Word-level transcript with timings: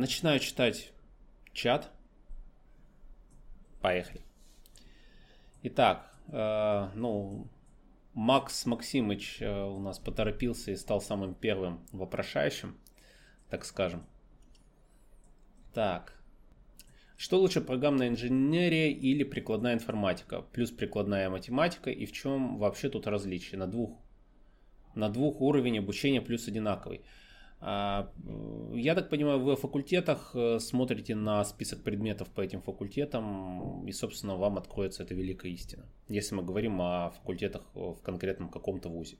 начинаю 0.00 0.40
читать 0.40 0.92
чат. 1.52 1.90
Поехали. 3.80 4.22
Итак, 5.62 6.12
э, 6.28 6.88
ну, 6.94 7.46
Макс 8.14 8.66
Максимыч 8.66 9.40
э, 9.40 9.64
у 9.64 9.78
нас 9.78 9.98
поторопился 9.98 10.72
и 10.72 10.76
стал 10.76 11.00
самым 11.00 11.34
первым 11.34 11.86
вопрошающим, 11.92 12.76
так 13.48 13.64
скажем. 13.64 14.04
Так. 15.72 16.20
Что 17.16 17.38
лучше, 17.38 17.60
программная 17.60 18.08
инженерия 18.08 18.88
или 18.88 19.24
прикладная 19.24 19.74
информатика? 19.74 20.40
Плюс 20.40 20.70
прикладная 20.70 21.28
математика. 21.28 21.90
И 21.90 22.06
в 22.06 22.12
чем 22.12 22.56
вообще 22.56 22.88
тут 22.88 23.06
различие? 23.06 23.58
На 23.58 23.66
двух, 23.66 23.98
на 24.94 25.10
двух 25.10 25.42
уровень 25.42 25.78
обучения 25.78 26.22
плюс 26.22 26.48
одинаковый. 26.48 27.02
А, 27.62 28.10
я 28.72 28.94
так 28.94 29.10
понимаю, 29.10 29.40
вы 29.40 29.52
о 29.52 29.56
факультетах 29.56 30.30
э, 30.34 30.58
смотрите 30.60 31.14
на 31.14 31.44
список 31.44 31.82
предметов 31.82 32.28
по 32.30 32.40
этим 32.40 32.62
факультетам, 32.62 33.86
и, 33.86 33.92
собственно, 33.92 34.36
вам 34.36 34.56
откроется 34.56 35.02
эта 35.02 35.14
великая 35.14 35.50
истина, 35.52 35.84
если 36.08 36.34
мы 36.34 36.42
говорим 36.42 36.80
о 36.80 37.10
факультетах 37.10 37.62
в 37.74 38.00
конкретном 38.00 38.48
каком-то 38.48 38.88
вузе. 38.88 39.18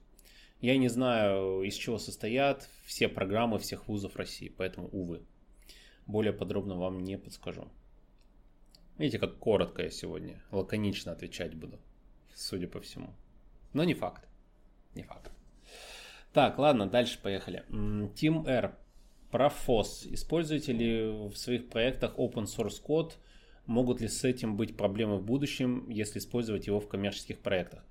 Я 0.59 0.77
не 0.77 0.87
знаю, 0.89 1.61
из 1.61 1.75
чего 1.75 1.99
состоят 1.99 2.67
все 2.85 3.07
программы 3.07 3.59
всех 3.59 3.87
вузов 3.87 4.15
России, 4.15 4.49
поэтому, 4.49 4.87
увы, 4.91 5.21
более 6.07 6.33
подробно 6.33 6.75
вам 6.75 7.03
не 7.03 7.17
подскажу. 7.19 7.67
Видите, 8.97 9.19
как 9.19 9.37
коротко 9.37 9.83
я 9.83 9.89
сегодня, 9.91 10.43
лаконично 10.51 11.11
отвечать 11.11 11.53
буду, 11.55 11.79
судя 12.33 12.67
по 12.67 12.79
всему. 12.79 13.13
Но 13.73 13.83
не 13.83 13.93
факт, 13.93 14.27
не 14.95 15.03
факт. 15.03 15.31
Так, 16.33 16.57
ладно, 16.57 16.87
дальше 16.87 17.19
поехали. 17.21 17.63
Team 17.69 18.47
R. 18.47 18.75
Про 19.31 19.47
FOSS. 19.47 20.13
Используете 20.13 20.73
ли 20.73 21.09
в 21.29 21.35
своих 21.35 21.69
проектах 21.69 22.15
open 22.17 22.45
source 22.45 22.81
код? 22.81 23.17
Могут 23.65 24.01
ли 24.01 24.07
с 24.07 24.23
этим 24.23 24.57
быть 24.57 24.75
проблемы 24.75 25.17
в 25.17 25.23
будущем, 25.23 25.89
если 25.89 26.19
использовать 26.19 26.67
его 26.67 26.79
в 26.79 26.87
коммерческих 26.87 27.39
проектах? 27.39 27.85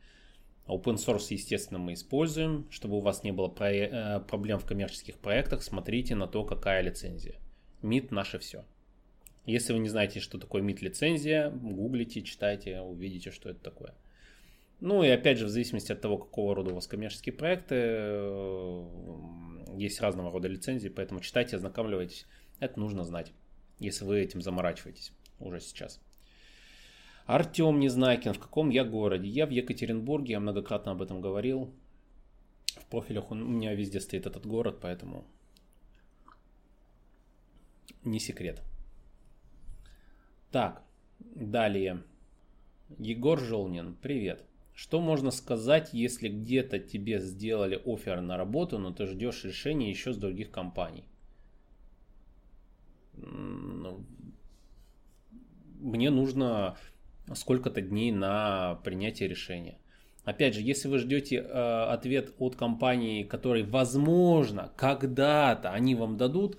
Open 0.67 0.97
source, 0.97 1.27
естественно, 1.31 1.78
мы 1.78 1.95
используем. 1.95 2.67
Чтобы 2.70 2.97
у 2.97 3.00
вас 3.00 3.25
не 3.25 3.33
было 3.33 3.48
про- 3.48 3.73
э, 3.73 4.20
проблем 4.20 4.59
в 4.59 4.67
коммерческих 4.67 5.19
проектах, 5.19 5.62
смотрите 5.62 6.15
на 6.15 6.27
то, 6.27 6.45
какая 6.45 6.83
лицензия. 6.83 7.37
MIT 7.83 8.09
наше 8.11 8.39
все. 8.39 8.65
Если 9.47 9.72
вы 9.72 9.78
не 9.78 9.89
знаете, 9.89 10.20
что 10.20 10.39
такое 10.39 10.62
MIT 10.62 10.78
лицензия, 10.83 11.50
гуглите, 11.50 12.22
читайте, 12.22 12.81
увидите, 12.81 13.31
что 13.31 13.48
это 13.50 13.61
такое. 13.61 13.95
Ну 14.81 15.03
и 15.03 15.09
опять 15.09 15.39
же, 15.39 15.47
в 15.47 15.50
зависимости 15.50 15.92
от 15.92 16.00
того, 16.00 16.17
какого 16.17 16.55
рода 16.55 16.70
у 16.70 16.75
вас 16.75 16.86
коммерческие 16.86 17.34
проекты, 17.34 17.75
э, 17.77 18.87
есть 19.77 20.00
разного 20.00 20.31
рода 20.31 20.48
лицензии, 20.48 20.89
поэтому 20.89 21.20
читайте, 21.20 21.56
ознакомливайтесь. 21.56 22.27
Это 22.61 22.81
нужно 22.81 23.05
знать, 23.05 23.33
если 23.78 24.05
вы 24.05 24.20
этим 24.20 24.41
заморачиваетесь 24.41 25.12
уже 25.39 25.61
сейчас. 25.61 26.00
Артем 27.27 27.78
Незнайкин, 27.78 28.33
в 28.33 28.39
каком 28.39 28.70
я 28.70 28.84
городе? 28.84 29.28
Я 29.28 29.47
в 29.47 29.50
Екатеринбурге, 29.50 30.33
я 30.33 30.41
многократно 30.41 30.92
об 30.92 31.03
этом 31.03 31.20
говорил. 31.20 31.72
В 32.77 32.87
профилях 32.87 33.31
у 33.31 33.34
меня 33.34 33.75
везде 33.75 34.00
стоит 34.00 34.27
этот 34.27 34.47
город, 34.47 34.78
поэтому 34.81 35.25
не 38.03 38.19
секрет. 38.19 38.62
Так, 40.50 40.83
далее. 41.20 42.03
Егор 42.98 43.39
Жолнин, 43.39 43.94
привет. 43.94 44.44
Что 44.81 44.98
можно 44.98 45.31
сказать, 45.31 45.91
если 45.92 46.31
где-то 46.31 46.78
тебе 46.78 47.20
сделали 47.20 47.78
офер 47.84 48.23
на 48.23 48.39
работу, 48.39 48.78
но 48.78 48.95
ты 48.95 49.05
ждешь 49.06 49.45
решения 49.45 49.91
еще 49.91 50.14
с 50.14 50.17
других 50.17 50.50
компаний? 50.50 51.05
Ну, 53.12 54.06
мне 55.81 56.09
нужно 56.09 56.78
сколько-то 57.34 57.83
дней 57.83 58.11
на 58.11 58.77
принятие 58.77 59.28
решения. 59.28 59.77
Опять 60.25 60.55
же, 60.55 60.62
если 60.62 60.88
вы 60.88 60.97
ждете 60.97 61.37
э, 61.37 61.43
ответ 61.43 62.32
от 62.38 62.56
компании, 62.56 63.22
который, 63.22 63.65
возможно, 63.65 64.72
когда-то 64.76 65.72
они 65.72 65.94
вам 65.94 66.16
дадут, 66.16 66.59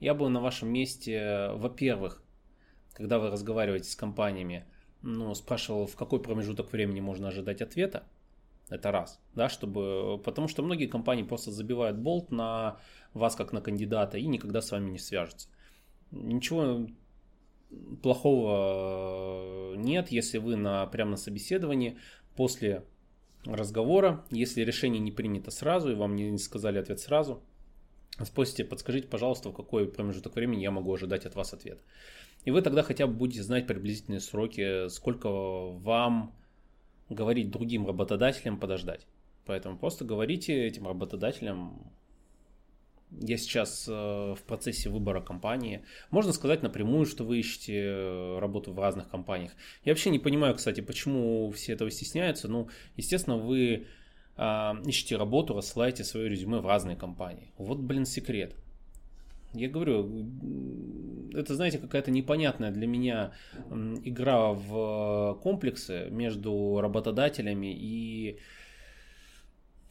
я 0.00 0.14
бы 0.14 0.28
на 0.28 0.40
вашем 0.40 0.70
месте, 0.70 1.50
во-первых, 1.52 2.24
когда 2.92 3.20
вы 3.20 3.30
разговариваете 3.30 3.88
с 3.88 3.94
компаниями, 3.94 4.66
ну, 5.02 5.34
спрашивал, 5.34 5.86
в 5.86 5.96
какой 5.96 6.20
промежуток 6.20 6.72
времени 6.72 7.00
можно 7.00 7.28
ожидать 7.28 7.62
ответа. 7.62 8.04
Это 8.68 8.90
раз, 8.90 9.20
да, 9.34 9.48
чтобы, 9.48 10.20
потому 10.24 10.48
что 10.48 10.62
многие 10.62 10.86
компании 10.86 11.22
просто 11.22 11.52
забивают 11.52 11.98
болт 11.98 12.32
на 12.32 12.78
вас 13.14 13.36
как 13.36 13.52
на 13.52 13.60
кандидата 13.60 14.18
и 14.18 14.26
никогда 14.26 14.60
с 14.60 14.72
вами 14.72 14.90
не 14.90 14.98
свяжутся. 14.98 15.48
Ничего 16.10 16.88
плохого 18.02 19.74
нет, 19.76 20.10
если 20.10 20.38
вы 20.38 20.56
на, 20.56 20.86
прямо 20.86 21.12
на 21.12 21.16
собеседовании 21.16 21.98
после 22.34 22.84
разговора, 23.44 24.24
если 24.30 24.62
решение 24.62 25.00
не 25.00 25.12
принято 25.12 25.50
сразу 25.50 25.92
и 25.92 25.94
вам 25.94 26.16
не 26.16 26.36
сказали 26.38 26.78
ответ 26.78 26.98
сразу, 27.00 27.42
спросите, 28.24 28.64
подскажите, 28.64 29.08
пожалуйста, 29.08 29.50
в 29.50 29.54
какой 29.54 29.86
промежуток 29.86 30.34
времени 30.36 30.62
я 30.62 30.70
могу 30.70 30.94
ожидать 30.94 31.26
от 31.26 31.34
вас 31.34 31.52
ответ. 31.52 31.80
И 32.44 32.50
вы 32.50 32.62
тогда 32.62 32.82
хотя 32.82 33.06
бы 33.06 33.12
будете 33.12 33.42
знать 33.42 33.66
приблизительные 33.66 34.20
сроки, 34.20 34.88
сколько 34.88 35.28
вам 35.28 36.34
говорить 37.08 37.50
другим 37.50 37.86
работодателям 37.86 38.58
подождать. 38.58 39.06
Поэтому 39.44 39.78
просто 39.78 40.04
говорите 40.04 40.66
этим 40.66 40.86
работодателям, 40.86 41.92
я 43.10 43.36
сейчас 43.36 43.86
э, 43.88 43.92
в 43.92 44.42
процессе 44.46 44.90
выбора 44.90 45.20
компании. 45.20 45.84
Можно 46.10 46.32
сказать 46.32 46.62
напрямую, 46.62 47.06
что 47.06 47.24
вы 47.24 47.38
ищете 47.38 47.82
э, 47.84 48.38
работу 48.40 48.72
в 48.72 48.80
разных 48.80 49.08
компаниях. 49.08 49.52
Я 49.84 49.92
вообще 49.92 50.10
не 50.10 50.18
понимаю, 50.18 50.54
кстати, 50.56 50.80
почему 50.80 51.50
все 51.52 51.72
этого 51.72 51.90
стесняются. 51.90 52.48
Ну, 52.48 52.68
естественно, 52.96 53.36
вы 53.36 53.86
э, 54.36 54.72
ищете 54.86 55.16
работу, 55.16 55.54
рассылаете 55.54 56.04
свое 56.04 56.28
резюме 56.28 56.58
в 56.58 56.66
разные 56.66 56.96
компании. 56.96 57.52
Вот, 57.58 57.78
блин, 57.78 58.06
секрет. 58.06 58.54
Я 59.52 59.68
говорю, 59.68 60.28
это, 61.32 61.54
знаете, 61.54 61.78
какая-то 61.78 62.10
непонятная 62.10 62.70
для 62.70 62.86
меня 62.86 63.32
игра 63.70 64.52
в 64.52 65.38
комплексы 65.42 66.08
между 66.10 66.80
работодателями 66.82 67.72
и 67.72 68.38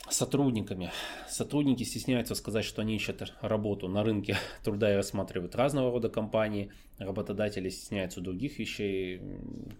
сотрудниками. 0.09 0.91
Сотрудники 1.27 1.83
стесняются 1.83 2.35
сказать, 2.35 2.65
что 2.65 2.81
они 2.81 2.95
ищут 2.95 3.33
работу 3.41 3.87
на 3.87 4.03
рынке 4.03 4.37
труда 4.63 4.93
и 4.93 4.95
рассматривают 4.95 5.55
разного 5.55 5.91
рода 5.91 6.09
компании. 6.09 6.71
Работодатели 6.99 7.69
стесняются 7.69 8.21
других 8.21 8.59
вещей. 8.59 9.21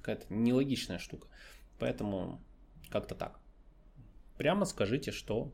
Какая-то 0.01 0.33
нелогичная 0.33 0.99
штука. 0.99 1.27
Поэтому 1.79 2.41
как-то 2.89 3.15
так. 3.15 3.39
Прямо 4.38 4.66
скажите, 4.66 5.12
что 5.12 5.51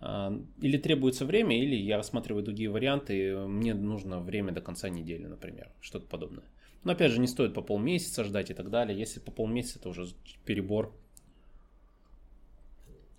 а, 0.00 0.32
или 0.60 0.76
требуется 0.76 1.24
время, 1.24 1.58
или 1.58 1.74
я 1.74 1.96
рассматриваю 1.96 2.44
другие 2.44 2.70
варианты, 2.70 3.36
мне 3.36 3.74
нужно 3.74 4.20
время 4.20 4.52
до 4.52 4.60
конца 4.60 4.88
недели, 4.88 5.26
например, 5.26 5.70
что-то 5.80 6.06
подобное. 6.06 6.44
Но 6.84 6.92
опять 6.92 7.12
же, 7.12 7.20
не 7.20 7.26
стоит 7.26 7.54
по 7.54 7.62
полмесяца 7.62 8.22
ждать 8.22 8.50
и 8.50 8.54
так 8.54 8.70
далее. 8.70 8.96
Если 8.96 9.18
по 9.18 9.32
полмесяца, 9.32 9.78
это 9.78 9.88
уже 9.88 10.06
перебор. 10.44 10.94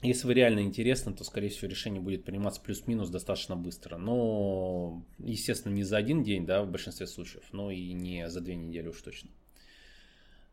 Если 0.01 0.27
вы 0.27 0.35
реально 0.35 0.61
интересны, 0.61 1.13
то, 1.13 1.23
скорее 1.23 1.49
всего, 1.49 1.69
решение 1.69 1.99
будет 1.99 2.23
приниматься 2.23 2.61
плюс-минус 2.61 3.09
достаточно 3.09 3.57
быстро. 3.57 3.97
Но, 3.97 5.03
естественно, 5.17 5.73
не 5.73 5.83
за 5.83 5.97
один 5.97 6.23
день, 6.23 6.45
да, 6.45 6.63
в 6.63 6.69
большинстве 6.69 7.07
случаев, 7.07 7.43
но 7.51 7.71
и 7.71 7.91
не 7.93 8.29
за 8.29 8.39
две 8.39 8.55
недели 8.55 8.87
уж 8.87 9.01
точно. 9.01 9.31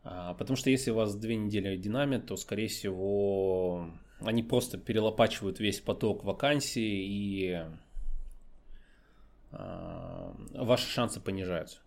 А, 0.05 0.35
потому 0.35 0.57
что 0.57 0.69
если 0.69 0.91
у 0.91 0.97
вас 0.97 1.17
две 1.17 1.35
недели 1.37 1.77
динамит, 1.77 2.27
то, 2.27 2.37
скорее 2.37 2.69
всего, 2.69 3.91
они 4.21 4.43
просто 4.43 4.77
перелопачивают 4.77 5.61
весь 5.61 5.81
поток 5.81 6.25
вакансий 6.25 7.07
и 7.07 7.65
э, 9.51 10.33
ваши 10.53 10.87
шансы 10.91 11.21
понижаются. 11.21 11.79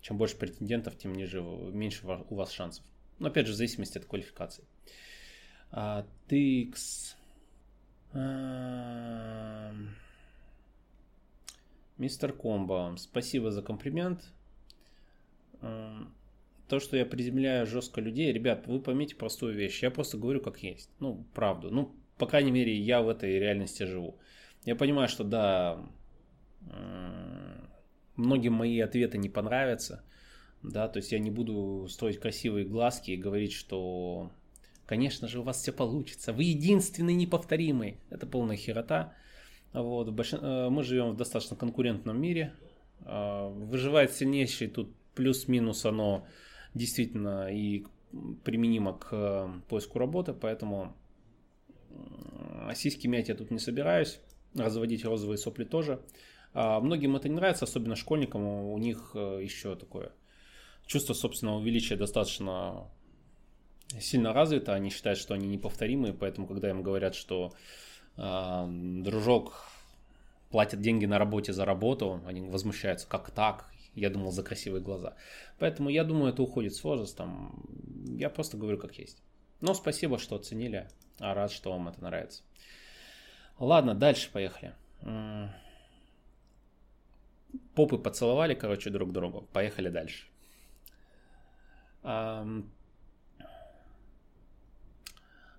Чем 0.00 0.16
больше 0.16 0.36
претендентов, 0.36 0.96
тем 0.96 1.14
ниже, 1.14 1.42
меньше 1.42 2.06
у 2.06 2.34
вас 2.34 2.50
шансов. 2.50 2.84
Но 3.18 3.28
опять 3.28 3.46
же, 3.46 3.52
в 3.52 3.56
зависимости 3.56 3.98
от 3.98 4.06
квалификации. 4.06 4.64
А, 5.70 6.06
Тикс. 6.28 7.14
А, 8.14 9.70
мистер 11.98 12.32
Комбо, 12.32 12.94
спасибо 12.96 13.50
за 13.50 13.60
комплимент 13.60 14.32
то, 16.68 16.80
что 16.80 16.96
я 16.96 17.04
приземляю 17.04 17.66
жестко 17.66 18.00
людей, 18.00 18.32
ребят, 18.32 18.66
вы 18.66 18.80
поймите 18.80 19.16
простую 19.16 19.54
вещь. 19.54 19.82
Я 19.82 19.90
просто 19.90 20.18
говорю 20.18 20.40
как 20.40 20.62
есть. 20.62 20.90
Ну, 21.00 21.26
правду. 21.34 21.70
Ну, 21.70 21.94
по 22.18 22.26
крайней 22.26 22.50
мере, 22.50 22.74
я 22.74 23.02
в 23.02 23.08
этой 23.08 23.38
реальности 23.38 23.82
живу. 23.82 24.18
Я 24.64 24.76
понимаю, 24.76 25.08
что 25.08 25.24
да, 25.24 25.84
многим 28.16 28.54
мои 28.54 28.80
ответы 28.80 29.18
не 29.18 29.28
понравятся. 29.28 30.02
Да, 30.62 30.88
то 30.88 30.98
есть 30.98 31.12
я 31.12 31.18
не 31.18 31.30
буду 31.30 31.86
строить 31.90 32.18
красивые 32.18 32.64
глазки 32.64 33.10
и 33.10 33.16
говорить, 33.16 33.52
что 33.52 34.30
конечно 34.86 35.28
же 35.28 35.40
у 35.40 35.42
вас 35.42 35.60
все 35.60 35.72
получится. 35.72 36.32
Вы 36.32 36.44
единственный 36.44 37.14
неповторимый. 37.14 37.98
Это 38.08 38.26
полная 38.26 38.56
херота. 38.56 39.12
Вот, 39.74 40.08
мы 40.08 40.82
живем 40.82 41.10
в 41.10 41.16
достаточно 41.16 41.56
конкурентном 41.56 42.18
мире. 42.18 42.54
Выживает 43.00 44.12
сильнейший, 44.12 44.68
тут 44.68 44.94
плюс-минус 45.14 45.84
оно 45.84 46.26
действительно 46.74 47.48
и 47.50 47.86
применимо 48.44 48.98
к 48.98 49.50
поиску 49.68 49.98
работы, 49.98 50.32
поэтому 50.32 50.94
сиськи 52.74 53.06
мять 53.06 53.28
я 53.28 53.34
тут 53.34 53.50
не 53.50 53.58
собираюсь, 53.58 54.20
разводить 54.54 55.04
розовые 55.04 55.38
сопли 55.38 55.64
тоже. 55.64 56.00
А 56.52 56.80
многим 56.80 57.16
это 57.16 57.28
не 57.28 57.34
нравится, 57.34 57.64
особенно 57.64 57.96
школьникам, 57.96 58.44
у 58.44 58.78
них 58.78 59.10
э, 59.14 59.40
еще 59.42 59.74
такое 59.74 60.12
чувство 60.86 61.14
собственного 61.14 61.60
величия 61.62 61.96
достаточно 61.96 62.88
сильно 64.00 64.32
развито, 64.32 64.72
они 64.74 64.90
считают, 64.90 65.18
что 65.18 65.34
они 65.34 65.48
неповторимые, 65.48 66.12
поэтому 66.12 66.46
когда 66.46 66.70
им 66.70 66.82
говорят, 66.82 67.14
что 67.14 67.52
э, 68.16 68.66
дружок 68.68 69.68
платит 70.50 70.80
деньги 70.80 71.06
на 71.06 71.18
работе 71.18 71.52
за 71.52 71.64
работу, 71.64 72.20
они 72.26 72.42
возмущаются, 72.42 73.08
как 73.08 73.30
так? 73.30 73.68
Я 73.94 74.10
думал 74.10 74.32
за 74.32 74.42
красивые 74.42 74.82
глаза. 74.82 75.16
Поэтому 75.58 75.88
я 75.88 76.04
думаю, 76.04 76.32
это 76.32 76.42
уходит 76.42 76.74
с 76.74 76.82
возрастом. 76.82 77.64
Я 78.18 78.28
просто 78.30 78.56
говорю 78.56 78.78
как 78.78 78.98
есть. 78.98 79.22
Но 79.60 79.72
спасибо, 79.74 80.18
что 80.18 80.36
оценили. 80.36 80.88
А 81.18 81.32
рад, 81.34 81.52
что 81.52 81.70
вам 81.70 81.88
это 81.88 82.02
нравится. 82.02 82.42
Ладно, 83.58 83.94
дальше 83.94 84.30
поехали. 84.32 84.74
Попы 87.74 87.98
поцеловали, 87.98 88.54
короче, 88.54 88.90
друг 88.90 89.12
другу. 89.12 89.48
Поехали 89.52 89.88
дальше. 89.90 90.26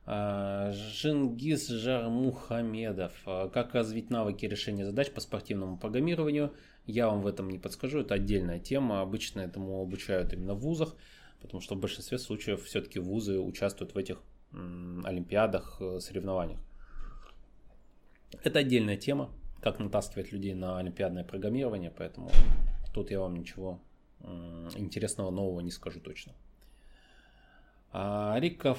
Жингиз 0.05 1.67
Жармухамедов. 1.69 3.13
Как 3.25 3.73
развить 3.73 4.09
навыки 4.09 4.45
решения 4.45 4.85
задач 4.85 5.09
по 5.11 5.21
спортивному 5.21 5.77
программированию? 5.77 6.53
Я 6.85 7.07
вам 7.07 7.21
в 7.21 7.27
этом 7.27 7.49
не 7.49 7.57
подскажу, 7.57 7.99
это 7.99 8.13
отдельная 8.13 8.59
тема. 8.59 9.01
Обычно 9.01 9.41
этому 9.41 9.81
обучают 9.81 10.33
именно 10.33 10.53
в 10.53 10.59
вузах, 10.59 10.95
потому 11.41 11.61
что 11.61 11.75
в 11.75 11.79
большинстве 11.79 12.17
случаев 12.19 12.63
все-таки 12.63 12.99
вузы 12.99 13.39
участвуют 13.39 13.95
в 13.95 13.97
этих 13.97 14.21
олимпиадах, 14.51 15.77
э, 15.81 15.99
соревнованиях. 15.99 16.59
Это 18.43 18.59
отдельная 18.59 18.97
тема, 18.97 19.31
как 19.61 19.79
натаскивать 19.79 20.31
людей 20.31 20.53
на 20.53 20.77
олимпиадное 20.77 21.23
программирование, 21.23 21.91
поэтому 21.91 22.29
тут 22.93 23.11
я 23.11 23.19
вам 23.19 23.35
ничего 23.35 23.81
интересного 24.75 25.31
нового 25.31 25.59
не 25.61 25.71
скажу 25.71 25.99
точно. 25.99 26.33
Рика 27.93 28.75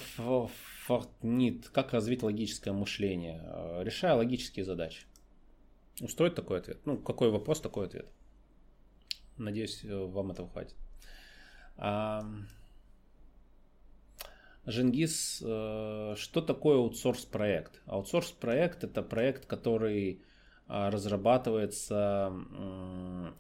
Фортнит. 0.85 1.69
Как 1.71 1.93
развить 1.93 2.23
логическое 2.23 2.73
мышление? 2.73 3.41
А, 3.45 3.83
решая 3.83 4.15
логические 4.15 4.65
задачи. 4.65 5.05
Устроит 6.01 6.35
такой 6.35 6.59
ответ? 6.59 6.79
Ну, 6.85 6.99
какой 6.99 7.31
вопрос, 7.31 7.61
такой 7.61 7.87
ответ. 7.87 8.07
Надеюсь, 9.39 9.85
э, 9.85 10.05
вам 10.05 10.31
этого 10.31 10.49
хватит. 10.49 10.77
А, 11.79 12.25
Женгис, 14.67 15.43
э, 15.45 16.15
что 16.17 16.41
такое 16.41 16.77
аутсорс 16.77 17.25
проект? 17.25 17.81
Аутсорс 17.87 18.33
проект 18.33 18.85
это 18.85 19.03
проект, 19.03 19.47
который 19.47 20.23
разрабатывается 20.69 22.33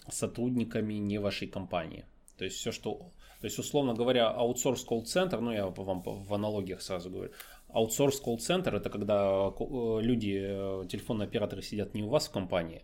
сотрудниками 0.09 0.95
не 0.95 1.19
вашей 1.19 1.49
компании. 1.49 2.05
То 2.39 2.45
есть 2.45 2.57
все, 2.57 2.71
что 2.71 3.11
то 3.41 3.47
есть, 3.47 3.59
условно 3.59 3.95
говоря, 3.95 4.31
аутсорс 4.31 4.83
колл-центр, 4.85 5.41
ну 5.41 5.53
я 5.53 5.67
вам 5.67 6.03
в 6.03 6.35
аналогиях 6.35 6.81
сразу 6.81 7.11
говорю, 7.11 7.33
аутсорс 7.69 8.21
колл-центр 8.21 8.75
это 8.75 8.91
когда 8.91 9.49
э, 9.49 9.99
люди, 10.01 10.39
э, 10.41 10.85
телефонные 10.89 11.27
операторы 11.27 11.63
сидят 11.63 11.95
не 11.95 12.03
у 12.03 12.09
вас 12.09 12.29
в 12.29 12.33
компании, 12.33 12.83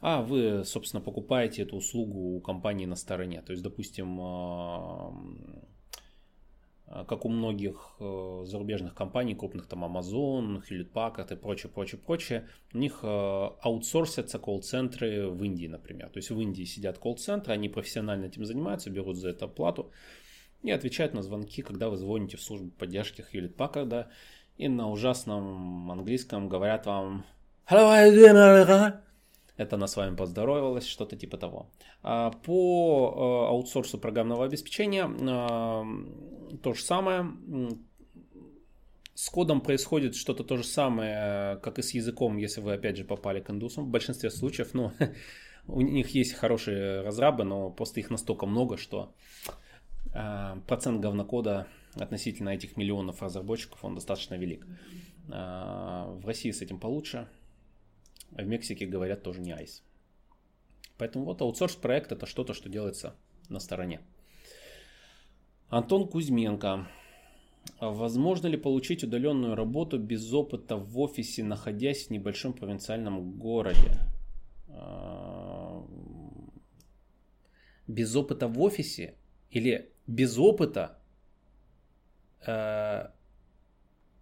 а 0.00 0.22
вы, 0.22 0.64
собственно, 0.64 1.00
покупаете 1.02 1.62
эту 1.62 1.76
услугу 1.76 2.36
у 2.36 2.40
компании 2.40 2.86
на 2.86 2.96
стороне. 2.96 3.42
То 3.42 3.52
есть, 3.52 3.62
допустим, 3.62 4.18
как 6.86 7.24
у 7.24 7.28
многих 7.28 7.96
э, 7.98 8.42
зарубежных 8.46 8.94
компаний, 8.94 9.34
крупных 9.34 9.66
там 9.66 9.84
Amazon, 9.84 10.62
Hewlett 10.68 10.92
Packard 10.92 11.32
и 11.32 11.36
прочее, 11.36 11.72
прочее, 11.72 12.00
прочее, 12.04 12.48
у 12.72 12.78
них 12.78 13.00
э, 13.02 13.06
аутсорсятся 13.06 14.38
колл-центры 14.38 15.28
в 15.28 15.42
Индии, 15.42 15.66
например. 15.66 16.10
То 16.10 16.18
есть 16.18 16.30
в 16.30 16.38
Индии 16.40 16.64
сидят 16.64 16.98
колл-центры, 16.98 17.54
они 17.54 17.68
профессионально 17.68 18.26
этим 18.26 18.44
занимаются, 18.44 18.90
берут 18.90 19.16
за 19.16 19.30
это 19.30 19.48
плату 19.48 19.90
и 20.64 20.70
отвечают 20.70 21.14
на 21.14 21.22
звонки, 21.22 21.62
когда 21.62 21.88
вы 21.88 21.96
звоните 21.96 22.36
в 22.36 22.42
службу 22.42 22.70
поддержки 22.70 23.24
Hewlett 23.32 23.54
Packard, 23.54 24.06
и 24.56 24.68
на 24.68 24.90
ужасном 24.90 25.90
английском 25.90 26.48
говорят 26.48 26.86
вам 26.86 27.24
Hello, 27.70 27.90
how 27.90 28.10
you 28.10 28.14
doing, 28.14 28.34
America? 28.34 29.00
это 29.56 29.76
она 29.76 29.86
с 29.86 29.96
вами 29.96 30.16
поздоровалась, 30.16 30.86
что-то 30.86 31.16
типа 31.16 31.36
того. 31.36 31.70
А 32.02 32.30
по 32.30 33.14
э, 33.14 33.50
аутсорсу 33.50 33.98
программного 33.98 34.44
обеспечения 34.44 35.06
э, 35.06 36.56
то 36.62 36.74
же 36.74 36.82
самое. 36.82 37.32
С 39.14 39.30
кодом 39.30 39.60
происходит 39.60 40.16
что-то 40.16 40.42
то 40.42 40.56
же 40.56 40.64
самое, 40.64 41.56
как 41.58 41.78
и 41.78 41.82
с 41.82 41.94
языком, 41.94 42.36
если 42.36 42.60
вы 42.60 42.72
опять 42.72 42.96
же 42.96 43.04
попали 43.04 43.40
к 43.40 43.50
индусам. 43.50 43.84
В 43.84 43.90
большинстве 43.90 44.28
случаев, 44.30 44.74
ну, 44.74 44.90
у 45.68 45.80
них 45.80 46.08
есть 46.10 46.34
хорошие 46.34 47.02
разрабы, 47.02 47.44
но 47.44 47.70
просто 47.70 48.00
их 48.00 48.10
настолько 48.10 48.46
много, 48.46 48.76
что 48.76 49.14
процент 50.12 51.00
говнокода 51.00 51.66
относительно 51.94 52.50
этих 52.50 52.76
миллионов 52.76 53.22
разработчиков, 53.22 53.84
он 53.84 53.94
достаточно 53.94 54.34
велик. 54.34 54.66
В 55.26 56.22
России 56.24 56.50
с 56.50 56.62
этим 56.62 56.78
получше. 56.78 57.28
А 58.36 58.42
в 58.42 58.46
Мексике 58.46 58.86
говорят 58.86 59.22
тоже 59.22 59.40
не 59.40 59.52
айс. 59.52 59.82
Поэтому 60.98 61.24
вот 61.24 61.40
аутсорс 61.40 61.76
проект 61.76 62.12
это 62.12 62.26
что-то, 62.26 62.54
что 62.54 62.68
делается 62.68 63.16
на 63.48 63.60
стороне. 63.60 64.00
Антон 65.68 66.06
Кузьменко. 66.08 66.88
Возможно 67.80 68.46
ли 68.46 68.56
получить 68.56 69.02
удаленную 69.02 69.54
работу 69.54 69.98
без 69.98 70.32
опыта 70.32 70.76
в 70.76 70.98
офисе, 71.00 71.42
находясь 71.42 72.06
в 72.06 72.10
небольшом 72.10 72.52
провинциальном 72.52 73.32
городе? 73.38 73.98
А, 74.68 75.82
без 77.86 78.14
опыта 78.14 78.48
в 78.48 78.60
офисе 78.60 79.16
или 79.50 79.93
без 80.06 80.38
опыта? 80.38 80.98
А, 82.46 83.12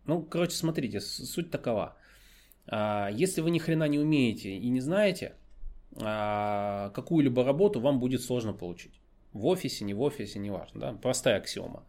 ну, 0.04 0.22
короче, 0.22 0.56
смотрите, 0.56 1.00
суть 1.00 1.50
такова. 1.50 1.96
А, 2.66 3.08
если 3.10 3.40
вы 3.40 3.50
ни 3.50 3.58
хрена 3.58 3.88
не 3.88 3.98
умеете 3.98 4.56
и 4.56 4.68
не 4.68 4.80
знаете, 4.80 5.34
а, 5.96 6.90
какую-либо 6.90 7.44
работу 7.44 7.80
вам 7.80 8.00
будет 8.00 8.22
сложно 8.22 8.52
получить. 8.52 9.00
В 9.32 9.46
офисе, 9.46 9.84
не 9.84 9.94
в 9.94 10.00
офисе, 10.00 10.38
не 10.38 10.50
важно. 10.50 10.80
Да? 10.80 10.92
Простая 10.94 11.38
аксиома. 11.38 11.84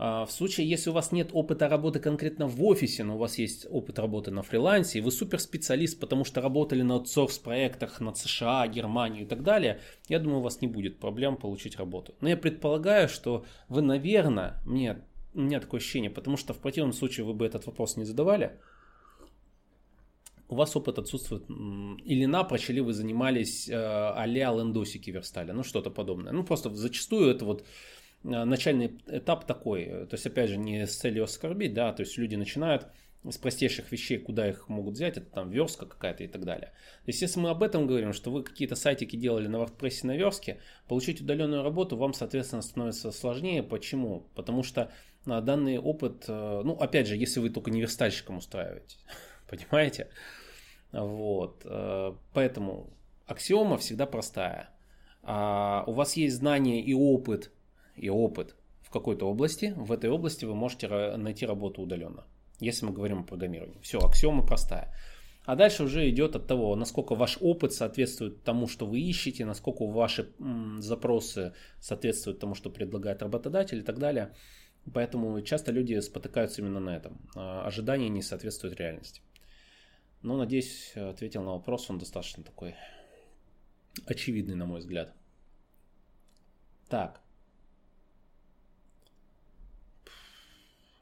А, 0.00 0.24
в 0.26 0.30
случае, 0.30 0.68
если 0.68 0.90
у 0.90 0.92
вас 0.92 1.10
нет 1.10 1.30
опыта 1.32 1.68
работы 1.68 1.98
конкретно 1.98 2.46
в 2.46 2.62
офисе, 2.64 3.02
но 3.02 3.16
у 3.16 3.18
вас 3.18 3.36
есть 3.36 3.66
опыт 3.68 3.98
работы 3.98 4.30
на 4.30 4.42
фрилансе, 4.42 4.98
и 4.98 5.02
вы 5.02 5.10
суперспециалист, 5.10 5.98
потому 5.98 6.24
что 6.24 6.40
работали 6.40 6.82
на 6.82 6.94
аутсорс 6.94 7.38
проектах 7.38 8.00
на 8.00 8.14
США, 8.14 8.68
Германию 8.68 9.24
и 9.24 9.26
так 9.26 9.42
далее, 9.42 9.80
я 10.08 10.20
думаю, 10.20 10.38
у 10.38 10.42
вас 10.42 10.60
не 10.60 10.68
будет 10.68 11.00
проблем 11.00 11.36
получить 11.36 11.76
работу. 11.76 12.14
Но 12.20 12.28
я 12.28 12.36
предполагаю, 12.36 13.08
что 13.08 13.44
вы, 13.68 13.82
наверное, 13.82 14.60
мне, 14.64 15.02
у 15.34 15.40
меня 15.40 15.58
такое 15.58 15.80
ощущение, 15.80 16.10
потому 16.10 16.36
что 16.36 16.54
в 16.54 16.58
противном 16.58 16.92
случае 16.92 17.26
вы 17.26 17.34
бы 17.34 17.44
этот 17.44 17.66
вопрос 17.66 17.96
не 17.96 18.04
задавали, 18.04 18.52
у 20.48 20.54
вас 20.54 20.76
опыт 20.76 20.98
отсутствует, 20.98 21.42
или 22.04 22.24
напрочь, 22.24 22.70
или 22.70 22.80
вы 22.80 22.94
занимались 22.94 23.68
э, 23.68 23.74
а-ля 23.74 24.50
лендосики 24.52 25.10
верстали, 25.10 25.50
ну 25.50 25.62
что-то 25.62 25.90
подобное. 25.90 26.32
Ну 26.32 26.42
просто 26.42 26.70
зачастую 26.74 27.30
это 27.30 27.44
вот 27.44 27.64
начальный 28.22 28.98
этап 29.06 29.46
такой, 29.46 29.84
то 30.06 30.10
есть 30.12 30.26
опять 30.26 30.50
же 30.50 30.56
не 30.56 30.86
с 30.86 30.96
целью 30.96 31.24
оскорбить, 31.24 31.74
да, 31.74 31.92
то 31.92 32.02
есть 32.02 32.18
люди 32.18 32.34
начинают 32.34 32.88
с 33.24 33.36
простейших 33.36 33.90
вещей, 33.90 34.18
куда 34.18 34.48
их 34.48 34.68
могут 34.68 34.94
взять, 34.94 35.16
это 35.16 35.26
там 35.26 35.50
верстка 35.50 35.86
какая-то 35.86 36.24
и 36.24 36.28
так 36.28 36.44
далее. 36.44 36.68
То 37.04 37.08
есть 37.08 37.20
если 37.20 37.40
мы 37.40 37.50
об 37.50 37.62
этом 37.62 37.86
говорим, 37.86 38.12
что 38.12 38.30
вы 38.30 38.42
какие-то 38.42 38.76
сайтики 38.76 39.16
делали 39.16 39.48
на 39.48 39.56
WordPress 39.56 40.06
на 40.06 40.16
верстке, 40.16 40.60
получить 40.86 41.20
удаленную 41.20 41.62
работу 41.62 41.96
вам, 41.96 42.12
соответственно, 42.12 42.62
становится 42.62 43.10
сложнее. 43.10 43.62
Почему? 43.62 44.28
Потому 44.34 44.62
что 44.62 44.92
э, 45.26 45.40
данный 45.40 45.78
опыт, 45.78 46.24
ну 46.28 46.74
опять 46.74 47.08
же, 47.08 47.16
если 47.16 47.40
вы 47.40 47.50
только 47.50 47.70
не 47.70 47.80
верстальщиком 47.80 48.36
устраиваете, 48.38 48.96
понимаете? 49.50 50.08
Вот. 50.92 51.62
Э, 51.64 52.14
поэтому 52.32 52.90
аксиома 53.26 53.78
всегда 53.78 54.06
простая. 54.06 54.70
А 55.22 55.84
у 55.86 55.92
вас 55.92 56.16
есть 56.16 56.36
знания 56.36 56.80
и 56.80 56.94
опыт, 56.94 57.52
и 57.98 58.08
опыт 58.08 58.56
в 58.80 58.90
какой-то 58.90 59.26
области, 59.26 59.74
в 59.76 59.92
этой 59.92 60.10
области 60.10 60.44
вы 60.44 60.54
можете 60.54 60.88
найти 61.16 61.46
работу 61.46 61.82
удаленно. 61.82 62.24
Если 62.60 62.86
мы 62.86 62.92
говорим 62.92 63.20
о 63.20 63.24
программировании. 63.24 63.80
Все, 63.82 63.98
аксиома 63.98 64.44
простая. 64.46 64.94
А 65.44 65.56
дальше 65.56 65.84
уже 65.84 66.08
идет 66.10 66.36
от 66.36 66.46
того, 66.46 66.76
насколько 66.76 67.14
ваш 67.14 67.38
опыт 67.40 67.72
соответствует 67.72 68.44
тому, 68.44 68.68
что 68.68 68.86
вы 68.86 69.00
ищете, 69.00 69.46
насколько 69.46 69.86
ваши 69.86 70.30
запросы 70.78 71.54
соответствуют 71.80 72.38
тому, 72.38 72.54
что 72.54 72.70
предлагает 72.70 73.22
работодатель 73.22 73.78
и 73.78 73.82
так 73.82 73.98
далее. 73.98 74.34
Поэтому 74.92 75.40
часто 75.42 75.72
люди 75.72 75.98
спотыкаются 76.00 76.60
именно 76.60 76.80
на 76.80 76.96
этом. 76.96 77.18
А, 77.34 77.66
ожидания 77.66 78.08
не 78.08 78.22
соответствуют 78.22 78.78
реальности. 78.78 79.22
Но, 80.22 80.36
надеюсь, 80.36 80.92
ответил 80.96 81.42
на 81.42 81.52
вопрос. 81.52 81.88
Он 81.90 81.98
достаточно 81.98 82.42
такой 82.42 82.74
очевидный, 84.06 84.54
на 84.54 84.66
мой 84.66 84.80
взгляд. 84.80 85.14
Так. 86.88 87.22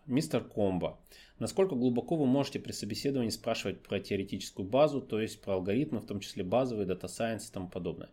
Мистер 0.07 0.45
Комбо. 0.45 1.01
Насколько 1.41 1.75
глубоко 1.75 2.17
вы 2.17 2.27
можете 2.27 2.61
при 2.61 2.73
собеседовании 2.73 3.31
спрашивать 3.31 3.83
про 3.83 3.99
теоретическую 3.99 4.67
базу, 4.67 5.01
то 5.01 5.21
есть 5.21 5.43
про 5.43 5.55
алгоритмы, 5.55 6.01
в 6.01 6.07
том 6.07 6.21
числе 6.21 6.45
базовые, 6.45 6.87
data 6.87 7.09
science 7.09 7.49
и 7.49 7.53
тому 7.53 7.69
подобное? 7.69 8.11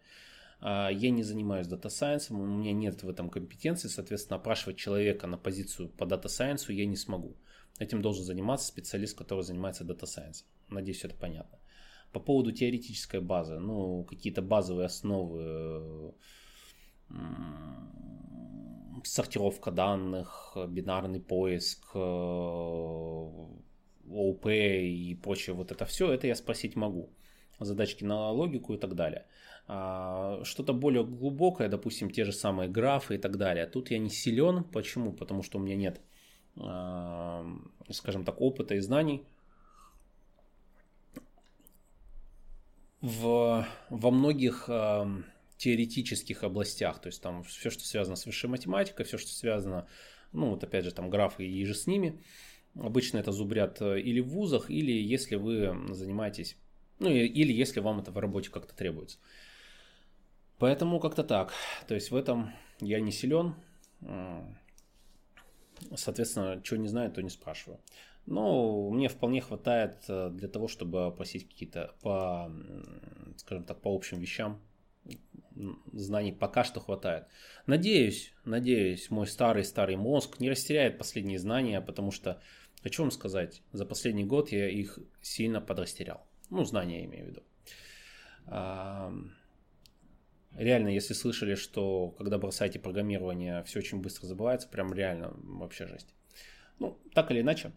А, 0.60 0.90
я 0.90 1.12
не 1.12 1.22
занимаюсь 1.22 1.68
data 1.68 1.90
science-ом, 1.90 2.40
у 2.40 2.46
меня 2.46 2.74
нет 2.74 3.04
в 3.04 3.10
этом 3.10 3.30
компетенции, 3.30 3.90
соответственно, 3.90 4.38
опрашивать 4.38 4.78
человека 4.78 5.28
на 5.28 5.38
позицию 5.38 5.90
по 5.90 6.06
data 6.06 6.30
science-у 6.30 6.74
я 6.74 6.86
не 6.86 6.96
смогу. 6.96 7.38
Этим 7.78 8.02
должен 8.02 8.24
заниматься 8.24 8.68
специалист, 8.68 9.16
который 9.16 9.44
занимается 9.44 9.84
data 9.84 10.08
science-ом. 10.08 10.48
Надеюсь, 10.70 11.04
это 11.06 11.16
понятно. 11.16 11.60
По 12.12 12.20
поводу 12.20 12.52
теоретической 12.52 13.22
базы, 13.22 13.60
ну, 13.60 14.04
какие-то 14.04 14.42
базовые 14.42 14.88
основы, 14.88 16.14
сортировка 19.04 19.72
данных, 19.72 20.56
бинарный 20.68 21.20
поиск, 21.20 21.96
ОП 21.96 22.06
и 24.48 25.20
прочее, 25.22 25.56
вот 25.56 25.72
это 25.72 25.86
все, 25.86 26.12
это 26.12 26.28
я 26.28 26.36
спросить 26.36 26.76
могу. 26.76 27.10
Задачки 27.60 28.04
на 28.04 28.32
логику 28.32 28.74
и 28.74 28.78
так 28.78 28.96
далее. 28.96 29.26
А, 29.68 30.42
что-то 30.44 30.74
более 30.74 31.06
глубокое, 31.06 31.70
допустим, 31.70 32.10
те 32.10 32.26
же 32.26 32.34
самые 32.34 32.70
графы 32.70 33.16
и 33.16 33.18
так 33.18 33.38
далее. 33.38 33.66
Тут 33.66 33.92
я 33.92 34.00
не 34.00 34.10
силен. 34.10 34.64
Почему? 34.64 35.14
Потому 35.14 35.44
что 35.44 35.60
у 35.60 35.62
меня 35.62 35.76
нет, 35.76 36.02
а, 36.58 37.46
скажем 37.90 38.26
так, 38.26 38.42
опыта 38.42 38.76
и 38.76 38.80
знаний. 38.80 39.26
В, 43.02 43.66
во 43.90 44.12
многих 44.12 44.66
а, 44.68 45.08
теоретических 45.64 46.44
областях, 46.44 47.00
то 47.00 47.08
есть 47.08 47.22
там 47.22 47.44
все, 47.44 47.70
что 47.70 47.86
связано 47.86 48.18
с 48.18 48.26
высшей 48.26 48.50
математикой, 48.50 49.06
все, 49.06 49.18
что 49.18 49.32
связано, 49.32 49.88
ну 50.34 50.50
вот 50.50 50.64
опять 50.64 50.84
же 50.84 50.92
там 50.92 51.10
графы 51.10 51.46
и 51.48 51.66
же 51.66 51.74
с 51.74 51.88
ними, 51.88 52.22
обычно 52.76 53.18
это 53.18 53.32
зубрят 53.32 53.82
э, 53.82 54.02
или 54.02 54.20
в 54.20 54.28
вузах, 54.28 54.70
или 54.70 54.92
если 54.92 55.36
вы 55.36 55.74
занимаетесь, 55.94 56.58
ну 57.00 57.10
или 57.10 57.54
если 57.54 57.80
вам 57.80 58.00
это 58.00 58.12
в 58.12 58.18
работе 58.18 58.50
как-то 58.50 58.76
требуется. 58.76 59.20
Поэтому 60.60 61.00
как-то 61.00 61.24
так. 61.24 61.54
То 61.88 61.96
есть 61.96 62.12
в 62.12 62.16
этом 62.16 62.52
я 62.80 63.00
не 63.00 63.12
силен. 63.12 63.56
Соответственно, 65.96 66.62
что 66.64 66.78
не 66.78 66.88
знаю, 66.88 67.12
то 67.12 67.22
не 67.22 67.30
спрашиваю. 67.30 67.80
Но 68.26 68.90
мне 68.90 69.10
вполне 69.10 69.42
хватает 69.42 70.04
э, 70.08 70.30
для 70.30 70.48
того, 70.48 70.68
чтобы 70.68 71.12
просить 71.12 71.48
какие-то 71.48 71.94
по, 72.02 72.52
скажем 73.38 73.64
так, 73.64 73.82
по 73.82 73.94
общим 73.94 74.20
вещам 74.20 74.62
знаний 75.92 76.32
пока 76.32 76.64
что 76.64 76.80
хватает. 76.80 77.26
Надеюсь, 77.66 78.34
надеюсь, 78.46 79.10
мой 79.10 79.28
старый-старый 79.28 79.96
мозг 79.96 80.40
не 80.40 80.50
растеряет 80.50 80.98
последние 80.98 81.40
знания, 81.40 81.82
потому 81.82 82.12
что, 82.12 82.42
хочу 82.82 83.04
вам 83.04 83.12
сказать, 83.12 83.62
за 83.72 83.86
последний 83.86 84.26
год 84.26 84.52
я 84.52 84.70
их 84.70 85.00
сильно 85.22 85.62
подрастерял. 85.62 86.26
Ну, 86.50 86.64
знания 86.66 87.00
я 87.00 87.06
имею 87.06 87.26
в 87.26 87.28
виду. 87.30 87.44
Реально, 90.56 90.90
если 90.90 91.14
слышали, 91.14 91.56
что 91.56 92.10
когда 92.10 92.38
бросаете 92.38 92.78
программирование, 92.80 93.64
все 93.64 93.80
очень 93.80 94.02
быстро 94.02 94.28
забывается, 94.28 94.68
прям 94.68 94.94
реально 94.94 95.34
вообще 95.38 95.88
жесть. 95.88 96.14
Ну, 96.78 97.00
так 97.16 97.32
или 97.32 97.42
иначе, 97.42 97.72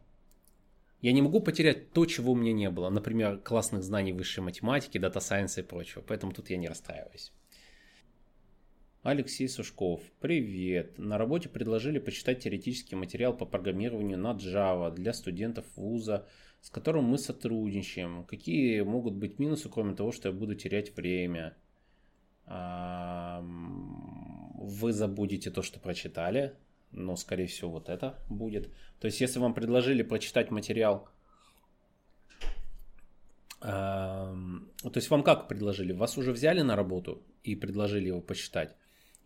я 1.01 1.13
не 1.13 1.23
могу 1.23 1.41
потерять 1.41 1.93
то, 1.93 2.05
чего 2.05 2.33
у 2.33 2.35
меня 2.35 2.53
не 2.53 2.69
было. 2.71 2.91
Например, 2.91 3.39
классных 3.39 3.83
знаний 3.83 4.13
высшей 4.13 4.43
математики, 4.43 4.99
data 4.99 5.18
science-а 5.18 5.61
и 5.61 5.65
прочего. 5.65 6.03
Поэтому 6.03 6.33
тут 6.33 6.51
я 6.51 6.57
не 6.57 6.69
расстраиваюсь. 6.69 7.33
Алексей 9.07 9.49
Сушков. 9.49 10.01
Привет. 10.19 10.99
На 10.99 11.17
работе 11.17 11.49
предложили 11.49 12.01
почитать 12.01 12.41
теоретический 12.41 12.97
материал 12.97 13.37
по 13.37 13.47
программированию 13.47 14.19
на 14.19 14.33
Java 14.33 14.93
для 14.93 15.13
студентов 15.13 15.65
вуза, 15.77 16.27
с 16.61 16.71
которым 16.71 17.05
мы 17.05 17.17
сотрудничаем. 17.17 18.25
Какие 18.25 18.81
могут 18.81 19.15
быть 19.15 19.39
минусы, 19.39 19.69
кроме 19.69 19.95
того, 19.95 20.11
что 20.11 20.29
я 20.29 20.35
буду 20.35 20.57
терять 20.57 20.97
время? 20.97 21.57
вы 24.59 24.93
забудете 24.93 25.51
то, 25.51 25.63
что 25.63 25.79
прочитали, 25.79 26.55
но, 26.91 27.17
скорее 27.17 27.47
всего, 27.47 27.71
вот 27.71 27.89
это 27.89 28.19
будет. 28.29 28.73
То 29.01 29.07
есть, 29.07 29.21
если 29.21 29.39
вам 29.39 29.55
предложили 29.55 30.03
прочитать 30.03 30.51
материал, 30.51 31.09
то 33.61 34.33
есть 34.95 35.11
вам 35.11 35.23
как 35.23 35.49
предложили? 35.49 35.93
Вас 35.93 36.19
уже 36.19 36.33
взяли 36.33 36.63
на 36.63 36.77
работу 36.77 37.23
и 37.43 37.55
предложили 37.57 38.09
его 38.09 38.21
почитать? 38.21 38.75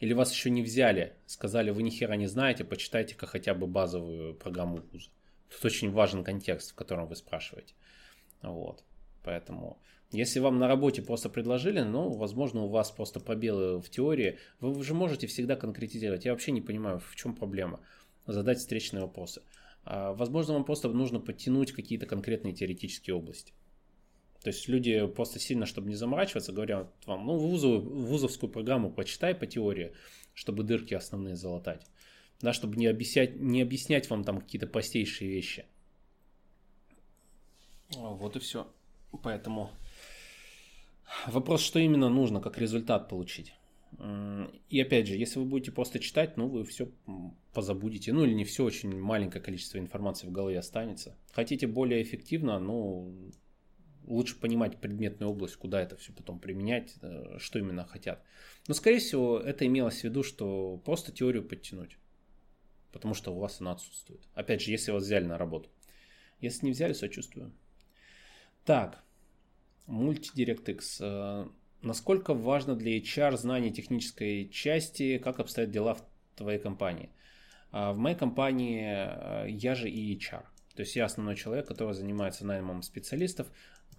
Или 0.01 0.15
вас 0.15 0.33
еще 0.33 0.51
не 0.51 0.63
взяли, 0.63 1.15
сказали, 1.27 1.71
вы 1.71 1.83
ни 1.83 1.91
хера 1.91 2.17
не 2.17 2.27
знаете, 2.27 2.65
почитайте-ка 2.65 3.27
хотя 3.27 3.55
бы 3.55 3.67
базовую 3.67 4.35
программу 4.35 4.83
вуза. 4.93 5.11
Тут 5.51 5.65
очень 5.65 5.91
важен 5.93 6.25
контекст, 6.25 6.73
в 6.73 6.75
котором 6.75 7.07
вы 7.07 7.17
спрашиваете. 7.17 7.75
Вот. 8.43 8.83
Поэтому 9.23 9.79
если 10.13 10.41
вам 10.41 10.59
на 10.59 10.67
работе 10.67 11.03
просто 11.03 11.29
предложили, 11.29 11.81
ну, 11.81 12.11
возможно, 12.11 12.63
у 12.63 12.69
вас 12.69 12.91
просто 12.91 13.21
пробелы 13.21 13.81
в 13.81 13.91
теории, 13.91 14.39
вы 14.59 14.71
уже 14.71 14.95
можете 14.95 15.27
всегда 15.27 15.55
конкретизировать. 15.55 16.25
Я 16.25 16.33
вообще 16.33 16.51
не 16.51 16.61
понимаю, 16.61 16.99
в 16.99 17.15
чем 17.15 17.37
проблема. 17.37 17.81
Задать 18.27 18.59
встречные 18.59 19.03
вопросы. 19.03 19.43
А, 19.85 20.13
возможно, 20.15 20.55
вам 20.55 20.65
просто 20.65 20.89
нужно 20.89 21.21
подтянуть 21.21 21.73
какие-то 21.73 22.07
конкретные 22.07 22.55
теоретические 22.55 23.15
области. 23.15 23.53
То 24.43 24.49
есть 24.49 24.69
люди 24.69 25.07
просто 25.07 25.39
сильно, 25.39 25.67
чтобы 25.67 25.89
не 25.89 25.95
заморачиваться, 25.95 26.53
говорят 26.53 26.93
вам, 27.07 27.27
ну, 27.27 27.37
вузовую, 27.37 27.83
вузовскую 27.83 28.51
программу 28.51 28.91
почитай 28.91 29.35
по 29.35 29.47
теории, 29.47 29.93
чтобы 30.35 30.63
дырки 30.63 30.95
основные 30.95 31.37
залатать. 31.37 31.87
Да, 32.41 32.53
чтобы 32.53 32.77
не 32.77 32.87
объяснять, 32.87 33.37
не 33.37 33.61
объяснять 33.61 34.09
вам 34.09 34.25
там 34.25 34.41
какие-то 34.41 34.67
простейшие 34.67 35.31
вещи. 35.31 35.67
Вот 37.91 38.37
и 38.37 38.39
все. 38.39 38.73
Поэтому 39.23 39.71
Вопрос, 41.27 41.61
что 41.63 41.79
именно 41.79 42.09
нужно, 42.09 42.41
как 42.41 42.59
результат 42.59 43.09
получить. 43.09 43.53
И 44.69 44.81
опять 44.81 45.09
же, 45.09 45.17
если 45.17 45.41
вы 45.41 45.45
будете 45.45 45.73
просто 45.73 45.99
читать, 45.99 46.37
ну 46.37 46.47
вы 46.47 46.65
все 46.65 46.89
позабудете. 47.53 48.13
Ну 48.13 48.25
или 48.25 48.33
не 48.33 48.45
все, 48.45 48.65
очень 48.65 48.97
маленькое 48.99 49.43
количество 49.43 49.79
информации 49.79 50.29
в 50.29 50.33
голове 50.33 50.59
останется. 50.59 51.17
Хотите 51.33 51.67
более 51.67 52.03
эффективно, 52.03 52.59
ну 52.61 53.13
лучше 54.05 54.39
понимать 54.39 54.79
предметную 54.79 55.31
область, 55.31 55.57
куда 55.57 55.81
это 55.81 55.97
все 55.97 56.13
потом 56.13 56.39
применять, 56.39 56.95
э, 57.03 57.37
что 57.39 57.59
именно 57.59 57.85
хотят. 57.85 58.23
Но 58.69 58.75
скорее 58.75 58.99
всего 58.99 59.39
это 59.39 59.67
имелось 59.67 60.01
в 60.01 60.05
виду, 60.05 60.23
что 60.23 60.81
просто 60.85 61.13
теорию 61.13 61.47
подтянуть. 61.47 61.97
Потому 62.93 63.15
что 63.15 63.33
у 63.33 63.39
вас 63.39 63.61
она 63.61 63.73
отсутствует. 63.73 64.21
Опять 64.35 64.63
же, 64.63 64.71
если 64.71 64.91
вас 64.91 65.05
взяли 65.05 65.25
на 65.25 65.39
работу. 65.39 65.71
Если 66.41 66.67
не 66.67 66.73
взяли, 66.73 66.93
сочувствую. 66.93 67.53
Так, 68.65 69.03
MultiDirectX. 69.87 70.81
Э, 71.01 71.49
насколько 71.83 72.35
важно 72.35 72.75
для 72.75 72.99
HR 72.99 73.37
знание 73.37 73.73
технической 73.73 74.49
части, 74.49 75.19
как 75.19 75.41
обстоят 75.41 75.71
дела 75.71 75.95
в 75.95 76.05
твоей 76.37 76.59
компании? 76.59 77.11
А, 77.73 77.93
в 77.93 77.99
моей 77.99 78.17
компании 78.17 78.83
э, 78.83 79.51
я 79.51 79.75
же 79.75 79.89
и 79.91 80.17
HR. 80.17 80.45
То 80.75 80.83
есть 80.83 80.97
я 80.97 81.05
основной 81.05 81.37
человек, 81.37 81.67
который 81.67 81.95
занимается 81.95 82.47
наймом 82.47 82.83
специалистов. 82.83 83.49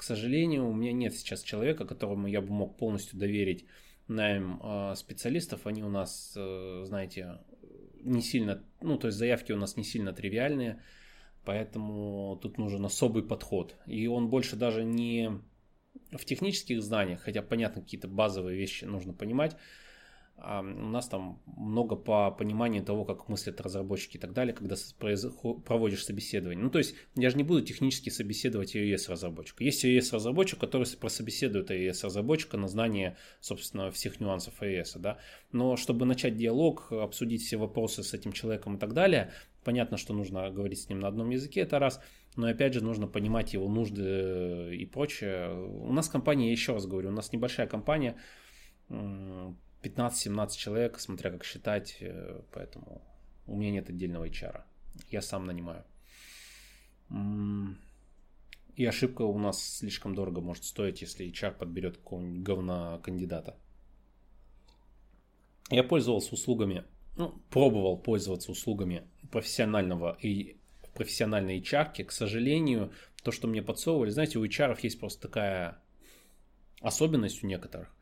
К 0.01 0.03
сожалению, 0.03 0.67
у 0.67 0.73
меня 0.73 0.93
нет 0.93 1.13
сейчас 1.13 1.43
человека, 1.43 1.85
которому 1.85 2.25
я 2.25 2.41
бы 2.41 2.51
мог 2.51 2.75
полностью 2.75 3.19
доверить 3.19 3.67
найм 4.07 4.59
э, 4.59 4.95
специалистов. 4.95 5.67
Они 5.67 5.83
у 5.83 5.89
нас, 5.89 6.31
знаете, 6.33 7.37
не 8.01 8.23
сильно, 8.23 8.63
ну 8.81 8.97
то 8.97 9.09
есть 9.09 9.19
заявки 9.19 9.51
у 9.51 9.57
нас 9.57 9.77
не 9.77 9.83
сильно 9.83 10.11
тривиальные, 10.11 10.81
поэтому 11.45 12.39
тут 12.41 12.57
нужен 12.57 12.83
особый 12.83 13.21
подход. 13.21 13.75
И 13.85 14.07
он 14.07 14.29
больше 14.29 14.55
даже 14.55 14.83
не 14.83 15.39
в 16.11 16.25
технических 16.25 16.81
знаниях, 16.81 17.21
хотя 17.21 17.43
понятно, 17.43 17.83
какие-то 17.83 18.07
базовые 18.07 18.57
вещи 18.57 18.85
нужно 18.85 19.13
понимать, 19.13 19.55
у 20.37 20.63
нас 20.63 21.07
там 21.07 21.39
много 21.45 21.95
по 21.95 22.31
пониманию 22.31 22.83
того, 22.83 23.05
как 23.05 23.29
мыслят 23.29 23.61
разработчики 23.61 24.17
и 24.17 24.19
так 24.19 24.33
далее, 24.33 24.55
когда 24.55 24.75
проводишь 25.65 26.03
собеседование. 26.03 26.63
Ну, 26.63 26.71
то 26.71 26.79
есть, 26.79 26.95
я 27.15 27.29
же 27.29 27.37
не 27.37 27.43
буду 27.43 27.61
технически 27.61 28.09
собеседовать 28.09 28.75
iOS 28.75 29.11
разработчика. 29.11 29.63
Есть 29.63 29.85
iOS 29.85 30.15
разработчик, 30.15 30.59
который 30.59 30.87
прособеседует 30.99 31.69
iOS 31.69 32.05
разработчика 32.05 32.57
на 32.57 32.67
знание, 32.67 33.17
собственно, 33.39 33.91
всех 33.91 34.19
нюансов 34.19 34.61
iOS, 34.61 34.97
да. 34.97 35.19
Но 35.51 35.77
чтобы 35.77 36.05
начать 36.05 36.35
диалог, 36.35 36.91
обсудить 36.91 37.43
все 37.43 37.57
вопросы 37.57 38.01
с 38.01 38.13
этим 38.13 38.31
человеком 38.31 38.77
и 38.77 38.79
так 38.79 38.93
далее, 38.93 39.31
понятно, 39.63 39.97
что 39.97 40.13
нужно 40.13 40.49
говорить 40.49 40.81
с 40.81 40.89
ним 40.89 41.01
на 41.01 41.07
одном 41.07 41.29
языке, 41.29 41.61
это 41.61 41.77
раз– 41.77 42.01
но 42.35 42.47
опять 42.47 42.73
же 42.73 42.83
нужно 42.83 43.07
понимать 43.07 43.53
его 43.53 43.67
нужды 43.67 44.75
и 44.75 44.85
прочее. 44.85 45.53
У 45.53 45.91
нас 45.91 46.07
компания, 46.07 46.51
еще 46.51 46.73
раз 46.73 46.85
говорю, 46.85 47.09
у 47.09 47.13
нас 47.13 47.33
небольшая 47.33 47.67
компания, 47.67 48.15
15-17 49.81 50.57
человек, 50.57 50.99
смотря 50.99 51.31
как 51.31 51.43
считать, 51.43 51.97
э, 51.99 52.41
поэтому 52.51 53.01
у 53.47 53.55
меня 53.55 53.71
нет 53.71 53.89
отдельного 53.89 54.27
HR. 54.27 54.63
Я 55.09 55.21
сам 55.21 55.45
нанимаю. 55.45 55.83
И 58.75 58.85
ошибка 58.85 59.23
у 59.23 59.37
нас 59.37 59.77
слишком 59.77 60.15
дорого 60.15 60.41
может 60.41 60.63
стоить, 60.63 61.01
если 61.01 61.29
HR 61.29 61.57
подберет 61.57 61.97
какого-нибудь 61.97 62.41
говна 62.41 62.99
кандидата. 62.99 63.57
Я 65.69 65.83
пользовался 65.83 66.33
услугами, 66.33 66.83
ну, 67.17 67.41
пробовал 67.49 67.97
пользоваться 67.97 68.51
услугами 68.51 69.03
профессионального 69.31 70.17
и 70.21 70.57
профессиональной 70.93 71.59
HR. 71.59 72.03
К 72.03 72.11
сожалению, 72.11 72.91
то, 73.23 73.31
что 73.31 73.47
мне 73.47 73.61
подсовывали, 73.61 74.09
знаете, 74.09 74.39
у 74.39 74.45
HR 74.45 74.77
есть 74.81 74.99
просто 74.99 75.21
такая 75.21 75.81
особенность 76.81 77.43
у 77.43 77.47
некоторых. 77.47 77.93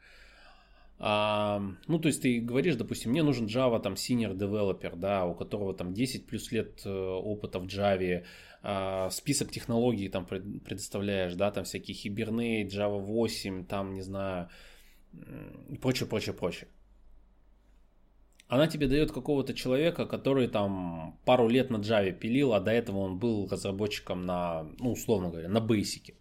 А, 1.01 1.61
ну, 1.87 1.97
то 1.97 2.07
есть 2.09 2.21
ты 2.21 2.41
говоришь, 2.41 2.75
допустим, 2.75 3.11
мне 3.11 3.23
нужен 3.23 3.45
Java 3.45 3.81
там 3.81 3.93
senior 3.93 4.35
developer, 4.35 4.97
да, 4.97 5.25
у 5.25 5.33
которого 5.33 5.73
там 5.73 5.93
10 5.93 6.27
плюс 6.27 6.51
лет 6.51 6.81
э, 6.85 6.89
опыта 6.89 7.59
в 7.59 7.67
Java, 7.67 8.25
а, 8.61 9.09
список 9.09 9.49
технологий 9.49 10.09
там 10.09 10.25
предоставляешь, 10.25 11.35
да, 11.35 11.51
там 11.51 11.63
всякие 11.63 11.95
Hibernate, 11.95 12.67
Java 12.67 12.99
8, 12.99 13.65
там, 13.65 13.93
не 13.93 14.01
знаю, 14.01 14.49
и 15.69 15.77
прочее, 15.77 16.07
прочее, 16.07 16.35
прочее. 16.35 16.67
Она 18.49 18.67
тебе 18.67 18.87
дает 18.87 19.11
какого-то 19.11 19.53
человека, 19.53 20.05
который 20.05 20.47
там 20.47 21.17
пару 21.23 21.47
лет 21.47 21.69
на 21.69 21.77
Java 21.77 22.11
пилил, 22.11 22.53
а 22.53 22.59
до 22.59 22.71
этого 22.71 22.97
он 22.97 23.19
был 23.19 23.47
разработчиком 23.47 24.25
на, 24.25 24.63
ну, 24.79 24.91
условно 24.91 25.29
говоря, 25.29 25.47
на 25.47 25.59
Basic. 25.59 26.15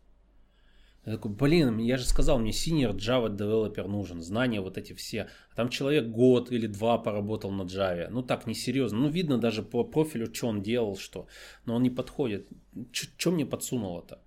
Я 1.09 1.15
такой, 1.15 1.31
блин, 1.31 1.79
я 1.79 1.97
же 1.97 2.05
сказал, 2.05 2.39
мне 2.39 2.51
senior 2.51 2.95
Java 2.95 3.35
developer 3.35 3.89
нужен, 3.89 4.21
знания 4.21 4.61
вот 4.61 4.77
эти 4.77 4.93
все. 4.93 5.31
А 5.51 5.57
там 5.57 5.71
человек 5.71 6.09
год 6.09 6.53
или 6.53 6.67
два 6.67 6.99
поработал 6.99 7.51
на 7.51 7.63
Java. 7.63 8.09
Ну 8.11 8.23
так, 8.23 8.47
несерьезно. 8.47 8.99
Ну 8.99 9.09
видно 9.09 9.39
даже 9.39 9.63
по 9.63 9.85
профилю, 9.85 10.27
что 10.35 10.49
он 10.49 10.61
делал, 10.61 10.99
что. 10.99 11.27
Но 11.65 11.77
он 11.77 11.83
не 11.83 11.89
подходит. 11.89 12.47
Что 12.93 13.31
мне 13.31 13.47
подсунуло-то? 13.47 14.21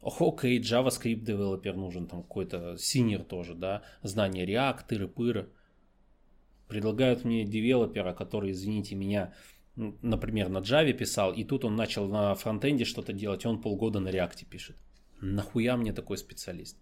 Ох, 0.00 0.22
окей, 0.22 0.58
JavaScript 0.58 1.22
developer 1.22 1.74
нужен, 1.74 2.06
там 2.06 2.22
какой-то 2.22 2.76
senior 2.76 3.22
тоже, 3.22 3.54
да. 3.54 3.82
Знания 4.02 4.46
React, 4.46 4.86
тыры-пыры. 4.88 5.50
Предлагают 6.66 7.24
мне 7.24 7.44
девелопера, 7.44 8.14
который, 8.14 8.52
извините 8.52 8.94
меня, 8.94 9.34
например, 9.76 10.48
на 10.48 10.58
Java 10.58 10.94
писал, 10.94 11.34
и 11.34 11.44
тут 11.44 11.66
он 11.66 11.76
начал 11.76 12.08
на 12.08 12.34
фронтенде 12.34 12.86
что-то 12.86 13.12
делать, 13.12 13.44
и 13.44 13.48
он 13.48 13.60
полгода 13.60 14.00
на 14.00 14.08
React 14.08 14.46
пишет 14.46 14.76
нахуя 15.24 15.76
мне 15.76 15.92
такой 15.92 16.18
специалист? 16.18 16.76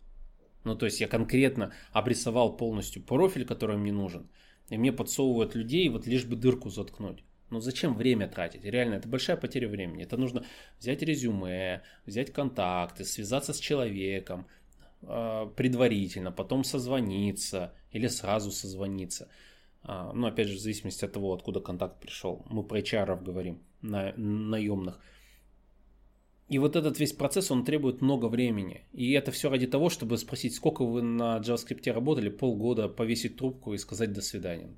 Ну, 0.64 0.76
то 0.76 0.86
есть 0.86 1.00
я 1.00 1.08
конкретно 1.08 1.72
обрисовал 1.92 2.56
полностью 2.56 3.02
профиль, 3.02 3.44
который 3.44 3.76
мне 3.76 3.92
нужен, 3.92 4.28
и 4.68 4.78
мне 4.78 4.92
подсовывают 4.92 5.54
людей, 5.54 5.88
вот 5.88 6.06
лишь 6.06 6.24
бы 6.24 6.36
дырку 6.36 6.70
заткнуть. 6.70 7.24
Ну 7.52 7.60
зачем 7.60 7.94
время 7.94 8.28
тратить? 8.28 8.64
Реально, 8.64 8.94
это 8.94 9.08
большая 9.08 9.36
потеря 9.36 9.68
времени. 9.68 10.04
Это 10.04 10.16
нужно 10.16 10.42
взять 10.78 11.02
резюме, 11.02 11.82
взять 12.06 12.32
контакты, 12.32 13.04
связаться 13.04 13.52
с 13.52 13.58
человеком 13.58 14.46
э, 15.02 15.50
предварительно, 15.54 16.32
потом 16.32 16.64
созвониться 16.64 17.74
или 17.90 18.06
сразу 18.06 18.50
созвониться. 18.50 19.28
Э, 19.84 20.12
ну, 20.14 20.28
опять 20.28 20.48
же, 20.48 20.56
в 20.56 20.60
зависимости 20.60 21.04
от 21.04 21.12
того, 21.12 21.34
откуда 21.34 21.60
контакт 21.60 22.00
пришел. 22.00 22.46
Мы 22.48 22.62
про 22.62 22.78
HR 22.80 23.22
говорим, 23.22 23.62
на, 23.82 24.14
наемных. 24.16 24.98
И 26.48 26.58
вот 26.58 26.76
этот 26.76 26.98
весь 26.98 27.12
процесс, 27.12 27.50
он 27.50 27.64
требует 27.64 28.02
много 28.02 28.26
времени. 28.26 28.84
И 28.92 29.12
это 29.12 29.30
все 29.30 29.48
ради 29.48 29.66
того, 29.66 29.88
чтобы 29.88 30.18
спросить, 30.18 30.54
сколько 30.54 30.84
вы 30.84 31.02
на 31.02 31.38
JavaScript 31.38 31.90
работали, 31.92 32.28
полгода 32.28 32.88
повесить 32.88 33.36
трубку 33.36 33.72
и 33.72 33.78
сказать 33.78 34.12
«до 34.12 34.20
свидания». 34.20 34.76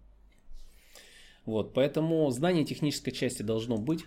Вот, 1.45 1.75
поэтому 1.75 2.31
знание 2.31 2.65
технической 2.65 3.13
части 3.13 3.43
должно 3.43 3.77
быть. 3.77 4.07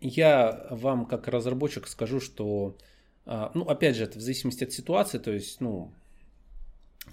Я 0.00 0.66
вам 0.70 1.06
как 1.06 1.26
разработчик 1.28 1.86
скажу, 1.86 2.20
что, 2.20 2.76
а, 3.24 3.50
ну, 3.54 3.64
опять 3.64 3.96
же, 3.96 4.04
это 4.04 4.18
в 4.18 4.22
зависимости 4.22 4.64
от 4.64 4.72
ситуации, 4.72 5.18
то 5.18 5.32
есть, 5.32 5.60
ну, 5.60 5.92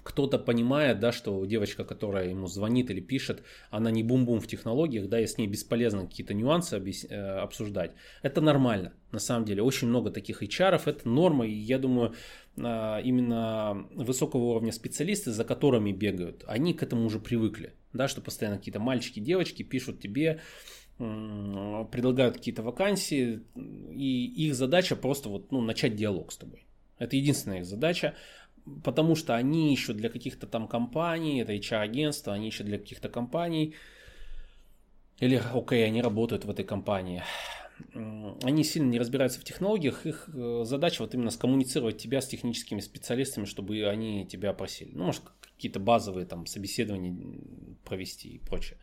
кто-то 0.06 0.38
понимает, 0.38 1.00
да, 1.00 1.10
что 1.10 1.44
девочка, 1.44 1.84
которая 1.84 2.28
ему 2.28 2.46
звонит 2.46 2.90
или 2.90 3.00
пишет, 3.00 3.42
она 3.70 3.90
не 3.90 4.04
бум-бум 4.04 4.40
в 4.40 4.46
технологиях, 4.46 5.08
да, 5.08 5.20
и 5.20 5.26
с 5.26 5.36
ней 5.36 5.48
бесполезно 5.48 6.06
какие-то 6.06 6.32
нюансы. 6.32 6.76
Э, 7.10 7.38
обсуждать. 7.40 7.92
Это 8.22 8.40
нормально, 8.40 8.92
на 9.12 9.18
самом 9.18 9.44
деле. 9.44 9.62
Очень 9.62 9.88
много 9.88 10.10
таких 10.10 10.42
HR, 10.42 10.80
это 10.86 11.08
норма, 11.08 11.46
и 11.46 11.52
я 11.52 11.78
думаю, 11.78 12.14
а, 12.58 13.00
именно 13.00 13.86
высокого 13.94 14.44
уровня 14.44 14.72
специалисты, 14.72 15.32
за 15.32 15.44
которыми 15.44 15.92
бегают, 15.92 16.44
они 16.46 16.72
к 16.72 16.82
этому 16.82 17.04
уже 17.06 17.18
привыкли, 17.18 17.74
да, 17.92 18.08
что 18.08 18.20
постоянно 18.20 18.58
какие-то 18.58 18.80
мальчики, 18.80 19.20
девочки 19.20 19.62
пишут 19.62 20.00
тебе, 20.00 20.40
предлагают 20.98 22.36
какие-то 22.36 22.62
вакансии, 22.62 23.42
и 23.92 24.46
их 24.46 24.54
задача 24.54 24.96
просто 24.96 25.28
вот, 25.28 25.52
ну, 25.52 25.60
начать 25.60 25.94
диалог 25.96 26.32
с 26.32 26.36
тобой. 26.36 26.66
Это 26.98 27.16
единственная 27.16 27.58
их 27.58 27.66
задача 27.66 28.14
потому 28.84 29.14
что 29.14 29.34
они 29.34 29.72
ищут 29.72 29.96
для 29.96 30.08
каких-то 30.08 30.46
там 30.46 30.68
компаний, 30.68 31.40
это 31.40 31.52
HR-агентство, 31.54 32.32
они 32.32 32.48
ищут 32.48 32.66
для 32.66 32.78
каких-то 32.78 33.08
компаний, 33.08 33.74
или, 35.18 35.40
окей, 35.54 35.86
они 35.86 36.02
работают 36.02 36.44
в 36.44 36.50
этой 36.50 36.64
компании. 36.64 37.22
Они 38.42 38.64
сильно 38.64 38.90
не 38.90 38.98
разбираются 38.98 39.40
в 39.40 39.44
технологиях, 39.44 40.06
их 40.06 40.30
э, 40.32 40.62
задача 40.64 41.02
вот 41.02 41.14
именно 41.14 41.30
скоммуницировать 41.30 41.98
тебя 41.98 42.20
с 42.20 42.26
техническими 42.26 42.80
специалистами, 42.80 43.44
чтобы 43.44 43.86
они 43.86 44.26
тебя 44.26 44.52
просили. 44.54 44.92
Ну, 44.94 45.04
может, 45.04 45.22
какие-то 45.42 45.78
базовые 45.78 46.26
там 46.26 46.46
собеседования 46.46 47.14
провести 47.84 48.28
и 48.30 48.38
прочее. 48.38 48.78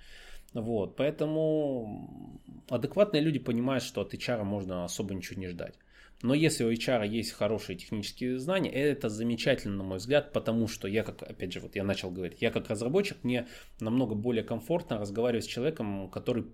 Вот, 0.54 0.96
поэтому 0.96 2.39
адекватные 2.69 3.24
люди 3.24 3.39
понимают, 3.39 3.84
что 3.84 4.02
от 4.02 4.13
HR 4.13 4.43
можно 4.43 4.86
особо 4.86 5.15
ничего 5.15 5.39
не 5.39 5.48
ждать. 5.48 5.76
Но 6.24 6.34
если 6.34 6.64
у 6.64 6.72
HR 6.72 7.06
есть 7.06 7.34
хорошие 7.34 7.78
технические 7.78 8.40
знания, 8.40 8.72
это 8.72 9.10
замечательно, 9.10 9.76
на 9.76 9.84
мой 9.84 9.98
взгляд, 9.98 10.32
потому 10.32 10.70
что 10.70 10.88
я, 10.88 11.04
как, 11.04 11.22
опять 11.22 11.52
же, 11.52 11.60
вот 11.60 11.76
я 11.76 11.84
начал 11.84 12.12
говорить, 12.12 12.42
я 12.42 12.50
как 12.50 12.70
разработчик, 12.70 13.18
мне 13.24 13.46
намного 13.82 14.16
более 14.16 14.46
комфортно 14.46 14.98
разговаривать 14.98 15.44
с 15.44 15.48
человеком, 15.48 16.10
который, 16.10 16.46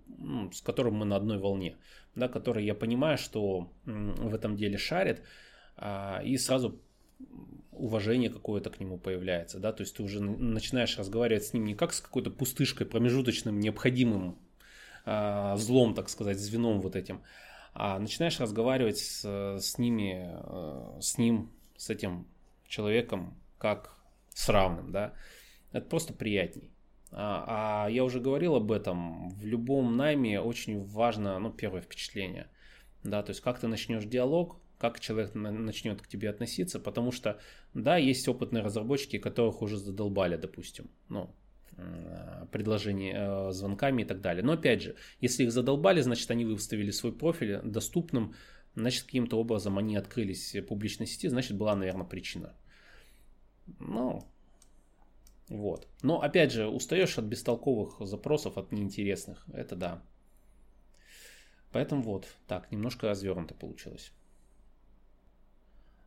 с 0.52 0.62
которым 0.62 0.96
мы 0.96 1.06
на 1.06 1.16
одной 1.16 1.38
волне, 1.38 1.78
да, 2.16 2.28
который 2.28 2.66
я 2.66 2.74
понимаю, 2.74 3.20
что 3.20 3.72
в 3.86 4.34
этом 4.34 4.58
деле 4.58 4.80
шарит, 4.80 5.22
а, 5.78 6.20
и 6.26 6.36
сразу 6.38 6.82
уважение 7.72 8.32
какое-то 8.32 8.72
к 8.72 8.80
нему 8.80 8.98
появляется, 8.98 9.60
да, 9.60 9.72
то 9.72 9.84
есть 9.84 9.96
ты 9.96 10.02
уже 10.02 10.20
начинаешь 10.20 10.98
разговаривать 10.98 11.46
с 11.46 11.54
ним 11.54 11.66
не 11.66 11.76
как 11.76 11.94
с 11.94 12.02
какой-то 12.02 12.32
пустышкой, 12.32 12.88
промежуточным, 12.88 13.60
необходимым 13.60 14.40
а, 15.06 15.56
злом, 15.58 15.94
так 15.94 16.10
сказать, 16.10 16.40
звеном 16.40 16.82
вот 16.82 16.96
этим, 16.96 17.22
а 17.80 17.98
начинаешь 17.98 18.40
разговаривать 18.42 18.98
с, 18.98 19.24
с 19.24 19.78
ними, 19.78 20.30
э, 20.30 21.00
с 21.00 21.18
ним, 21.18 21.50
с 21.78 21.90
этим 21.90 22.28
человеком, 22.68 23.38
как 23.58 23.98
с 24.34 24.50
равным, 24.50 24.92
да, 24.92 25.14
это 25.72 25.88
просто 25.88 26.14
приятней. 26.14 26.72
А, 27.12 27.86
а 27.86 27.90
я 27.90 28.04
уже 28.04 28.20
говорил 28.20 28.56
об 28.56 28.72
этом, 28.74 29.30
в 29.30 29.46
любом 29.46 29.96
найме 29.96 30.42
очень 30.42 30.84
важно, 30.84 31.40
ну, 31.40 31.52
первое 31.52 31.82
впечатление, 31.82 32.48
да, 33.04 33.24
то 33.24 33.30
есть 33.30 33.40
как 33.40 33.60
ты 33.60 33.68
начнешь 33.68 34.04
диалог, 34.04 34.58
как 34.78 35.00
человек 35.00 35.34
начнет 35.34 36.02
к 36.02 36.08
тебе 36.08 36.30
относиться, 36.30 36.82
потому 36.82 37.14
что, 37.14 37.40
да, 37.74 37.96
есть 37.96 38.28
опытные 38.28 38.62
разработчики, 38.62 39.18
которых 39.18 39.62
уже 39.62 39.78
задолбали, 39.78 40.36
допустим, 40.36 40.90
ну, 41.08 41.30
Э, 41.30 41.49
предложений, 42.52 43.14
э, 43.16 43.52
звонками 43.52 44.02
и 44.02 44.06
так 44.06 44.22
далее. 44.22 44.44
Но 44.44 44.54
опять 44.54 44.82
же, 44.82 44.96
если 45.22 45.44
их 45.44 45.52
задолбали, 45.52 46.02
значит 46.02 46.32
они 46.32 46.46
выставили 46.46 46.92
свой 46.92 47.12
профиль 47.12 47.60
доступным, 47.64 48.34
значит 48.76 49.04
каким-то 49.04 49.40
образом 49.40 49.78
они 49.78 49.96
открылись 49.96 50.56
в 50.56 50.62
публичной 50.62 51.08
сети, 51.08 51.30
значит 51.30 51.58
была, 51.58 51.76
наверное, 51.76 52.06
причина. 52.06 52.54
Ну, 53.80 54.28
вот. 55.48 55.88
Но 56.04 56.22
опять 56.22 56.52
же, 56.52 56.68
устаешь 56.68 57.18
от 57.18 57.26
бестолковых 57.26 58.08
запросов, 58.08 58.58
от 58.58 58.72
неинтересных. 58.72 59.46
Это 59.54 59.76
да. 59.76 60.02
Поэтому 61.72 62.02
вот, 62.02 62.28
так, 62.48 62.72
немножко 62.72 63.08
развернуто 63.08 63.54
получилось. 63.54 64.12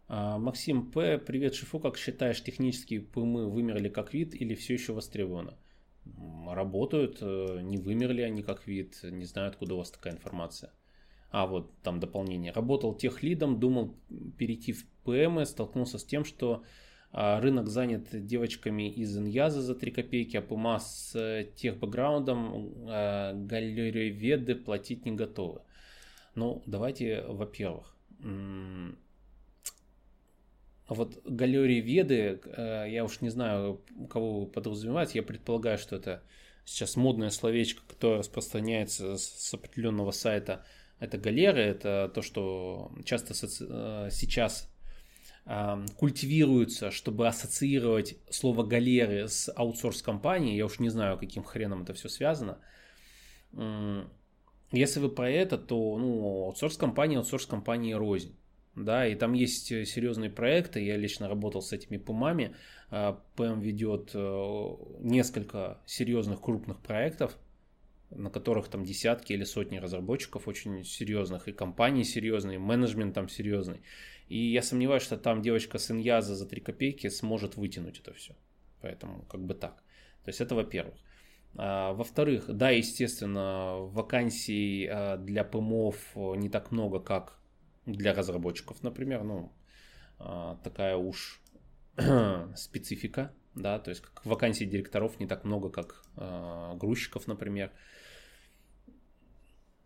А, 0.08 0.38
Максим 0.38 0.90
П. 0.90 1.18
Привет, 1.18 1.54
Шифу. 1.54 1.78
Как 1.78 1.96
считаешь, 1.96 2.42
технические 2.42 3.00
ПМы 3.00 3.48
вымерли 3.48 3.88
как 3.88 4.12
вид 4.12 4.34
или 4.34 4.54
все 4.54 4.74
еще 4.74 4.92
востребовано? 4.92 5.56
Работают, 6.48 7.18
э, 7.20 7.60
не 7.62 7.78
вымерли 7.78 8.22
они 8.22 8.42
как 8.42 8.66
вид. 8.66 8.98
Не 9.02 9.24
знаю, 9.24 9.48
откуда 9.48 9.74
у 9.74 9.78
вас 9.78 9.90
такая 9.90 10.14
информация. 10.14 10.70
А, 11.30 11.46
вот 11.46 11.72
там 11.82 11.98
дополнение. 11.98 12.52
Работал 12.52 12.94
техлидом, 12.94 13.58
думал 13.58 13.94
перейти 14.36 14.72
в 14.72 14.86
ПМ, 15.04 15.44
столкнулся 15.44 15.98
с 15.98 16.04
тем, 16.04 16.24
что 16.24 16.62
а, 17.10 17.40
рынок 17.40 17.68
занят 17.68 18.08
девочками 18.12 18.90
из 18.90 19.16
Иньяза 19.16 19.62
за 19.62 19.74
3 19.74 19.90
копейки, 19.92 20.36
а 20.36 20.42
ПМА 20.42 20.78
с 20.78 21.14
э, 21.14 21.50
тех 21.56 21.78
бэкграундом 21.78 22.86
а, 22.88 23.32
галерееведы 23.34 24.54
платить 24.54 25.04
не 25.04 25.12
готовы. 25.12 25.62
Ну, 26.34 26.62
давайте, 26.66 27.22
во-первых, 27.28 27.94
вот 30.94 31.20
галерии 31.24 31.80
Веды, 31.80 32.40
э, 32.44 32.86
я 32.88 33.04
уж 33.04 33.20
не 33.20 33.28
знаю, 33.30 33.82
кого 34.10 34.40
вы 34.40 34.46
подразумеваете, 34.46 35.18
я 35.18 35.22
предполагаю, 35.22 35.78
что 35.78 35.96
это 35.96 36.22
сейчас 36.64 36.96
модное 36.96 37.30
словечко, 37.30 37.82
которое 37.86 38.18
распространяется 38.18 39.16
с 39.16 39.52
определенного 39.52 40.12
сайта 40.12 40.64
Это 41.00 41.18
галеры, 41.18 41.60
это 41.62 42.10
то, 42.14 42.22
что 42.22 42.92
часто 43.04 43.34
э, 43.34 44.08
сейчас 44.10 44.68
культивируется, 45.96 46.92
чтобы 46.92 47.26
ассоциировать 47.26 48.16
слово 48.30 48.62
галеры 48.62 49.26
с 49.26 49.52
аутсорс-компанией. 49.52 50.56
Я 50.56 50.66
уж 50.66 50.78
не 50.78 50.88
знаю, 50.88 51.18
каким 51.18 51.42
хреном 51.42 51.82
это 51.82 51.94
все 51.94 52.08
связано. 52.08 52.58
Если 54.70 55.00
вы 55.00 55.08
про 55.08 55.28
это, 55.28 55.58
то 55.58 55.98
ну, 55.98 56.44
аутсорс-компания, 56.44 57.18
аутсорс-компания 57.18 57.96
рознь. 57.96 58.36
Да, 58.74 59.06
и 59.06 59.14
там 59.14 59.34
есть 59.34 59.66
серьезные 59.66 60.30
проекты, 60.30 60.80
я 60.80 60.96
лично 60.96 61.28
работал 61.28 61.60
с 61.60 61.72
этими 61.72 61.98
ПМами. 61.98 62.56
ПМ 62.88 63.60
ведет 63.60 64.12
э, 64.14 64.76
несколько 65.00 65.78
серьезных 65.86 66.40
крупных 66.40 66.80
проектов, 66.80 67.36
на 68.10 68.30
которых 68.30 68.68
там 68.68 68.84
десятки 68.84 69.32
или 69.32 69.44
сотни 69.44 69.78
разработчиков 69.78 70.48
очень 70.48 70.84
серьезных, 70.84 71.48
и 71.48 71.52
компании 71.52 72.02
серьезные, 72.02 72.56
и 72.56 72.58
менеджмент 72.58 73.14
там 73.14 73.28
серьезный. 73.28 73.82
И 74.28 74.38
я 74.38 74.62
сомневаюсь, 74.62 75.02
что 75.02 75.16
там 75.16 75.42
девочка 75.42 75.78
с 75.78 75.90
Иньяза 75.90 76.34
за 76.34 76.46
3 76.46 76.60
копейки 76.60 77.08
сможет 77.08 77.56
вытянуть 77.56 78.00
это 78.00 78.14
все. 78.14 78.34
Поэтому 78.80 79.22
как 79.24 79.44
бы 79.44 79.54
так. 79.54 79.82
То 80.24 80.28
есть 80.28 80.40
это 80.40 80.54
во-первых. 80.54 80.94
А, 81.56 81.92
во-вторых, 81.92 82.46
да, 82.48 82.70
естественно, 82.70 83.76
вакансий 83.78 84.86
а, 84.86 85.16
для 85.18 85.44
ПМОов 85.44 85.98
не 86.16 86.48
так 86.48 86.70
много, 86.70 87.00
как 87.00 87.41
для 87.86 88.14
разработчиков, 88.14 88.82
например. 88.82 89.22
Ну, 89.24 89.52
а, 90.18 90.56
такая 90.62 90.96
уж 90.96 91.40
специфика, 92.56 93.32
да, 93.54 93.78
то 93.78 93.90
есть 93.90 94.02
как 94.02 94.24
вакансий 94.24 94.66
директоров 94.66 95.20
не 95.20 95.26
так 95.26 95.44
много, 95.44 95.70
как 95.70 96.04
грузчиков, 96.78 97.26
например. 97.26 97.72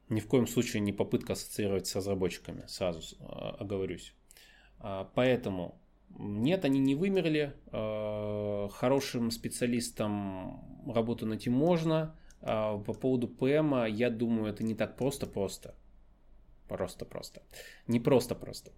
Ни 0.09 0.21
в 0.21 0.29
коем 0.29 0.47
случае 0.47 0.81
не 0.81 0.93
попытка 0.93 1.33
ассоциировать 1.33 1.87
с 1.87 1.97
разработчиками, 1.97 2.65
сразу 2.67 3.17
оговорюсь. 3.59 4.15
Поэтому 5.15 5.81
нет, 6.19 6.65
они 6.65 6.79
не 6.79 6.95
вымерли. 6.95 7.55
Хорошим 7.71 9.31
специалистам 9.31 10.87
работу 10.87 11.27
найти 11.27 11.51
можно. 11.51 12.17
А 12.41 12.79
по 12.79 12.93
поводу 12.93 13.29
ПМ, 13.29 13.87
я 13.87 14.11
думаю, 14.11 14.53
это 14.53 14.63
не 14.63 14.75
так 14.75 14.97
просто-просто. 14.97 15.75
Просто-просто. 16.69 17.43
Не 17.87 18.01
просто-просто. 18.01 18.73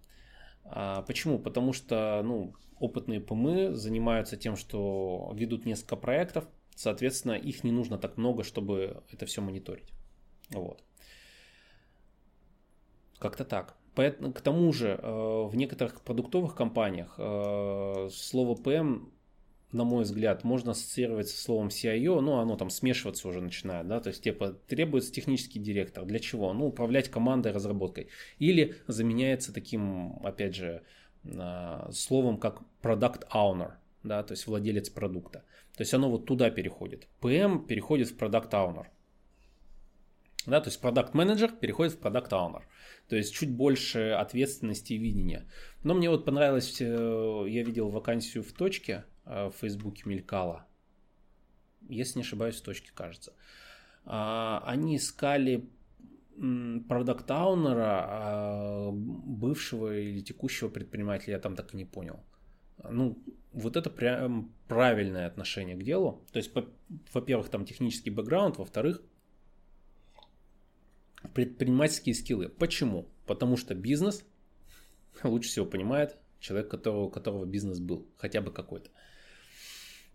А 0.63 1.01
почему? 1.03 1.39
Потому 1.39 1.73
что 1.73 2.21
ну, 2.23 2.53
опытные 2.79 3.19
ПМы 3.19 3.75
занимаются 3.75 4.37
тем, 4.37 4.55
что 4.55 5.31
ведут 5.33 5.65
несколько 5.65 5.95
проектов, 5.95 6.47
соответственно, 6.75 7.33
их 7.33 7.63
не 7.63 7.71
нужно 7.71 7.97
так 7.97 8.17
много, 8.17 8.43
чтобы 8.43 9.03
это 9.11 9.25
все 9.25 9.41
мониторить. 9.41 9.91
Вот. 10.51 10.83
Как-то 13.17 13.45
так. 13.45 13.75
К 13.95 14.41
тому 14.41 14.71
же 14.71 14.97
э, 15.01 15.43
в 15.47 15.53
некоторых 15.55 16.01
продуктовых 16.01 16.55
компаниях 16.55 17.15
э, 17.17 18.09
слово 18.13 18.55
PM, 18.55 19.11
на 19.71 19.83
мой 19.83 20.03
взгляд, 20.03 20.43
можно 20.43 20.71
ассоциировать 20.71 21.29
со 21.29 21.41
словом 21.41 21.67
CIO, 21.67 22.21
но 22.21 22.39
оно 22.39 22.55
там 22.55 22.69
смешиваться 22.69 23.27
уже 23.27 23.39
начинает, 23.41 23.87
да, 23.87 23.99
то 23.99 24.09
есть 24.09 24.23
типа 24.23 24.53
требуется 24.67 25.11
технический 25.11 25.59
директор. 25.59 26.05
Для 26.05 26.19
чего? 26.19 26.53
Ну, 26.53 26.67
управлять 26.67 27.09
командой, 27.09 27.51
разработкой. 27.51 28.07
Или 28.39 28.75
заменяется 28.87 29.53
таким, 29.53 30.17
опять 30.23 30.55
же, 30.55 30.81
э, 31.23 31.89
словом 31.91 32.37
как 32.37 32.61
product 32.81 33.27
owner, 33.31 33.73
да, 34.03 34.23
то 34.23 34.33
есть 34.33 34.47
владелец 34.47 34.89
продукта. 34.89 35.43
То 35.77 35.81
есть 35.81 35.93
оно 35.93 36.09
вот 36.09 36.25
туда 36.25 36.49
переходит. 36.49 37.07
PM 37.21 37.65
переходит 37.65 38.09
в 38.09 38.17
product 38.17 38.51
owner. 38.51 38.87
Да, 40.45 40.61
то 40.61 40.69
есть 40.69 40.81
продукт 40.81 41.13
менеджер 41.13 41.51
переходит 41.51 41.93
в 41.93 41.99
продукт 41.99 42.31
owner. 42.31 42.63
То 43.07 43.15
есть 43.15 43.33
чуть 43.35 43.51
больше 43.51 44.11
ответственности 44.11 44.93
и 44.93 44.97
видения. 44.97 45.47
Но 45.83 45.93
мне 45.93 46.09
вот 46.09 46.25
понравилось, 46.25 46.77
э, 46.79 47.45
я 47.47 47.63
видел 47.63 47.89
вакансию 47.89 48.43
в 48.43 48.51
точке, 48.53 49.05
в 49.29 49.51
Фейсбуке 49.59 50.03
мелькала. 50.05 50.65
Если 51.87 52.19
не 52.19 52.23
ошибаюсь, 52.23 52.55
в 52.55 52.63
точке, 52.63 52.91
кажется. 52.93 53.33
А, 54.05 54.63
они 54.65 54.97
искали 54.97 55.69
продакт-аунера, 56.87 58.05
а, 58.07 58.91
бывшего 58.91 59.97
или 59.97 60.21
текущего 60.21 60.69
предпринимателя, 60.69 61.33
я 61.33 61.39
там 61.39 61.55
так 61.55 61.73
и 61.73 61.77
не 61.77 61.85
понял. 61.85 62.19
Ну, 62.89 63.21
вот 63.51 63.75
это 63.75 63.89
прям 63.89 64.53
правильное 64.67 65.27
отношение 65.27 65.75
к 65.75 65.83
делу. 65.83 66.25
То 66.31 66.37
есть, 66.37 66.51
во-первых, 67.13 67.49
там 67.49 67.65
технический 67.65 68.09
бэкграунд, 68.09 68.57
во-вторых, 68.57 69.01
предпринимательские 71.33 72.15
скиллы. 72.15 72.49
Почему? 72.49 73.09
Потому 73.25 73.57
что 73.57 73.75
бизнес 73.75 74.25
лучше 75.23 75.49
всего 75.49 75.65
понимает 75.65 76.17
человек, 76.39 76.71
которого, 76.71 77.05
у 77.05 77.09
которого 77.09 77.45
бизнес 77.45 77.79
был, 77.79 78.07
хотя 78.17 78.41
бы 78.41 78.51
какой-то. 78.51 78.89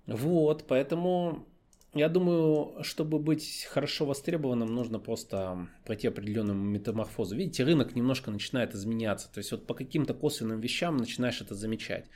Вот, 0.07 0.65
поэтому 0.67 1.47
я 1.95 2.09
думаю, 2.09 2.83
чтобы 2.83 3.21
быть 3.21 3.67
хорошо 3.71 4.05
востребованным, 4.05 4.75
нужно 4.75 4.99
просто 4.99 5.69
пройти 5.85 6.09
определенную 6.09 6.59
метаморфозу. 6.59 7.37
Видите, 7.37 7.63
рынок 7.63 7.95
немножко 7.95 8.33
начинает 8.33 8.75
изменяться. 8.75 9.33
То 9.33 9.39
есть 9.39 9.53
вот 9.53 9.67
по 9.67 9.75
каким-то 9.75 10.13
косвенным 10.13 10.61
вещам 10.61 10.97
начинаешь 10.97 11.41
это 11.41 11.55
замечать. 11.55 12.07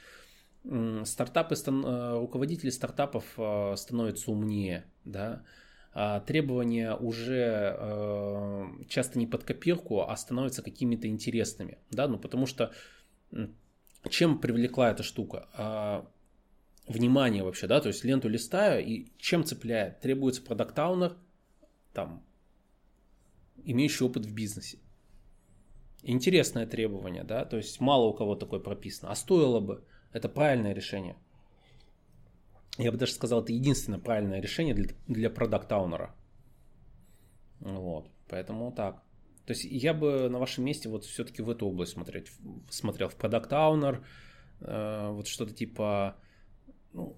Стартапы, 1.05 1.55
э, 1.55 2.19
руководители 2.19 2.71
стартапов 2.71 3.25
э, 3.39 3.75
становятся 3.77 4.33
умнее, 4.33 4.85
да, 5.05 5.45
а, 5.95 6.21
требования 6.21 6.95
уже 6.95 7.77
э, 7.79 8.65
часто 8.89 9.19
не 9.19 9.27
под 9.27 9.45
копирку, 9.45 10.03
а 10.03 10.17
становятся 10.17 10.63
какими-то 10.63 11.07
интересными, 11.07 11.79
да, 11.91 12.09
ну 12.09 12.19
потому 12.19 12.47
что 12.47 12.73
чем 14.11 14.41
привлекла 14.41 14.91
эта 14.91 15.03
штука? 15.03 15.49
Внимание 16.89 17.43
вообще, 17.43 17.67
да, 17.67 17.81
то 17.81 17.89
есть 17.89 18.05
ленту 18.05 18.29
листаю 18.29 18.85
и 18.85 19.13
чем 19.19 19.45
цепляет? 19.45 20.01
Требуется 20.01 20.43
продакт-аунер, 20.43 21.17
там, 21.93 22.25
имеющий 23.63 24.05
опыт 24.05 24.25
в 24.25 24.33
бизнесе. 24.33 24.79
Интересное 26.03 26.67
требование, 26.67 27.25
да, 27.25 27.45
то 27.45 27.57
есть 27.57 27.81
мало 27.81 28.07
у 28.07 28.15
кого 28.15 28.37
такое 28.37 28.61
прописано, 28.61 29.11
а 29.11 29.15
стоило 29.15 29.61
бы, 29.61 29.85
это 30.13 30.29
правильное 30.29 30.73
решение– 30.73 31.17
я 32.79 32.93
бы 32.93 32.97
даже 32.97 33.13
сказал, 33.13 33.43
это 33.43 33.53
единственное 33.53 33.99
правильное 33.99 34.41
решение 34.41 34.73
для, 34.73 34.89
для 35.09 35.31
продакт-аунера. 35.31 36.15
Вот, 37.59 38.09
поэтому 38.29 38.71
так. 38.71 39.03
То 39.47 39.53
есть 39.53 39.65
я 39.65 39.93
бы 39.93 40.29
на 40.29 40.39
вашем 40.39 40.65
месте 40.65 40.89
вот 40.89 41.05
все-таки 41.05 41.43
в 41.43 41.51
эту 41.51 41.67
область 41.67 41.93
смотреть, 41.93 42.31
смотрел 42.71 43.09
в 43.09 43.17
продакт 43.17 43.53
аунер 43.53 44.05
э, 44.61 45.09
вот 45.11 45.27
что-то 45.27 45.55
типа, 45.55 46.17
ну, 46.93 47.17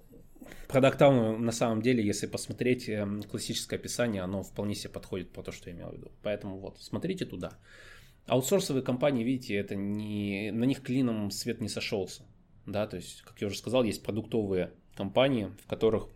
аунер 0.68 1.38
на 1.38 1.52
самом 1.52 1.83
деле, 1.83 2.04
если 2.04 2.26
посмотреть 2.26 2.88
э, 2.88 3.06
классическое 3.30 3.78
описание, 3.78 4.22
оно 4.22 4.42
вполне 4.42 4.74
себе 4.74 4.90
подходит 4.90 5.30
по 5.33 5.42
то, 5.42 5.52
что 5.52 5.70
я 5.70 5.76
имел 5.76 5.90
в 5.90 5.94
виду. 5.94 6.12
Поэтому 6.22 6.59
вот, 6.59 6.78
смотрите 6.80 7.24
туда. 7.24 7.52
Аутсорсовые 8.26 8.83
компании, 8.83 9.24
видите, 9.24 9.54
это 9.56 9.74
не, 9.74 10.50
на 10.52 10.64
них 10.64 10.83
клином 10.83 11.30
свет 11.30 11.61
не 11.61 11.68
сошелся. 11.68 12.22
Да, 12.66 12.87
то 12.87 12.96
есть, 12.96 13.22
как 13.22 13.40
я 13.40 13.48
уже 13.48 13.56
сказал, 13.56 13.83
есть 13.83 14.02
продуктовые 14.02 14.72
компании, 14.94 15.50
в 15.64 15.66
которых 15.66 16.09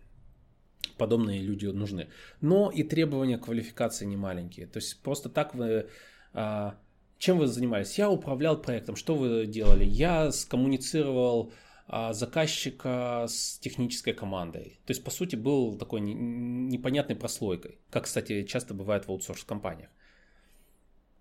подобные 0.97 1.41
люди 1.41 1.65
нужны. 1.65 2.07
Но 2.41 2.71
и 2.71 2.83
требования 2.83 3.37
квалификации 3.37 4.05
не 4.05 4.17
маленькие. 4.17 4.67
То 4.67 4.77
есть 4.77 5.01
просто 5.01 5.29
так 5.29 5.55
вы... 5.55 5.89
А, 6.33 6.77
чем 7.17 7.39
вы 7.39 7.47
занимались? 7.47 7.97
Я 7.97 8.09
управлял 8.09 8.61
проектом. 8.61 8.95
Что 8.95 9.15
вы 9.15 9.45
делали? 9.45 9.85
Я 9.85 10.31
скоммуницировал 10.31 11.51
заказчика 11.87 13.25
с 13.27 13.59
технической 13.59 14.13
командой. 14.13 14.79
То 14.85 14.91
есть, 14.91 15.03
по 15.03 15.11
сути, 15.11 15.35
был 15.35 15.77
такой 15.77 16.01
непонятной 16.01 17.15
прослойкой, 17.15 17.79
как, 17.89 18.05
кстати, 18.05 18.43
часто 18.43 18.73
бывает 18.73 19.05
в 19.05 19.09
аутсорс-компаниях. 19.09 19.89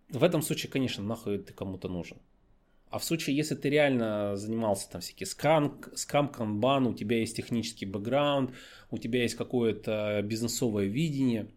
В 0.08 0.22
этом 0.22 0.42
случае, 0.42 0.70
конечно, 0.70 1.02
нахуй 1.04 1.38
ты 1.38 1.52
кому-то 1.52 1.88
нужен. 1.88 2.18
А 2.88 2.98
в 2.98 3.04
случае, 3.04 3.36
если 3.36 3.56
ты 3.56 3.70
реально 3.70 4.36
занимался 4.36 4.88
там 4.88 5.00
всякие 5.00 5.26
скрам, 5.26 5.80
скрам, 5.96 6.28
канбан, 6.28 6.86
у 6.86 6.94
тебя 6.94 7.18
есть 7.18 7.36
технический 7.36 7.86
бэкграунд, 7.86 8.54
у 8.90 8.98
тебя 8.98 9.22
есть 9.22 9.34
какое-то 9.34 10.22
бизнесовое 10.22 10.86
видение, 10.86 11.48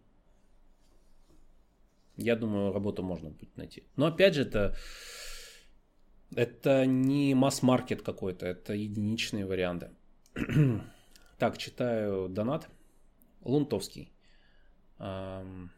я 2.16 2.34
думаю, 2.34 2.72
работу 2.72 3.04
можно 3.04 3.30
будет 3.30 3.56
найти. 3.56 3.84
Но 3.94 4.06
опять 4.06 4.34
же, 4.34 4.42
это, 4.42 4.76
это 6.34 6.86
не 6.86 7.34
масс-маркет 7.34 8.02
какой-то, 8.02 8.46
это 8.46 8.74
единичные 8.74 9.46
варианты. 9.46 9.90
так, 11.38 11.58
читаю 11.58 12.28
донат. 12.28 12.68
Лунтовский. 13.42 14.12
В 14.98 15.68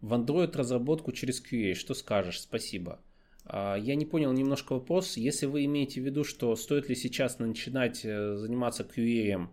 Android 0.00 0.56
разработку 0.56 1.12
через 1.12 1.42
QA. 1.42 1.74
Что 1.74 1.94
скажешь? 1.94 2.40
Спасибо. 2.40 3.00
А, 3.44 3.76
я 3.76 3.94
не 3.94 4.06
понял 4.06 4.32
немножко 4.32 4.74
вопрос. 4.74 5.16
Если 5.16 5.46
вы 5.46 5.64
имеете 5.64 6.00
в 6.00 6.04
виду, 6.04 6.24
что 6.24 6.54
стоит 6.56 6.88
ли 6.88 6.94
сейчас 6.94 7.38
начинать 7.38 8.04
э, 8.04 8.36
заниматься 8.36 8.84
QA 8.84 9.48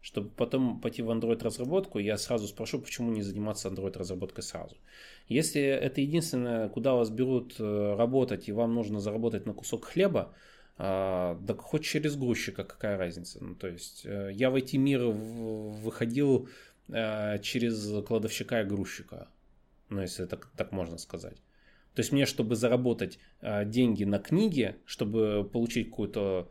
чтобы 0.00 0.30
потом 0.30 0.80
пойти 0.80 1.02
в 1.02 1.10
Android 1.10 1.42
разработку, 1.42 1.98
я 1.98 2.16
сразу 2.16 2.48
спрошу, 2.48 2.80
почему 2.80 3.10
не 3.10 3.22
заниматься 3.22 3.68
Android 3.68 3.98
разработкой 3.98 4.42
сразу. 4.42 4.76
Если 5.28 5.60
это 5.60 6.00
единственное, 6.00 6.68
куда 6.68 6.94
вас 6.94 7.10
берут 7.10 7.56
э, 7.58 7.94
работать, 7.96 8.48
и 8.48 8.52
вам 8.52 8.74
нужно 8.74 9.00
заработать 9.00 9.46
на 9.46 9.52
кусок 9.52 9.84
хлеба, 9.84 10.34
да 10.78 11.36
хоть 11.58 11.84
через 11.84 12.16
грузчика, 12.16 12.64
какая 12.64 12.96
разница. 12.96 13.44
Ну, 13.44 13.54
то 13.54 13.68
есть 13.68 14.06
э, 14.06 14.30
я 14.32 14.48
в 14.48 14.56
IT-мир 14.56 15.04
выходил 15.04 16.48
э, 16.88 17.38
через 17.42 18.02
кладовщика 18.06 18.62
и 18.62 18.64
грузчика, 18.64 19.28
ну, 19.90 20.00
если 20.00 20.24
так, 20.24 20.48
так 20.56 20.72
можно 20.72 20.96
сказать. 20.96 21.36
То 21.94 22.00
есть 22.00 22.12
мне, 22.12 22.24
чтобы 22.24 22.56
заработать 22.56 23.18
деньги 23.42 24.04
на 24.04 24.20
книге, 24.20 24.76
чтобы 24.86 25.44
получить 25.52 25.90
какую-то 25.90 26.48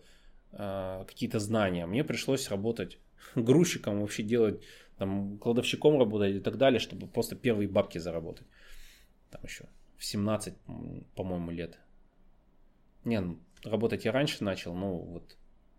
какие-то 0.52 1.40
знания, 1.40 1.86
мне 1.86 2.04
пришлось 2.04 2.50
работать 2.50 3.00
грузчиком, 3.36 4.02
вообще 4.02 4.24
делать, 4.24 4.64
там, 4.98 5.38
кладовщиком 5.38 5.98
работать 5.98 6.36
и 6.36 6.40
так 6.40 6.58
далее, 6.58 6.80
чтобы 6.80 7.08
просто 7.08 7.36
первые 7.36 7.68
бабки 7.68 7.98
заработать. 7.98 8.48
Там 9.32 9.42
еще 9.44 9.66
в 9.98 10.06
17, 10.06 10.56
по-моему, 11.16 11.52
лет. 11.52 11.78
Не, 13.04 13.20
ну, 13.20 13.40
работать 13.64 14.06
я 14.06 14.12
раньше 14.12 14.44
начал, 14.44 14.74
ну, 14.74 14.98
вот 14.98 15.38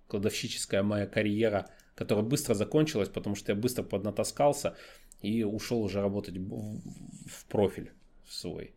кладовщическая 0.09 0.83
моя 0.83 1.07
карьера, 1.07 1.71
которая 1.95 2.25
быстро 2.25 2.55
закончилась, 2.55 3.09
потому 3.09 3.35
что 3.35 3.53
я 3.53 3.57
быстро 3.57 3.83
поднатаскался 3.83 4.77
и 5.21 5.43
ушел 5.43 5.83
уже 5.83 6.01
работать 6.01 6.37
в 6.37 7.47
профиль 7.49 7.93
свой, 8.29 8.75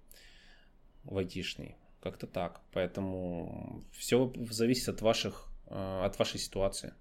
в 1.03 1.17
айтишный. 1.17 1.75
Как-то 2.01 2.27
так. 2.27 2.61
Поэтому 2.71 3.83
все 3.91 4.31
зависит 4.49 4.89
от 4.89 5.01
ваших, 5.01 5.49
э, 5.67 6.01
от 6.05 6.19
вашей 6.19 6.39
ситуации. 6.39 6.93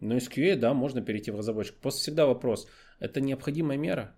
Но 0.00 0.16
из 0.16 0.28
QA, 0.28 0.56
да, 0.56 0.74
можно 0.74 1.02
перейти 1.02 1.30
в 1.30 1.36
разработчик. 1.36 1.76
Просто 1.76 2.00
всегда 2.00 2.26
вопрос, 2.26 2.68
это 3.00 3.20
необходимая 3.20 3.78
мера? 3.78 4.14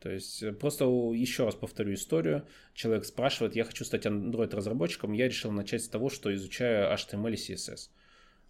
То 0.00 0.10
есть 0.10 0.42
э, 0.42 0.52
просто 0.52 0.84
еще 0.84 1.44
раз 1.44 1.54
повторю 1.54 1.94
историю. 1.94 2.46
Человек 2.74 3.04
спрашивает, 3.04 3.56
я 3.56 3.64
хочу 3.64 3.84
стать 3.84 4.06
Android 4.06 4.54
разработчиком, 4.54 5.12
я 5.12 5.26
решил 5.26 5.50
начать 5.50 5.82
с 5.82 5.88
того, 5.88 6.08
что 6.08 6.32
изучаю 6.34 6.92
HTML 6.94 7.32
и 7.32 7.54
CSS. 7.54 7.90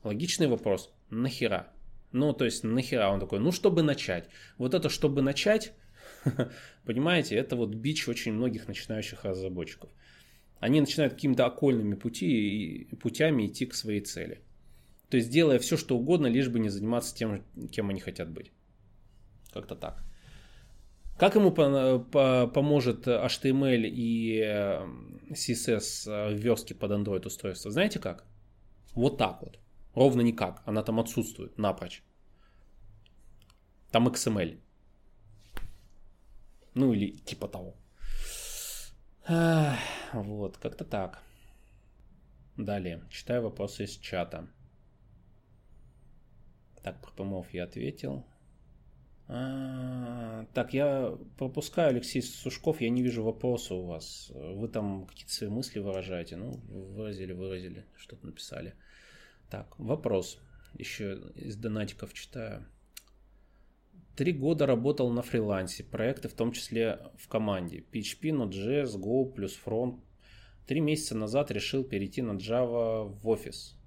Логичный 0.05 0.47
вопрос, 0.47 0.93
нахера? 1.11 1.73
Ну, 2.13 2.33
то 2.33 2.45
есть 2.45 2.65
нахера? 2.65 3.09
Он 3.09 3.21
такой, 3.21 3.41
ну, 3.41 3.51
чтобы 3.51 3.83
начать. 3.83 4.29
Вот 4.57 4.75
это, 4.75 4.89
чтобы 4.89 5.23
начать, 5.23 5.73
понимаете, 6.85 7.37
это 7.37 7.57
вот 7.57 7.75
бич 7.75 8.09
очень 8.09 8.33
многих 8.33 8.69
начинающих 8.69 9.25
разработчиков. 9.25 9.91
Они 10.61 10.81
начинают 10.81 11.15
какими-то 11.15 11.47
окольными 11.47 11.95
пути, 11.95 12.89
путями 13.01 13.47
идти 13.47 13.67
к 13.67 13.75
своей 13.75 14.01
цели. 14.01 14.43
То 15.09 15.17
есть 15.17 15.31
делая 15.31 15.59
все, 15.59 15.77
что 15.77 15.97
угодно, 15.97 16.27
лишь 16.27 16.49
бы 16.49 16.59
не 16.59 16.69
заниматься 16.69 17.15
тем, 17.15 17.45
кем 17.71 17.89
они 17.89 18.01
хотят 18.01 18.31
быть. 18.31 18.53
Как-то 19.53 19.75
так. 19.75 20.05
Как 21.19 21.35
ему 21.35 21.51
по 21.51 21.99
по 21.99 22.47
поможет 22.47 23.09
HTML 23.09 23.89
и 23.89 24.41
э, 24.45 24.87
CSS 25.31 26.35
в 26.35 26.37
верстке 26.37 26.75
под 26.75 26.93
Android 26.93 27.27
устройство? 27.27 27.71
Знаете 27.71 27.99
как? 27.99 28.25
Вот 28.95 29.19
так 29.19 29.43
вот. 29.43 29.59
Ровно 29.95 30.21
никак. 30.21 30.63
Она 30.67 30.83
там 30.83 31.01
отсутствует 31.01 31.59
напрочь. 31.59 32.03
Там 33.91 34.09
XML. 34.09 34.61
Ну 36.75 36.93
или 36.93 37.17
типа 37.17 37.49
того. 37.49 37.75
Вот, 40.13 40.57
как-то 40.59 40.85
так. 40.85 41.23
Далее. 42.57 43.03
Читаю 43.11 43.43
вопросы 43.43 43.85
из 43.85 43.97
чата. 43.97 44.49
Так, 46.89 47.03
про 47.03 47.11
помов 47.11 47.53
я 47.53 47.65
ответил. 47.65 48.25
А, 49.27 50.47
так, 50.55 50.73
я 50.73 51.19
пропускаю 51.37 51.91
Алексей 51.91 52.23
Сушков, 52.23 52.81
я 52.81 52.89
не 52.89 53.03
вижу 53.03 53.23
вопроса 53.23 53.75
у 53.75 53.85
вас. 53.85 54.33
Вы 54.35 54.69
там 54.69 55.05
какие-то 55.05 55.31
свои 55.35 55.51
мысли 55.51 55.81
выражаете. 55.81 56.37
Ну, 56.37 56.53
выразили, 56.71 57.35
выразили, 57.35 57.85
что-то 57.95 58.25
написали. 58.25 58.75
Так, 59.51 59.79
вопрос. 59.79 60.39
Еще 60.79 61.31
из 61.35 61.57
донатиков 61.57 62.15
читаю. 62.15 62.65
Три 64.17 64.33
года 64.33 64.65
работал 64.65 65.11
на 65.11 65.21
фрилансе, 65.21 65.85
проекты 65.85 66.31
в 66.31 66.33
том 66.33 66.53
числе 66.53 67.01
в 67.19 67.29
команде. 67.29 67.85
PHP, 67.93 68.31
Node.js, 68.31 68.99
Go 68.99 69.31
плюс 69.31 69.61
Front. 69.63 70.01
Три 70.67 70.81
месяца 70.81 71.15
назад 71.15 71.51
решил 71.51 71.85
перейти 71.85 72.23
на 72.23 72.33
Java 72.33 73.05
в 73.05 73.29
офис. 73.29 73.79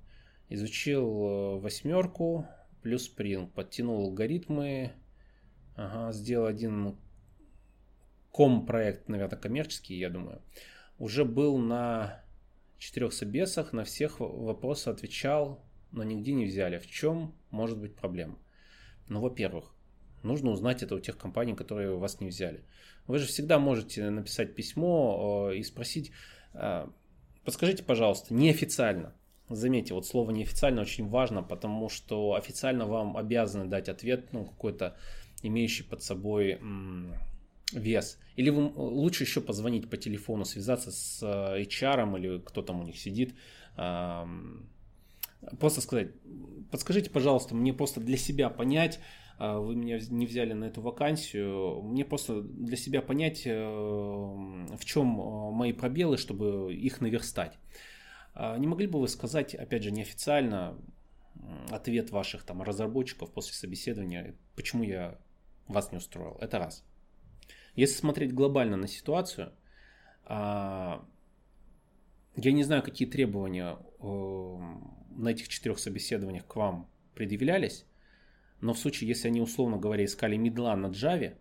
Изучил 0.50 1.06
э, 1.08 1.60
восьмерку, 1.62 2.48
плюс 2.82 3.12
Spring. 3.12 3.50
Подтянул 3.52 4.06
алгоритмы, 4.06 4.94
ага, 5.76 6.12
сделал 6.12 6.46
один 6.46 6.96
ком-проект, 8.32 9.10
наверное, 9.10 9.40
коммерческий, 9.40 9.96
я 9.96 10.10
думаю. 10.10 10.42
Уже 10.98 11.26
был 11.26 11.58
на 11.58 12.24
четырех 12.78 13.14
собесах, 13.14 13.74
на 13.74 13.84
всех 13.84 14.20
вопросы 14.20 14.88
отвечал, 14.90 15.64
но 15.92 16.04
нигде 16.04 16.34
не 16.34 16.46
взяли. 16.46 16.78
В 16.78 16.88
чем 16.88 17.36
может 17.50 17.78
быть 17.78 17.96
проблема? 17.96 18.40
Ну, 19.08 19.20
во-первых, 19.20 19.74
нужно 20.24 20.52
узнать 20.52 20.84
это 20.84 20.96
у 20.96 21.00
тех 21.00 21.18
компаний, 21.18 21.54
которые 21.54 21.98
вас 21.98 22.20
не 22.20 22.30
взяли. 22.30 22.64
Вы 23.08 23.20
же 23.20 23.28
всегда 23.28 23.60
можете 23.60 24.10
написать 24.10 24.56
письмо 24.56 25.50
э, 25.52 25.58
и 25.58 25.64
спросить, 25.64 26.12
э, 26.54 26.88
подскажите, 27.44 27.84
пожалуйста, 27.84 28.34
неофициально, 28.34 29.14
Заметьте, 29.56 29.94
вот 29.94 30.06
слово 30.06 30.32
неофициально 30.32 30.82
очень 30.82 31.08
важно, 31.08 31.44
потому 31.44 31.90
что 31.90 32.34
официально 32.36 32.86
вам 32.86 33.18
обязаны 33.18 33.66
дать 33.66 33.90
ответ, 33.90 34.32
ну, 34.34 34.46
какой-то 34.46 34.98
имеющий 35.44 35.84
под 35.84 36.04
собой 36.04 36.54
м- 36.54 37.14
вес. 37.74 38.18
Или 38.36 38.50
вы 38.50 38.72
лучше 38.76 39.24
еще 39.24 39.42
позвонить 39.42 39.90
по 39.90 39.98
телефону, 39.98 40.46
связаться 40.46 40.92
с 40.92 41.22
э, 41.22 41.62
HR 41.64 42.18
или 42.18 42.40
кто 42.40 42.62
там 42.62 42.82
у 42.82 42.84
них 42.84 42.98
сидит, 42.98 43.36
просто 45.60 45.82
сказать, 45.82 46.10
подскажите, 46.70 47.10
пожалуйста, 47.10 47.56
мне 47.56 47.74
просто 47.74 48.00
для 48.00 48.18
себя 48.18 48.50
понять, 48.50 49.00
э, 49.40 49.58
вы 49.58 49.76
меня 49.76 50.00
не 50.10 50.26
взяли 50.26 50.54
на 50.54 50.66
эту 50.66 50.82
вакансию, 50.82 51.82
мне 51.82 52.06
просто 52.06 52.42
для 52.42 52.78
себя 52.78 53.02
понять, 53.02 53.44
э, 53.46 53.52
в 53.52 54.86
чем 54.86 55.06
мои 55.06 55.74
пробелы, 55.74 56.18
чтобы 56.18 56.74
их 56.74 57.02
наверстать. 57.02 57.58
А 58.34 58.58
не 58.58 58.68
могли 58.68 58.88
бы 58.88 59.00
вы 59.00 59.08
сказать, 59.08 59.56
опять 59.56 59.84
же, 59.84 59.92
неофициально, 59.92 60.78
ответ 61.70 62.12
ваших 62.12 62.44
там 62.44 62.62
разработчиков 62.62 63.32
после 63.32 63.54
собеседования, 63.54 64.36
почему 64.56 64.84
я 64.84 65.20
вас 65.68 65.92
не 65.92 65.98
устроил? 65.98 66.38
Это 66.40 66.60
раз. 66.60 66.86
Если 67.76 67.96
смотреть 67.96 68.34
глобально 68.34 68.78
на 68.78 68.88
ситуацию, 68.88 69.54
а, 70.26 71.06
я 72.36 72.52
не 72.52 72.64
знаю, 72.64 72.84
какие 72.84 73.08
требования 73.08 73.78
на 74.00 75.30
этих 75.30 75.48
четырех 75.48 75.80
собеседованиях 75.80 76.46
к 76.48 76.56
вам 76.56 76.90
предъявлялись, 77.16 77.86
но 78.62 78.74
в 78.74 78.80
случае, 78.80 79.10
если 79.10 79.28
они, 79.28 79.42
условно 79.42 79.78
говоря, 79.78 80.06
искали 80.06 80.38
медла 80.38 80.76
на 80.76 80.88
Java, 80.88 81.36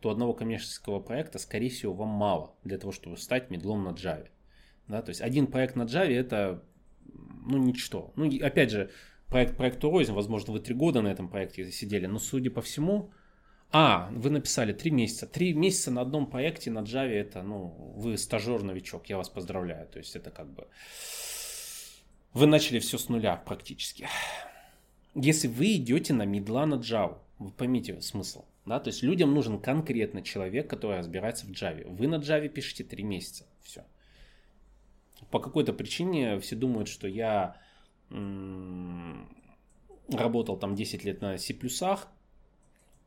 то 0.00 0.10
одного 0.10 0.32
коммерческого 0.32 1.00
проекта, 1.00 1.38
скорее 1.38 1.70
всего, 1.70 1.92
вам 1.92 2.08
мало 2.08 2.54
для 2.64 2.78
того, 2.78 2.92
чтобы 2.92 3.16
стать 3.16 3.50
медлом 3.50 3.84
на 3.84 3.90
Java. 3.90 4.28
Да, 4.88 5.02
то 5.02 5.10
есть 5.10 5.20
один 5.20 5.46
проект 5.46 5.76
на 5.76 5.82
Java 5.82 6.12
это 6.12 6.62
ну, 7.48 7.58
ничто. 7.58 8.12
Ну, 8.16 8.26
опять 8.42 8.70
же, 8.70 8.90
проект 9.28 9.56
проекту 9.56 9.90
рознь, 9.90 10.12
возможно, 10.12 10.52
вы 10.52 10.60
три 10.60 10.74
года 10.74 11.02
на 11.02 11.08
этом 11.08 11.28
проекте 11.28 11.70
сидели, 11.70 12.06
но 12.06 12.18
судя 12.18 12.50
по 12.50 12.62
всему, 12.62 13.10
а, 13.70 14.08
вы 14.12 14.30
написали 14.30 14.72
три 14.72 14.90
месяца. 14.90 15.26
Три 15.26 15.52
месяца 15.52 15.90
на 15.90 16.00
одном 16.00 16.26
проекте 16.26 16.70
на 16.70 16.80
Java 16.80 17.08
это, 17.08 17.42
ну, 17.42 17.68
вы 17.96 18.16
стажер-новичок, 18.16 19.06
я 19.06 19.18
вас 19.18 19.28
поздравляю. 19.28 19.86
То 19.88 19.98
есть 19.98 20.16
это 20.16 20.30
как 20.30 20.50
бы... 20.50 20.66
Вы 22.32 22.46
начали 22.46 22.78
все 22.78 22.98
с 22.98 23.08
нуля 23.08 23.36
практически. 23.36 24.08
Если 25.14 25.48
вы 25.48 25.76
идете 25.76 26.14
на 26.14 26.24
медла 26.24 26.64
на 26.66 26.76
Java, 26.76 27.18
вы 27.38 27.50
поймите 27.50 28.00
смысл. 28.00 28.44
Да? 28.64 28.80
То 28.80 28.88
есть 28.88 29.02
людям 29.02 29.34
нужен 29.34 29.58
конкретно 29.58 30.22
человек, 30.22 30.68
который 30.68 30.98
разбирается 30.98 31.46
в 31.46 31.50
Java. 31.50 31.86
Вы 31.88 32.06
на 32.06 32.16
Java 32.16 32.48
пишете 32.48 32.84
три 32.84 33.02
месяца. 33.02 33.46
Все 33.62 33.84
по 35.30 35.40
какой-то 35.40 35.72
причине 35.72 36.38
все 36.40 36.56
думают, 36.56 36.88
что 36.88 37.08
я 37.08 37.56
работал 40.10 40.56
там 40.56 40.74
10 40.74 41.04
лет 41.04 41.20
на 41.20 41.36
C++, 41.38 41.54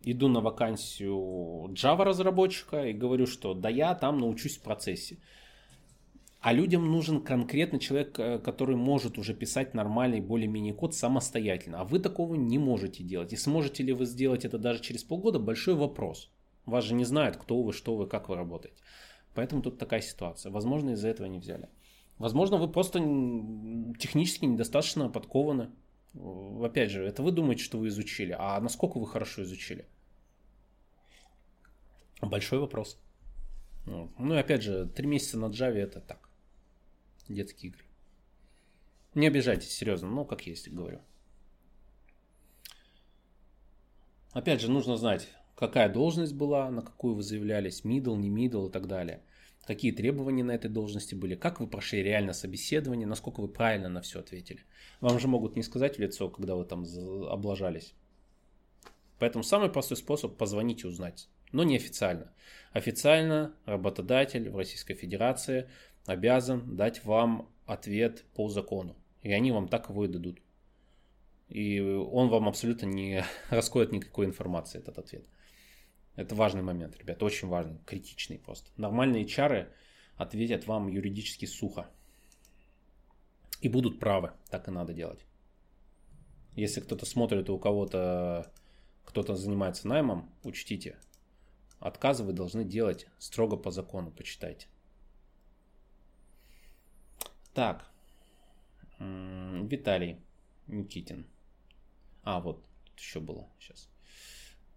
иду 0.04 0.28
на 0.28 0.42
вакансию 0.42 1.72
Java 1.74 2.04
разработчика 2.04 2.86
и 2.88 2.94
говорю, 2.94 3.28
что 3.28 3.54
да 3.54 3.70
я 3.70 3.96
там 3.96 4.20
научусь 4.20 4.58
в 4.58 4.62
процессе. 4.62 5.18
А 6.40 6.54
людям 6.54 6.92
нужен 6.92 7.22
конкретный 7.22 7.80
человек, 7.80 8.18
э, 8.18 8.40
который 8.40 8.76
может 8.76 9.20
уже 9.20 9.36
писать 9.36 9.76
нормальный 9.76 10.22
более-менее 10.22 10.74
код 10.74 10.96
самостоятельно. 10.96 11.82
А 11.82 11.84
вы 11.84 12.00
такого 12.00 12.34
не 12.34 12.58
можете 12.58 13.04
делать. 13.04 13.32
И 13.32 13.38
сможете 13.38 13.84
ли 13.84 13.94
вы 13.94 14.06
сделать 14.06 14.44
это 14.44 14.58
даже 14.58 14.82
через 14.82 15.04
полгода, 15.04 15.38
большой 15.38 15.76
вопрос. 15.76 16.32
Вас 16.66 16.84
же 16.84 16.96
не 16.96 17.06
знают, 17.06 17.38
кто 17.38 17.62
вы, 17.62 17.74
что 17.74 17.96
вы, 17.96 18.08
как 18.08 18.28
вы 18.28 18.36
работаете. 18.36 18.82
Поэтому 19.36 19.62
тут 19.62 19.78
такая 19.78 20.02
ситуация. 20.02 20.52
Возможно, 20.52 20.92
из-за 20.92 21.10
этого 21.10 21.28
не 21.28 21.38
взяли. 21.38 21.70
Возможно, 22.22 22.58
вы 22.58 22.72
просто 22.72 23.00
технически 23.98 24.46
недостаточно 24.46 25.10
подкованы. 25.10 25.72
Опять 26.64 26.92
же, 26.92 27.04
это 27.04 27.24
вы 27.24 27.32
думаете, 27.32 27.64
что 27.64 27.80
вы 27.80 27.88
изучили, 27.88 28.36
а 28.38 28.62
насколько 28.62 29.00
вы 29.00 29.08
хорошо 29.08 29.42
изучили? 29.42 29.88
Большой 32.22 32.60
вопрос. 32.60 33.00
Ну 33.88 34.36
и 34.36 34.38
опять 34.38 34.62
же, 34.62 34.86
три 34.86 35.08
месяца 35.08 35.40
на 35.40 35.46
Java 35.46 35.78
это 35.78 36.00
так. 36.00 36.30
Детские 37.28 37.72
игры. 37.72 37.86
Не 39.16 39.26
обижайтесь, 39.26 39.72
серьезно, 39.72 40.08
ну 40.08 40.24
как 40.24 40.46
есть, 40.46 40.70
говорю. 40.70 41.02
Опять 44.32 44.62
же, 44.62 44.70
нужно 44.70 44.96
знать, 44.96 45.28
какая 45.56 45.92
должность 45.92 46.36
была, 46.36 46.70
на 46.70 46.84
какую 46.84 47.16
вы 47.16 47.24
заявлялись, 47.24 47.84
middle, 47.84 48.16
не 48.16 48.30
middle 48.30 48.70
и 48.70 48.72
так 48.72 48.86
далее. 48.86 49.24
Какие 49.66 49.92
требования 49.92 50.44
на 50.44 50.54
этой 50.54 50.70
должности 50.70 51.14
были, 51.14 51.36
как 51.36 51.60
вы 51.60 51.68
прошли 51.68 52.02
реально 52.02 52.34
собеседование, 52.34 53.08
насколько 53.08 53.42
вы 53.42 53.48
правильно 53.48 53.90
на 53.90 54.02
все 54.02 54.20
ответили. 54.20 54.62
Вам 55.02 55.20
же 55.20 55.28
могут 55.28 55.56
не 55.56 55.62
сказать 55.62 55.98
в 55.98 56.00
лицо, 56.00 56.30
когда 56.30 56.56
вы 56.56 56.66
там 56.66 56.86
облажались. 57.30 57.94
Поэтому 59.20 59.44
самый 59.44 59.70
простой 59.70 59.98
способ 59.98 60.36
позвонить 60.36 60.84
и 60.84 60.88
узнать, 60.88 61.30
но 61.52 61.64
не 61.64 61.76
официально. 61.76 62.34
Официально 62.74 63.54
работодатель 63.66 64.50
в 64.50 64.58
Российской 64.58 64.96
Федерации 64.96 65.70
обязан 66.08 66.76
дать 66.76 67.06
вам 67.06 67.48
ответ 67.68 68.26
по 68.34 68.50
закону. 68.50 68.96
И 69.22 69.32
они 69.32 69.52
вам 69.52 69.68
так 69.68 69.90
его 69.90 70.06
и 70.06 70.08
дадут. 70.08 70.40
И 71.50 71.80
он 71.80 72.30
вам 72.30 72.48
абсолютно 72.48 72.88
не 72.88 73.24
раскроет 73.50 73.92
никакой 73.92 74.26
информации, 74.26 74.80
этот 74.80 74.98
ответ. 74.98 75.26
Это 76.16 76.36
важный 76.36 76.62
момент, 76.62 76.98
ребят, 76.98 77.24
очень 77.24 77.48
важный, 77.48 77.80
критичный 77.86 78.38
просто. 78.38 78.70
Нормальные 78.78 79.26
чары 79.26 79.72
ответят 80.18 80.68
вам 80.68 80.88
юридически 80.88 81.46
сухо. 81.46 81.90
И 83.62 83.70
будут 83.70 84.00
правы, 84.00 84.32
так 84.50 84.68
и 84.68 84.72
надо 84.72 84.94
делать. 84.94 85.26
Если 86.56 86.82
кто-то 86.82 87.06
смотрит 87.06 87.50
у 87.50 87.58
кого-то 87.58 88.52
кто-то 89.12 89.36
занимается 89.36 89.90
наймом, 89.90 90.30
учтите, 90.44 90.98
отказы 91.80 92.24
вы 92.24 92.32
должны 92.34 92.64
делать 92.64 93.08
строго 93.20 93.58
по 93.58 93.70
закону, 93.70 94.10
почитайте. 94.10 94.68
Так, 97.54 97.92
Виталий 99.00 100.22
Никитин. 100.68 101.28
А, 102.24 102.40
вот, 102.40 102.64
еще 102.96 103.20
было 103.20 103.50
сейчас. 103.60 103.91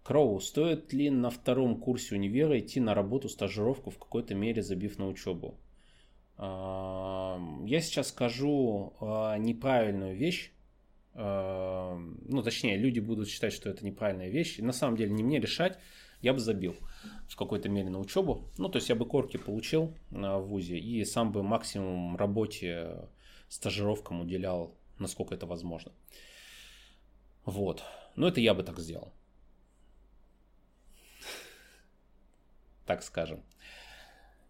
Кроу, 0.05 0.39
стоит 0.39 0.93
ли 0.93 1.09
на 1.09 1.31
втором 1.31 1.79
курсе 1.79 2.13
универа 2.13 2.59
идти 2.59 2.79
на 2.79 2.93
работу, 2.93 3.27
стажировку, 3.27 3.89
в 3.89 3.97
какой-то 3.97 4.35
мере 4.35 4.61
забив 4.61 4.99
на 4.99 5.07
учебу? 5.07 5.55
А, 6.37 7.39
я 7.65 7.81
сейчас 7.81 8.09
скажу 8.09 8.93
а, 9.01 9.35
неправильную 9.39 10.15
вещь. 10.15 10.51
А, 11.15 11.97
ну, 11.97 12.43
точнее, 12.43 12.77
люди 12.77 12.99
будут 12.99 13.29
считать, 13.29 13.51
что 13.51 13.67
это 13.67 13.83
неправильная 13.83 14.29
вещь. 14.29 14.59
на 14.59 14.73
самом 14.73 14.95
деле, 14.95 15.11
не 15.11 15.23
мне 15.23 15.39
решать. 15.39 15.79
Я 16.21 16.33
бы 16.33 16.39
забил 16.39 16.75
в 17.27 17.35
какой-то 17.35 17.67
мере 17.69 17.89
на 17.89 17.97
учебу. 17.97 18.47
Ну, 18.59 18.69
то 18.69 18.77
есть 18.77 18.89
я 18.89 18.95
бы 18.95 19.07
корки 19.07 19.37
получил 19.37 19.95
в 20.11 20.39
ВУЗе 20.41 20.77
и 20.77 21.03
сам 21.03 21.31
бы 21.31 21.41
максимум 21.41 22.15
работе, 22.15 23.09
стажировкам 23.49 24.21
уделял, 24.21 24.77
насколько 24.99 25.33
это 25.33 25.47
возможно. 25.47 25.91
Вот. 27.43 27.83
Но 28.15 28.27
это 28.27 28.39
я 28.39 28.53
бы 28.53 28.61
так 28.61 28.77
сделал. 28.77 29.11
Так 32.85 33.03
скажем. 33.03 33.43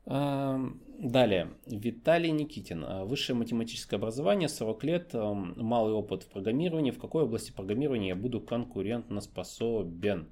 Далее. 0.06 1.50
Виталий 1.66 2.32
Никитин. 2.32 2.86
Высшее 3.06 3.36
математическое 3.38 3.96
образование, 3.96 4.50
40 4.50 4.84
лет, 4.84 5.14
малый 5.14 5.94
опыт 5.94 6.24
в 6.24 6.28
программировании. 6.30 6.92
В 6.92 7.00
какой 7.00 7.24
области 7.24 7.52
программирования 7.52 8.10
я 8.10 8.16
буду 8.16 8.40
конкурентно 8.40 9.22
способен? 9.22 10.30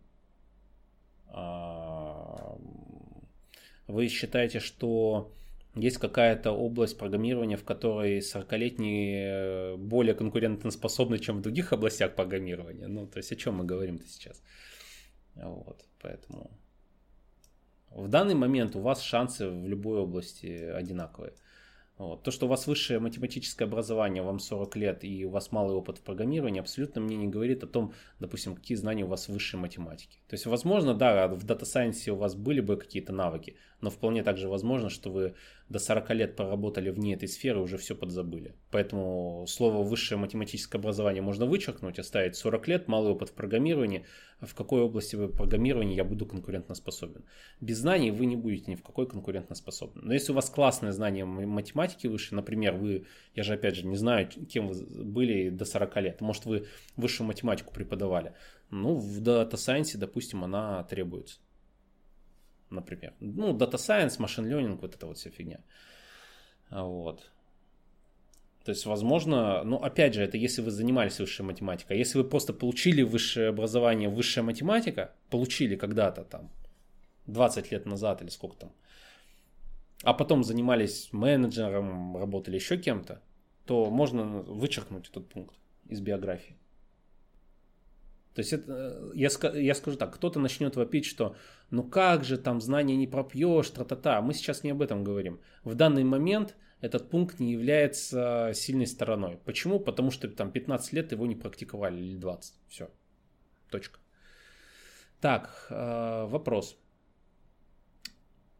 Вы 3.88 4.08
считаете, 4.08 4.60
что 4.60 5.32
есть 5.76 5.98
какая-то 5.98 6.52
область 6.52 6.98
программирования, 6.98 7.58
в 7.58 7.64
которой 7.64 8.20
40-летние 8.20 9.74
э, 9.74 9.76
более 9.78 10.14
конкурентоспособны, 10.14 11.18
чем 11.18 11.40
в 11.40 11.42
других 11.42 11.74
областях 11.74 12.16
программирования. 12.16 12.88
Ну, 12.88 13.08
то 13.08 13.18
есть 13.18 13.32
о 13.32 13.36
чем 13.36 13.56
мы 13.56 13.66
говорим-то 13.66 14.08
сейчас? 14.08 14.42
Вот, 15.36 15.84
поэтому 16.00 16.52
в 17.96 18.08
данный 18.08 18.36
момент 18.36 18.76
у 18.76 18.80
вас 18.80 19.02
шансы 19.02 19.50
в 19.50 19.68
любой 19.68 20.00
области 20.00 20.48
одинаковые. 20.48 21.34
Вот. 21.98 22.24
То, 22.24 22.32
что 22.32 22.48
у 22.48 22.50
вас 22.50 22.66
высшее 22.66 23.00
математическое 23.00 23.66
образование, 23.66 24.24
вам 24.24 24.40
40 24.40 24.76
лет 24.78 25.04
и 25.04 25.26
у 25.26 25.30
вас 25.30 25.52
малый 25.52 25.76
опыт 25.76 26.00
в 26.00 26.02
программировании, 26.02 26.60
абсолютно 26.60 27.02
мне 27.02 27.16
не 27.16 27.28
говорит 27.28 27.64
о 27.64 27.68
том, 27.68 27.94
допустим, 28.20 28.56
какие 28.56 28.76
знания 28.76 29.04
у 29.04 29.08
вас 29.08 29.28
в 29.28 29.34
высшей 29.34 29.60
математике. 29.60 30.18
То 30.28 30.34
есть, 30.34 30.48
возможно, 30.48 30.96
да, 30.96 31.28
в 31.28 31.44
data 31.44 31.64
science-е 31.64 32.12
у 32.12 32.16
вас 32.16 32.36
были 32.36 32.62
бы 32.62 32.78
какие-то 32.78 33.14
навыки, 33.14 33.58
но 33.84 33.90
вполне 33.90 34.24
также 34.24 34.48
возможно, 34.48 34.90
что 34.90 35.12
вы 35.12 35.36
до 35.68 35.78
40 35.78 36.10
лет 36.12 36.36
проработали 36.38 36.90
вне 36.90 37.16
этой 37.16 37.28
сферы, 37.28 37.60
уже 37.60 37.78
все 37.78 37.96
подзабыли. 37.96 38.56
Поэтому 38.72 39.46
слово 39.46 39.84
высшее 39.84 40.18
математическое 40.18 40.78
образование 40.78 41.22
можно 41.22 41.46
вычеркнуть, 41.46 42.00
оставить 42.00 42.38
40 42.38 42.68
лет, 42.70 42.88
малый 42.88 43.12
опыт 43.12 43.30
в 43.30 43.34
программировании. 43.34 44.06
В 44.40 44.56
какой 44.56 44.82
области 44.82 45.18
вы 45.18 45.28
программирования 45.28 45.96
я 45.96 46.06
буду 46.06 46.26
конкурентоспособен. 46.26 47.26
Без 47.60 47.80
знаний 47.80 48.12
вы 48.12 48.26
не 48.26 48.38
будете 48.38 48.72
ни 48.72 48.76
в 48.76 48.84
какой 48.84 49.06
конкурентоспособны. 49.06 50.02
Но 50.02 50.14
если 50.14 50.32
у 50.32 50.36
вас 50.36 50.50
классное 50.50 50.94
знание 50.94 51.26
математики 51.26 52.08
выше, 52.08 52.36
например, 52.36 52.76
вы, 52.76 53.06
я 53.36 53.44
же 53.44 53.54
опять 53.54 53.76
же 53.76 53.86
не 53.86 53.98
знаю, 53.98 54.30
кем 54.30 54.70
вы 54.70 55.04
были 55.04 55.50
до 55.50 55.66
40 55.66 55.98
лет, 55.98 56.22
может 56.22 56.46
вы 56.46 56.68
высшую 56.96 57.28
математику 57.28 57.74
преподавали, 57.74 58.34
ну, 58.70 58.96
в 58.96 59.22
Data 59.22 59.56
Science, 59.56 59.98
допустим, 59.98 60.46
она 60.46 60.84
требуется 60.86 61.40
например. 62.74 63.14
Ну, 63.20 63.56
Data 63.56 63.74
Science, 63.76 64.20
Machine 64.20 64.50
Learning, 64.50 64.80
вот 64.82 64.96
эта 64.96 65.06
вот 65.06 65.18
вся 65.18 65.30
фигня. 65.30 65.60
Вот. 66.70 67.32
То 68.66 68.72
есть, 68.72 68.86
возможно, 68.86 69.64
ну, 69.64 69.78
опять 69.78 70.14
же, 70.14 70.24
это 70.24 70.38
если 70.38 70.62
вы 70.62 70.72
занимались 70.72 71.20
высшей 71.20 71.46
математикой. 71.46 71.98
А 71.98 72.00
если 72.00 72.18
вы 72.18 72.24
просто 72.30 72.54
получили 72.54 73.02
высшее 73.02 73.50
образование, 73.50 74.10
высшая 74.10 74.42
математика, 74.42 75.14
получили 75.30 75.76
когда-то 75.76 76.24
там, 76.24 76.50
20 77.28 77.72
лет 77.72 77.86
назад 77.86 78.22
или 78.22 78.30
сколько 78.30 78.56
там, 78.58 78.72
а 80.04 80.14
потом 80.14 80.44
занимались 80.44 81.10
менеджером, 81.12 82.18
работали 82.18 82.56
еще 82.56 82.78
кем-то, 82.78 83.22
то 83.66 83.90
можно 83.90 84.24
вычеркнуть 84.24 85.10
этот 85.10 85.30
пункт 85.30 85.56
из 85.90 86.02
биографии. 86.02 86.58
То 88.34 88.40
есть 88.40 88.54
это, 88.54 89.12
я, 89.14 89.30
я 89.54 89.76
скажу 89.76 89.98
так, 89.98 90.14
кто-то 90.16 90.40
начнет 90.40 90.76
вопить, 90.76 91.06
что 91.06 91.36
ну 91.70 91.84
как 91.84 92.24
же 92.24 92.38
там 92.38 92.62
знания 92.62 92.96
не 92.96 93.08
пропьешь, 93.08 93.70
тра-та-та. 93.70 94.22
Мы 94.22 94.34
сейчас 94.34 94.64
не 94.64 94.72
об 94.72 94.82
этом 94.82 95.04
говорим. 95.04 95.40
В 95.64 95.76
данный 95.76 96.04
момент 96.04 96.56
этот 96.82 97.10
пункт 97.10 97.40
не 97.40 97.52
является 97.52 98.52
сильной 98.54 98.88
стороной. 98.88 99.40
Почему? 99.46 99.80
Потому 99.80 100.12
что 100.12 100.28
там 100.28 100.52
15 100.52 100.94
лет 100.94 101.12
его 101.12 101.26
не 101.28 101.36
практиковали 101.36 102.02
или 102.02 102.18
20. 102.18 102.56
Все. 102.68 102.90
Точка. 103.70 104.00
Так, 105.22 105.68
э, 105.70 106.26
вопрос. 106.28 106.78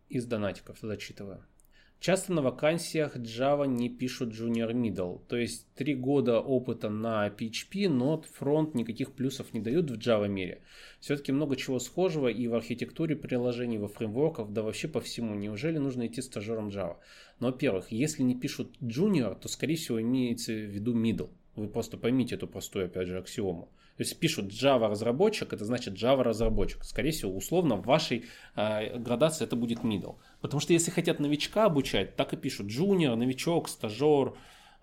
Из 0.08 0.26
донатиков 0.26 0.78
зачитываю. 0.82 1.44
Часто 2.06 2.34
на 2.34 2.42
вакансиях 2.42 3.16
Java 3.16 3.66
не 3.66 3.88
пишут 3.88 4.34
Junior 4.34 4.74
Middle, 4.74 5.22
то 5.30 5.38
есть 5.38 5.74
три 5.74 5.96
года 5.96 6.42
опыта 6.42 6.90
на 6.90 7.30
PHP, 7.30 7.88
Node, 7.88 8.26
Front 8.38 8.72
никаких 8.74 9.14
плюсов 9.14 9.54
не 9.54 9.62
дают 9.62 9.90
в 9.90 9.98
Java 9.98 10.28
мире. 10.28 10.64
Все-таки 11.00 11.32
много 11.32 11.56
чего 11.56 11.80
схожего 11.80 12.28
и 12.28 12.46
в 12.50 12.56
архитектуре 12.56 13.16
приложений, 13.16 13.78
во 13.78 13.88
фреймворках, 13.88 14.50
да 14.50 14.64
вообще 14.64 14.90
по 14.90 15.00
всему. 15.00 15.34
Неужели 15.34 15.78
нужно 15.78 16.06
идти 16.08 16.22
стажером 16.22 16.68
Java? 16.68 16.98
Но, 17.40 17.48
во-первых, 17.48 17.90
если 17.94 18.22
не 18.24 18.36
пишут 18.36 18.76
Junior, 18.82 19.40
то, 19.40 19.48
скорее 19.48 19.78
всего, 19.78 20.02
имеется 20.02 20.52
в 20.52 20.76
виду 20.76 20.94
Middle. 20.94 21.30
Вы 21.56 21.70
просто 21.70 21.96
поймите 21.96 22.36
эту 22.36 22.48
простую, 22.48 22.88
опять 22.88 23.08
же, 23.08 23.18
аксиому. 23.18 23.70
То 23.98 24.02
есть 24.02 24.20
пишут 24.20 24.52
Java 24.52 24.90
разработчик, 24.90 25.54
это 25.54 25.66
значит 25.66 25.94
Java 25.94 26.24
разработчик. 26.24 26.84
Скорее 26.84 27.12
всего, 27.12 27.36
условно 27.36 27.76
в 27.76 27.86
вашей 27.86 28.26
э, 28.56 28.98
градации 28.98 29.46
это 29.46 29.56
будет 29.56 29.80
middle. 29.80 30.16
Потому 30.44 30.60
что 30.60 30.74
если 30.74 30.92
хотят 30.92 31.22
новичка 31.22 31.64
обучать, 31.64 32.18
так 32.18 32.34
и 32.34 32.36
пишут 32.36 32.68
junior, 32.68 33.16
новичок, 33.16 33.70
стажер 33.70 34.34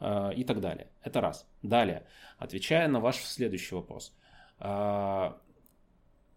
э, 0.00 0.32
и 0.34 0.42
так 0.42 0.62
далее. 0.62 0.86
Это 1.02 1.20
раз. 1.20 1.46
Далее, 1.60 2.06
отвечая 2.38 2.88
на 2.88 2.98
ваш 2.98 3.16
следующий 3.16 3.74
вопрос. 3.74 4.16
Э, 4.58 5.32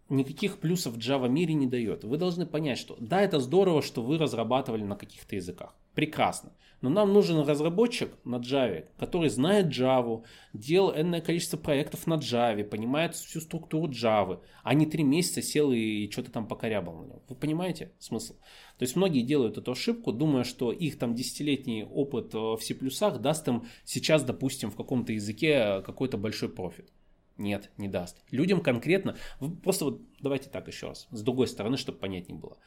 никаких 0.08 0.58
плюсов 0.58 0.94
в 0.94 0.98
Java 0.98 1.28
мире 1.28 1.54
не 1.54 1.66
дает. 1.66 2.04
Вы 2.04 2.16
должны 2.18 2.46
понять, 2.46 2.78
что 2.78 2.96
да, 3.00 3.20
это 3.22 3.40
здорово, 3.40 3.82
что 3.82 4.02
вы 4.02 4.18
разрабатывали 4.18 4.82
на 4.82 4.96
каких-то 4.96 5.36
языках. 5.36 5.74
Прекрасно. 5.94 6.52
Но 6.80 6.90
нам 6.90 7.14
нужен 7.14 7.38
разработчик 7.38 8.10
на 8.24 8.36
Java, 8.36 8.84
который 8.98 9.30
знает 9.30 9.66
Java, 9.68 10.22
делал 10.52 10.92
энное 10.94 11.22
количество 11.22 11.56
проектов 11.56 12.06
на 12.06 12.14
Java, 12.14 12.62
понимает 12.62 13.14
всю 13.14 13.40
структуру 13.40 13.90
Java, 13.90 14.40
а 14.62 14.74
не 14.74 14.84
три 14.84 15.02
месяца 15.02 15.40
сел 15.40 15.72
и 15.72 16.10
что-то 16.10 16.30
там 16.30 16.46
покорябал 16.46 16.96
на 16.96 17.06
нем. 17.06 17.22
Вы 17.28 17.36
понимаете 17.36 17.92
смысл? 17.98 18.34
То 18.76 18.82
есть 18.82 18.96
многие 18.96 19.22
делают 19.22 19.56
эту 19.56 19.72
ошибку, 19.72 20.12
думая, 20.12 20.44
что 20.44 20.72
их 20.72 20.98
там 20.98 21.14
десятилетний 21.14 21.84
опыт 21.84 22.34
в 22.34 22.58
C++ 22.60 22.74
даст 23.18 23.48
им 23.48 23.64
сейчас, 23.84 24.22
допустим, 24.22 24.70
в 24.70 24.76
каком-то 24.76 25.14
языке 25.14 25.80
какой-то 25.86 26.18
большой 26.18 26.50
профит. 26.50 26.90
Нет, 27.36 27.70
не 27.78 27.88
даст. 27.88 28.22
Людям 28.30 28.60
конкретно, 28.60 29.16
просто 29.62 29.86
вот 29.86 30.02
давайте 30.20 30.50
так 30.50 30.68
еще 30.68 30.88
раз, 30.88 31.08
с 31.10 31.22
другой 31.22 31.48
стороны, 31.48 31.76
чтобы 31.76 31.98
понятнее 31.98 32.38
было 32.38 32.58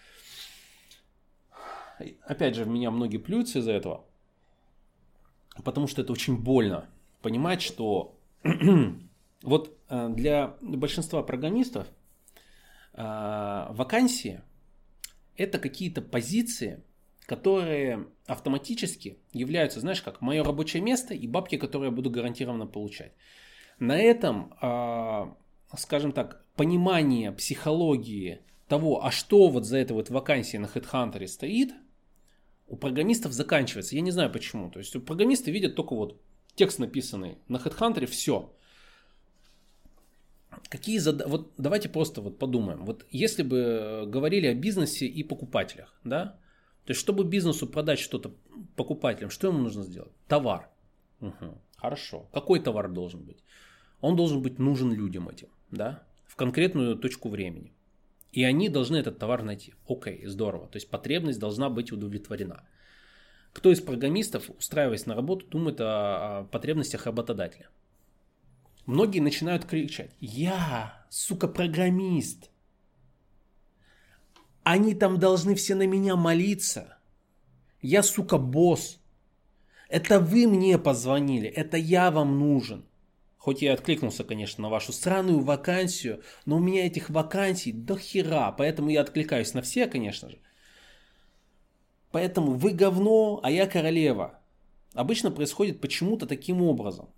опять 2.24 2.56
же, 2.56 2.66
меня 2.66 2.92
многие 2.92 3.18
плюются 3.18 3.60
из-за 3.60 3.72
этого, 3.72 4.06
потому 5.64 5.88
что 5.88 6.02
это 6.02 6.14
очень 6.14 6.38
больно 6.38 6.90
понимать, 7.22 7.62
что 7.62 8.18
вот 9.42 9.78
э, 9.90 10.10
для 10.10 10.56
большинства 10.62 11.24
программистов 11.24 11.88
э, 12.94 13.68
вакансии 13.70 14.42
это 15.36 15.60
какие-то 15.60 16.02
позиции, 16.02 16.84
которые 17.26 18.08
автоматически 18.26 19.20
являются, 19.34 19.80
знаешь, 19.80 20.02
как 20.02 20.22
мое 20.22 20.44
рабочее 20.44 20.82
место 20.82 21.14
и 21.14 21.28
бабки, 21.28 21.58
которые 21.58 21.90
я 21.90 21.96
буду 21.96 22.10
гарантированно 22.10 22.66
получать. 22.66 23.14
На 23.80 23.98
этом, 23.98 24.54
э, 24.62 25.26
скажем 25.78 26.12
так, 26.12 26.44
понимание 26.56 27.32
психологии 27.32 28.42
того, 28.68 29.04
а 29.06 29.12
что 29.12 29.50
вот 29.50 29.66
за 29.66 29.78
этой 29.78 29.94
вот 29.94 30.10
вакансией 30.10 30.60
на 30.60 30.66
HeadHunter 30.66 31.28
стоит– 31.28 31.74
у 32.68 32.76
программистов 32.76 33.32
заканчивается. 33.32 33.96
Я 33.96 34.02
не 34.02 34.12
знаю 34.12 34.32
почему. 34.32 34.70
То 34.70 34.80
есть 34.80 34.96
у 34.96 35.02
программисты 35.02 35.52
видят 35.52 35.76
только 35.76 35.96
вот 35.96 36.20
текст 36.56 36.80
написанный 36.80 37.38
на 37.48 37.58
HeadHunter, 37.58 38.06
все. 38.06 38.54
Какие 40.70 40.98
зад... 40.98 41.26
Вот 41.28 41.52
давайте 41.58 41.88
просто 41.88 42.22
вот 42.22 42.40
подумаем. 42.40 42.86
Вот 42.86 43.06
если 43.10 43.44
бы 43.44 44.06
говорили 44.08 44.48
о 44.48 44.54
бизнесе 44.54 45.06
и 45.06 45.24
покупателях, 45.24 45.94
да? 46.04 46.40
То 46.86 46.92
есть, 46.92 47.02
чтобы 47.02 47.26
бизнесу 47.26 47.68
продать 47.68 48.00
что-то 48.00 48.34
покупателям, 48.76 49.30
что 49.30 49.48
ему 49.48 49.60
нужно 49.60 49.84
сделать? 49.84 50.12
Товар. 50.28 50.70
Угу. 51.20 51.58
Хорошо. 51.78 52.28
Какой 52.34 52.60
товар 52.60 52.90
должен 52.90 53.24
быть? 53.24 53.38
Он 54.02 54.16
должен 54.16 54.42
быть 54.42 54.60
нужен 54.60 54.92
людям 54.92 55.30
этим, 55.30 55.48
да? 55.72 56.04
В 56.26 56.36
конкретную 56.36 56.96
точку 56.96 57.30
времени. 57.30 57.74
И 58.32 58.44
они 58.44 58.70
должны 58.70 58.98
этот 58.98 59.18
товар 59.18 59.44
найти. 59.44 59.74
Окей, 59.88 60.26
здорово. 60.26 60.68
То 60.68 60.78
есть 60.78 60.90
потребность 60.90 61.40
должна 61.40 61.70
быть 61.70 61.92
удовлетворена. 61.92 62.64
Кто 63.54 63.72
из 63.72 63.82
программистов, 63.82 64.50
устраиваясь 64.52 65.08
на 65.08 65.16
работу, 65.16 65.48
думает 65.48 65.82
о, 65.82 66.40
о 66.40 66.44
потребностях 66.44 67.06
работодателя? 67.08 67.70
Многие 68.86 69.20
начинают 69.20 69.66
кричать, 69.66 70.12
я, 70.20 71.06
сука, 71.10 71.48
программист. 71.48 72.52
Они 74.64 74.94
там 74.96 75.20
должны 75.20 75.56
все 75.56 75.76
на 75.76 75.88
меня 75.88 76.16
молиться. 76.16 76.98
Я, 77.82 78.04
сука, 78.04 78.38
босс. 78.38 79.00
Это 79.90 80.20
вы 80.20 80.48
мне 80.48 80.78
позвонили, 80.78 81.48
это 81.50 81.78
я 81.78 82.12
вам 82.12 82.40
нужен. 82.40 82.86
Хоть 83.38 83.62
я 83.62 83.74
откликнулся, 83.74 84.24
конечно, 84.24 84.64
на 84.64 84.70
вашу 84.70 84.92
странную 84.92 85.40
вакансию, 85.40 86.22
но 86.46 86.58
у 86.58 86.60
меня 86.60 86.86
этих 86.86 87.10
вакансий 87.10 87.72
до 87.72 87.98
хера, 87.98 88.52
поэтому 88.52 88.90
я 88.90 89.02
откликаюсь 89.02 89.54
на 89.54 89.62
все, 89.62 89.88
конечно 89.88 90.30
же. 90.30 90.40
Поэтому 92.12 92.54
вы 92.54 92.72
говно, 92.74 93.40
а 93.44 93.52
я 93.52 93.68
королева. 93.68 94.40
Обычно 94.94 95.32
происходит 95.32 95.80
почему-то 95.82 96.26
таким 96.26 96.62
образом. 96.62 97.10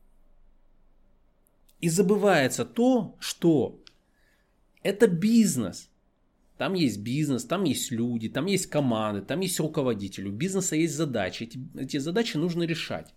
И 1.80 1.88
забывается 1.88 2.66
то, 2.66 3.16
что 3.20 3.80
это 4.84 5.08
бизнес. 5.08 5.90
Там 6.58 6.74
есть 6.74 7.00
бизнес, 7.00 7.46
там 7.46 7.64
есть 7.64 7.90
люди, 7.90 8.28
там 8.28 8.48
есть 8.48 8.66
команды, 8.66 9.22
там 9.22 9.40
есть 9.40 9.60
руководитель. 9.62 10.28
У 10.28 10.32
бизнеса 10.32 10.76
есть 10.76 10.94
задачи. 10.94 11.44
Эти, 11.44 11.60
эти 11.78 11.98
задачи 11.98 12.36
нужно 12.36 12.64
решать. 12.64 13.14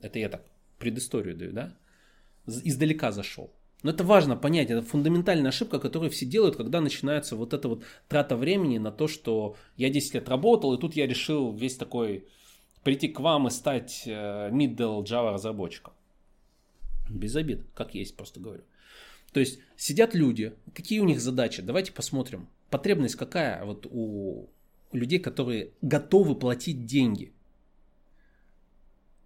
Это 0.00 0.20
я 0.20 0.28
так 0.28 0.46
предысторию 0.78 1.36
даю, 1.36 1.52
да? 1.52 1.76
Издалека 2.46 3.12
зашел. 3.12 3.50
Но 3.82 3.90
это 3.90 4.04
важно 4.04 4.36
понять, 4.36 4.70
это 4.70 4.82
фундаментальная 4.82 5.48
ошибка, 5.48 5.78
которую 5.78 6.10
все 6.10 6.26
делают, 6.26 6.56
когда 6.56 6.80
начинается 6.80 7.34
вот 7.34 7.54
эта 7.54 7.68
вот 7.68 7.82
трата 8.08 8.36
времени 8.36 8.78
на 8.78 8.92
то, 8.92 9.08
что 9.08 9.56
я 9.76 9.88
10 9.88 10.14
лет 10.14 10.28
работал, 10.28 10.74
и 10.74 10.80
тут 10.80 10.96
я 10.96 11.06
решил 11.06 11.52
весь 11.52 11.76
такой 11.76 12.26
прийти 12.84 13.08
к 13.08 13.20
вам 13.20 13.48
и 13.48 13.50
стать 13.50 14.02
э, 14.06 14.50
middle 14.50 15.02
Java 15.04 15.32
разработчиком. 15.32 15.94
Без 17.08 17.34
обид, 17.36 17.64
как 17.74 17.94
есть, 17.94 18.16
просто 18.16 18.38
говорю. 18.40 18.62
То 19.32 19.40
есть 19.40 19.60
сидят 19.76 20.14
люди, 20.14 20.54
какие 20.74 21.00
у 21.00 21.04
них 21.04 21.20
задачи? 21.20 21.62
Давайте 21.62 21.92
посмотрим. 21.92 22.48
Потребность 22.68 23.16
какая 23.16 23.64
вот 23.64 23.86
у 23.90 24.48
людей, 24.92 25.18
которые 25.18 25.72
готовы 25.82 26.34
платить 26.34 26.84
деньги. 26.84 27.32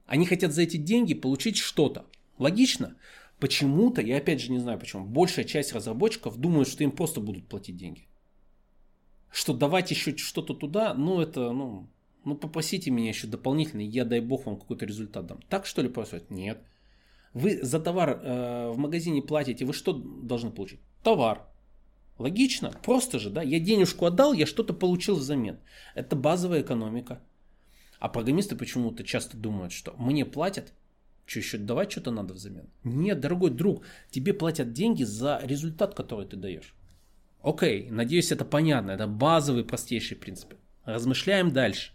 Они 0.07 0.27
хотят 0.27 0.53
за 0.53 0.63
эти 0.63 0.77
деньги 0.77 1.15
получить 1.15 1.57
что-то. 1.57 2.07
Логично? 2.39 2.97
Почему-то, 3.39 4.01
я 4.01 4.19
опять 4.19 4.41
же 4.41 4.53
не 4.53 4.59
знаю 4.59 4.79
почему, 4.79 5.05
большая 5.05 5.45
часть 5.45 5.73
разработчиков 5.73 6.37
думают, 6.37 6.69
что 6.69 6.85
им 6.85 6.93
просто 6.93 7.21
будут 7.21 7.49
платить 7.49 7.77
деньги. 7.77 8.07
Что 9.31 9.53
давать 9.53 9.91
еще 9.91 10.17
что-то 10.17 10.55
туда, 10.55 10.95
ну 10.95 11.21
это, 11.21 11.53
ну, 11.53 11.89
ну 12.25 12.37
попросите 12.37 12.91
меня 12.91 13.09
еще 13.09 13.27
дополнительно, 13.27 13.81
я 13.81 14.05
дай 14.05 14.21
бог 14.21 14.47
вам 14.47 14.57
какой-то 14.57 14.87
результат 14.87 15.27
дам. 15.27 15.41
Так 15.49 15.67
что 15.67 15.83
ли 15.83 15.89
происходит? 15.89 16.31
Нет. 16.31 16.63
Вы 17.33 17.61
за 17.63 17.81
товар 17.81 18.21
э, 18.23 18.71
в 18.71 18.79
магазине 18.79 19.21
платите, 19.21 19.65
вы 19.65 19.73
что 19.73 19.93
должны 19.93 20.51
получить? 20.51 20.81
Товар. 21.03 21.49
Логично, 22.17 22.71
просто 22.85 23.19
же, 23.19 23.29
да, 23.29 23.43
я 23.43 23.59
денежку 23.59 24.07
отдал, 24.07 24.33
я 24.33 24.47
что-то 24.47 24.73
получил 24.73 25.17
взамен. 25.17 25.59
Это 25.97 26.15
базовая 26.15 26.63
экономика. 26.63 27.21
А 27.99 28.09
программисты 28.09 28.55
почему-то 28.55 29.03
часто 29.03 29.37
думают, 29.37 29.73
что 29.73 29.95
мне 29.99 30.25
платят, 30.25 30.73
что 31.27 31.39
еще 31.39 31.59
давать 31.59 31.91
что-то 31.91 32.11
надо 32.11 32.35
взамен? 32.35 32.69
Нет, 32.83 33.21
дорогой 33.21 33.51
друг, 33.51 33.85
тебе 34.11 34.35
платят 34.35 34.73
деньги 34.73 35.05
за 35.05 35.41
результат, 35.43 35.95
который 35.95 36.27
ты 36.27 36.37
даешь. 36.37 36.75
Окей, 37.43 37.91
надеюсь, 37.91 38.33
это 38.33 38.45
понятно. 38.45 38.93
Это 38.93 39.07
базовый, 39.07 39.65
простейший 39.65 40.17
принцип. 40.17 40.55
Размышляем 40.85 41.53
дальше. 41.53 41.93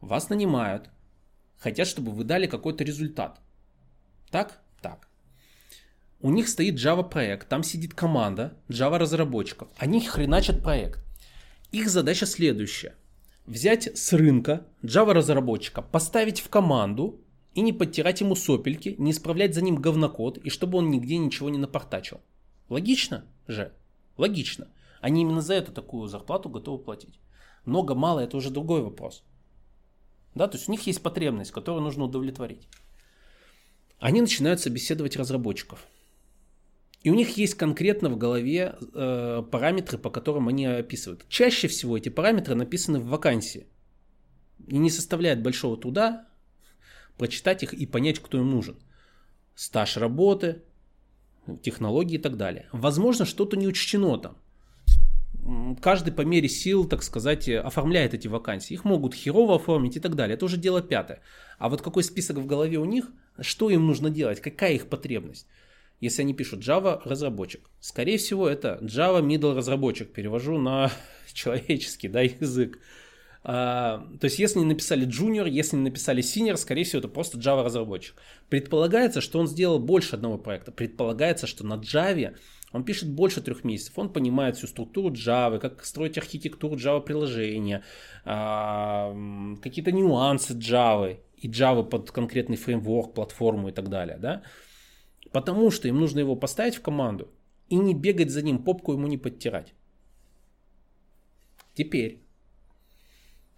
Вас 0.00 0.28
нанимают, 0.28 0.90
хотят, 1.58 1.88
чтобы 1.88 2.12
вы 2.12 2.24
дали 2.24 2.46
какой-то 2.46 2.84
результат. 2.84 3.40
Так? 4.30 4.60
Так. 4.82 5.08
У 6.20 6.30
них 6.30 6.48
стоит 6.48 6.74
Java 6.74 7.08
проект, 7.08 7.48
там 7.48 7.62
сидит 7.62 7.94
команда 7.94 8.54
Java 8.68 8.98
разработчиков. 8.98 9.68
Они 9.76 10.00
хреначат 10.00 10.62
проект. 10.62 11.00
Их 11.70 11.88
задача 11.88 12.26
следующая. 12.26 12.94
Взять 13.46 13.96
с 13.96 14.12
рынка 14.12 14.66
Java 14.82 15.12
разработчика, 15.12 15.82
поставить 15.82 16.40
в 16.40 16.48
команду 16.48 17.23
и 17.54 17.60
не 17.60 17.72
подтирать 17.72 18.20
ему 18.20 18.34
сопельки, 18.34 18.96
не 18.98 19.12
исправлять 19.12 19.54
за 19.54 19.62
ним 19.62 19.76
говнокод, 19.76 20.38
и 20.38 20.50
чтобы 20.50 20.78
он 20.78 20.90
нигде 20.90 21.16
ничего 21.16 21.50
не 21.50 21.58
напортачил. 21.58 22.20
Логично 22.68 23.24
же? 23.46 23.72
Логично. 24.16 24.68
Они 25.00 25.22
именно 25.22 25.40
за 25.40 25.54
эту 25.54 25.72
такую 25.72 26.08
зарплату 26.08 26.48
готовы 26.48 26.82
платить. 26.82 27.20
Много, 27.64 27.94
мало, 27.94 28.20
это 28.20 28.36
уже 28.36 28.50
другой 28.50 28.82
вопрос. 28.82 29.22
Да, 30.34 30.48
то 30.48 30.56
есть 30.56 30.68
у 30.68 30.72
них 30.72 30.82
есть 30.86 31.02
потребность, 31.02 31.52
которую 31.52 31.82
нужно 31.82 32.04
удовлетворить. 32.04 32.68
Они 34.00 34.20
начинают 34.20 34.60
собеседовать 34.60 35.16
разработчиков. 35.16 35.86
И 37.02 37.10
у 37.10 37.14
них 37.14 37.36
есть 37.36 37.54
конкретно 37.54 38.08
в 38.08 38.16
голове 38.16 38.76
э, 38.80 39.42
параметры, 39.50 39.98
по 39.98 40.10
которым 40.10 40.48
они 40.48 40.66
описывают. 40.66 41.26
Чаще 41.28 41.68
всего 41.68 41.96
эти 41.96 42.08
параметры 42.08 42.54
написаны 42.54 42.98
в 42.98 43.06
вакансии. 43.06 43.66
И 44.66 44.78
не 44.78 44.90
составляет 44.90 45.42
большого 45.42 45.76
труда 45.76 46.26
прочитать 47.18 47.62
их 47.62 47.72
и 47.72 47.86
понять, 47.86 48.18
кто 48.18 48.38
им 48.38 48.50
нужен. 48.50 48.76
Стаж 49.54 49.96
работы, 49.96 50.62
технологии 51.62 52.16
и 52.16 52.22
так 52.22 52.36
далее. 52.36 52.68
Возможно, 52.72 53.24
что-то 53.24 53.56
не 53.56 53.66
учтено 53.66 54.18
там. 54.18 54.36
Каждый 55.82 56.12
по 56.12 56.22
мере 56.22 56.48
сил, 56.48 56.86
так 56.86 57.02
сказать, 57.02 57.48
оформляет 57.48 58.14
эти 58.14 58.28
вакансии. 58.28 58.74
Их 58.74 58.84
могут 58.84 59.14
херово 59.14 59.56
оформить 59.56 59.96
и 59.96 60.00
так 60.00 60.14
далее. 60.14 60.36
Это 60.36 60.46
уже 60.46 60.56
дело 60.56 60.80
пятое. 60.80 61.20
А 61.58 61.68
вот 61.68 61.82
какой 61.82 62.02
список 62.02 62.38
в 62.38 62.46
голове 62.46 62.78
у 62.78 62.86
них, 62.86 63.10
что 63.40 63.68
им 63.68 63.86
нужно 63.86 64.08
делать, 64.08 64.40
какая 64.40 64.72
их 64.72 64.88
потребность? 64.88 65.46
Если 66.00 66.22
они 66.22 66.34
пишут 66.34 66.60
Java 66.60 67.00
разработчик, 67.04 67.68
скорее 67.80 68.18
всего 68.18 68.48
это 68.48 68.78
Java 68.82 69.22
middle 69.22 69.54
разработчик, 69.54 70.12
перевожу 70.12 70.58
на 70.58 70.90
человеческий 71.32 72.08
да, 72.08 72.22
язык. 72.22 72.78
А, 73.46 74.08
то 74.20 74.24
есть, 74.24 74.38
если 74.38 74.58
не 74.58 74.64
написали 74.64 75.06
junior, 75.06 75.48
если 75.48 75.76
не 75.76 75.82
написали 75.82 76.22
senior, 76.22 76.56
скорее 76.56 76.84
всего, 76.84 77.00
это 77.00 77.08
просто 77.08 77.38
Java 77.38 77.62
разработчик. 77.62 78.16
Предполагается, 78.48 79.20
что 79.20 79.38
он 79.38 79.46
сделал 79.46 79.78
больше 79.78 80.16
одного 80.16 80.38
проекта. 80.38 80.72
Предполагается, 80.72 81.46
что 81.46 81.64
на 81.66 81.74
Java 81.74 82.34
он 82.72 82.84
пишет 82.84 83.10
больше 83.10 83.42
трех 83.42 83.62
месяцев. 83.62 83.98
Он 83.98 84.10
понимает 84.10 84.56
всю 84.56 84.66
структуру 84.66 85.12
Java, 85.12 85.58
как 85.58 85.84
строить 85.84 86.16
архитектуру 86.16 86.76
Java 86.76 87.04
приложения, 87.04 87.84
а, 88.24 89.14
какие-то 89.62 89.92
нюансы 89.92 90.54
Java 90.54 91.18
и 91.36 91.48
Java 91.50 91.86
под 91.86 92.10
конкретный 92.12 92.56
фреймворк, 92.56 93.12
платформу 93.12 93.68
и 93.68 93.72
так 93.72 93.90
далее. 93.90 94.16
Да? 94.16 94.42
Потому 95.32 95.70
что 95.70 95.86
им 95.86 96.00
нужно 96.00 96.20
его 96.20 96.34
поставить 96.34 96.76
в 96.76 96.80
команду 96.80 97.28
и 97.68 97.76
не 97.76 97.92
бегать 97.92 98.30
за 98.30 98.40
ним, 98.40 98.64
попку 98.64 98.92
ему 98.92 99.06
не 99.06 99.18
подтирать. 99.18 99.74
Теперь 101.74 102.23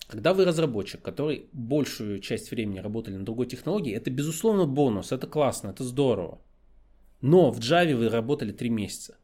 когда 0.06 0.34
вы 0.34 0.44
разработчик, 0.44 1.02
который 1.02 1.48
большую 1.52 2.20
часть 2.20 2.50
времени 2.50 2.78
работали 2.78 3.16
на 3.16 3.24
другой 3.24 3.46
технологии, 3.46 3.94
это 3.94 4.10
безусловно 4.10 4.66
бонус, 4.66 5.12
это 5.12 5.26
классно, 5.26 5.70
это 5.70 5.82
здорово. 5.82 6.40
Но 7.20 7.50
в 7.50 7.58
Java 7.58 7.94
вы 7.94 8.08
работали 8.08 8.52
3 8.52 8.70
месяца. 8.70 9.16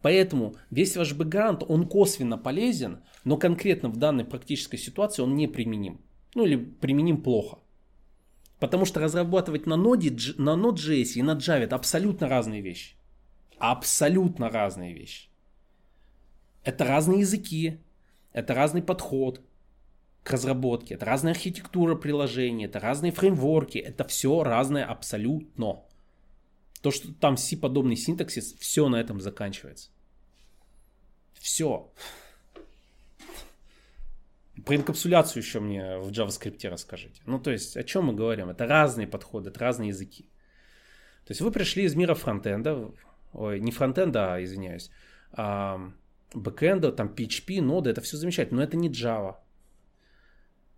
Поэтому 0.00 0.54
весь 0.70 0.96
ваш 0.96 1.12
бэкграунд, 1.12 1.64
он 1.66 1.88
косвенно 1.88 2.38
полезен, 2.38 3.02
но 3.24 3.36
конкретно 3.36 3.88
в 3.88 3.96
данной 3.96 4.24
практической 4.24 4.76
ситуации 4.76 5.22
он 5.22 5.34
не 5.34 5.48
применим. 5.48 6.00
Ну 6.34 6.46
или 6.46 6.56
применим 6.56 7.20
плохо. 7.22 7.58
Потому 8.60 8.84
что 8.84 9.00
разрабатывать 9.00 9.66
на 9.66 9.74
Node, 9.74 10.34
на 10.38 10.50
Node.js 10.50 11.14
и 11.14 11.22
на 11.22 11.32
Java 11.36 11.64
это 11.64 11.74
абсолютно 11.74 12.28
разные 12.28 12.60
вещи. 12.60 12.94
Абсолютно 13.58 14.50
разные 14.50 14.92
вещи. 14.94 15.28
Это 16.62 16.84
разные 16.84 17.20
языки, 17.20 17.78
это 18.32 18.54
разный 18.54 18.82
подход, 18.82 19.40
к 20.28 20.30
разработке. 20.30 20.94
Это 20.94 21.06
разная 21.06 21.32
архитектура 21.32 21.94
приложения, 21.94 22.66
это 22.66 22.78
разные 22.78 23.12
фреймворки, 23.12 23.78
это 23.78 24.04
все 24.04 24.44
разное 24.44 24.84
абсолютно. 24.84 25.82
То, 26.82 26.90
что 26.90 27.12
там 27.14 27.38
C-подобный 27.38 27.96
синтаксис, 27.96 28.54
все 28.58 28.88
на 28.88 28.96
этом 28.96 29.20
заканчивается. 29.20 29.88
Все. 31.32 31.90
Про 34.66 34.76
инкапсуляцию 34.76 35.42
еще 35.42 35.60
мне 35.60 35.98
в 35.98 36.10
JavaScript 36.10 36.68
расскажите. 36.68 37.22
Ну, 37.24 37.40
то 37.40 37.50
есть, 37.50 37.76
о 37.78 37.82
чем 37.82 38.06
мы 38.06 38.12
говорим? 38.12 38.50
Это 38.50 38.66
разные 38.66 39.06
подходы, 39.06 39.48
это 39.48 39.60
разные 39.60 39.88
языки. 39.88 40.24
То 41.24 41.30
есть, 41.30 41.40
вы 41.40 41.50
пришли 41.50 41.84
из 41.84 41.94
мира 41.94 42.14
фронтенда, 42.14 42.92
ой, 43.32 43.60
не 43.60 43.72
фронтенда, 43.72 44.34
а, 44.34 44.44
извиняюсь, 44.44 44.90
а, 45.32 45.90
бэкенда, 46.34 46.92
там 46.92 47.08
PHP, 47.08 47.62
Node-ы, 47.62 47.90
это 47.90 48.02
все 48.02 48.18
замечательно, 48.18 48.58
но 48.58 48.64
это 48.64 48.76
не 48.76 48.90
Java. 48.90 49.36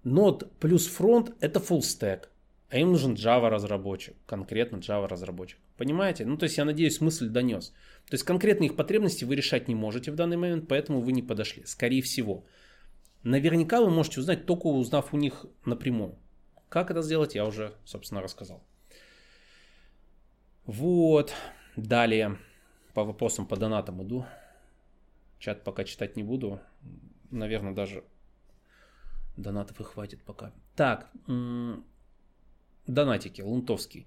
Node 0.04 0.48
плюс 0.60 0.86
фронт 0.86 1.32
это 1.40 1.60
full 1.60 1.80
stack. 1.80 2.28
А 2.70 2.78
им 2.78 2.92
нужен 2.92 3.14
Java 3.14 3.48
разработчик, 3.48 4.14
конкретно 4.26 4.76
Java 4.76 5.08
разработчик. 5.08 5.58
Понимаете? 5.76 6.24
Ну, 6.24 6.36
то 6.36 6.44
есть 6.44 6.56
я 6.56 6.64
надеюсь, 6.64 7.00
мысль 7.00 7.28
донес. 7.28 7.70
То 8.06 8.14
есть 8.14 8.22
конкретно 8.22 8.64
их 8.64 8.76
потребности 8.76 9.24
вы 9.24 9.34
решать 9.34 9.66
не 9.66 9.74
можете 9.74 10.12
в 10.12 10.14
данный 10.14 10.36
момент, 10.36 10.68
поэтому 10.68 11.00
вы 11.00 11.10
не 11.10 11.22
подошли. 11.22 11.64
Скорее 11.66 12.00
всего. 12.00 12.44
Наверняка 13.24 13.80
вы 13.80 13.90
можете 13.90 14.20
узнать, 14.20 14.46
только 14.46 14.68
узнав 14.68 15.12
у 15.12 15.16
них 15.16 15.46
напрямую. 15.64 16.16
Как 16.68 16.92
это 16.92 17.02
сделать, 17.02 17.34
я 17.34 17.44
уже, 17.44 17.74
собственно, 17.84 18.22
рассказал. 18.22 18.62
Вот. 20.64 21.34
Далее. 21.74 22.38
По 22.94 23.02
вопросам 23.02 23.46
по 23.46 23.56
донатам 23.56 24.00
иду. 24.04 24.24
Чат 25.40 25.64
пока 25.64 25.82
читать 25.82 26.16
не 26.16 26.22
буду. 26.22 26.60
Наверное, 27.30 27.74
даже 27.74 28.04
Донатов 29.36 29.80
и 29.80 29.84
хватит 29.84 30.22
пока. 30.22 30.52
Так, 30.76 31.10
донатики, 32.86 33.40
Лунтовский. 33.42 34.06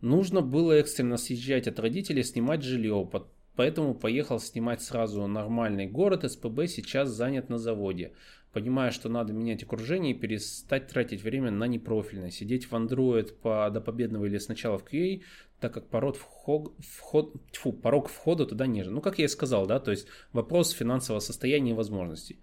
Нужно 0.00 0.40
было 0.40 0.72
экстренно 0.72 1.16
съезжать 1.16 1.66
от 1.66 1.78
родителей, 1.78 2.22
снимать 2.22 2.62
жилье, 2.62 3.08
поэтому 3.54 3.94
поехал 3.94 4.40
снимать 4.40 4.82
сразу 4.82 5.26
нормальный 5.26 5.86
город. 5.86 6.30
СПБ 6.30 6.66
сейчас 6.66 7.10
занят 7.10 7.48
на 7.50 7.58
заводе. 7.58 8.12
Понимая, 8.52 8.90
что 8.90 9.08
надо 9.08 9.32
менять 9.32 9.62
окружение 9.62 10.12
и 10.12 10.18
перестать 10.18 10.88
тратить 10.88 11.22
время 11.22 11.50
на 11.52 11.64
непрофильное. 11.68 12.30
Сидеть 12.30 12.64
в 12.64 12.74
Android 12.74 13.32
по, 13.34 13.70
до 13.70 13.80
победного 13.80 14.24
или 14.24 14.38
сначала 14.38 14.76
в 14.78 14.84
QA, 14.84 15.22
так 15.60 15.72
как 15.74 15.88
порог, 15.88 16.16
вход, 16.16 16.74
вход, 16.78 17.34
тьфу, 17.52 17.72
порог 17.72 18.08
входа 18.08 18.46
туда 18.46 18.66
ниже. 18.66 18.90
Ну, 18.90 19.00
как 19.00 19.18
я 19.18 19.26
и 19.26 19.28
сказал, 19.28 19.66
да, 19.66 19.78
то 19.78 19.92
есть 19.92 20.08
вопрос 20.32 20.70
финансового 20.70 21.20
состояния 21.20 21.70
и 21.72 21.74
возможностей. 21.74 22.40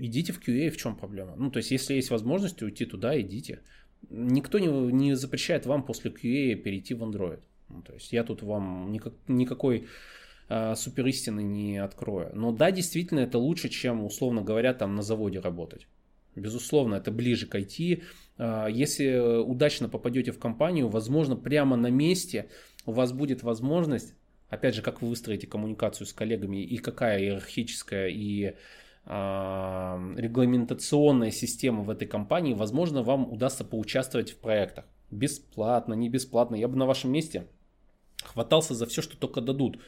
А, 0.00 0.04
идите 0.04 0.32
в 0.32 0.40
QA, 0.40 0.70
в 0.70 0.76
чем 0.76 0.96
проблема? 0.96 1.34
Ну, 1.36 1.50
то 1.50 1.58
есть, 1.58 1.70
если 1.70 1.94
есть 1.94 2.10
возможность 2.10 2.62
уйти 2.62 2.84
туда, 2.84 3.20
идите. 3.20 3.60
Никто 4.08 4.58
не, 4.58 4.66
не 4.92 5.14
запрещает 5.14 5.66
вам 5.66 5.82
после 5.84 6.10
QA 6.10 6.54
перейти 6.54 6.94
в 6.94 7.02
Android. 7.02 7.40
Ну, 7.68 7.82
то 7.82 7.92
есть, 7.94 8.12
я 8.12 8.24
тут 8.24 8.42
вам 8.42 8.90
никак, 8.92 9.12
никакой 9.28 9.86
э, 10.48 10.74
супер 10.74 11.06
истины 11.06 11.42
не 11.42 11.78
открою. 11.78 12.30
Но 12.34 12.52
да, 12.52 12.70
действительно, 12.70 13.20
это 13.20 13.38
лучше, 13.38 13.68
чем, 13.68 14.04
условно 14.04 14.42
говоря, 14.42 14.74
там 14.74 14.94
на 14.94 15.02
заводе 15.02 15.40
работать. 15.40 15.86
Безусловно, 16.34 16.96
это 16.96 17.10
ближе 17.10 17.46
к 17.46 17.54
IT. 17.54 18.02
А, 18.38 18.66
если 18.68 19.40
удачно 19.40 19.88
попадете 19.88 20.32
в 20.32 20.38
компанию, 20.38 20.88
возможно, 20.88 21.36
прямо 21.36 21.76
на 21.76 21.90
месте 21.90 22.48
у 22.86 22.92
вас 22.92 23.12
будет 23.12 23.42
возможность, 23.42 24.14
опять 24.48 24.74
же, 24.74 24.82
как 24.82 25.02
вы 25.02 25.08
выстроите 25.08 25.46
коммуникацию 25.46 26.06
с 26.06 26.12
коллегами 26.12 26.64
и 26.64 26.78
какая 26.78 27.20
иерархическая 27.20 28.08
и 28.08 28.54
регламентационная 29.06 31.30
система 31.30 31.82
в 31.82 31.90
этой 31.90 32.06
компании, 32.06 32.54
возможно, 32.54 33.02
вам 33.02 33.32
удастся 33.32 33.64
поучаствовать 33.64 34.30
в 34.30 34.38
проектах. 34.38 34.84
Бесплатно, 35.10 35.94
не 35.94 36.08
бесплатно. 36.08 36.54
Я 36.54 36.68
бы 36.68 36.76
на 36.76 36.86
вашем 36.86 37.10
месте 37.10 37.48
хватался 38.22 38.74
за 38.74 38.86
все, 38.86 39.02
что 39.02 39.16
только 39.16 39.40
дадут. 39.40 39.80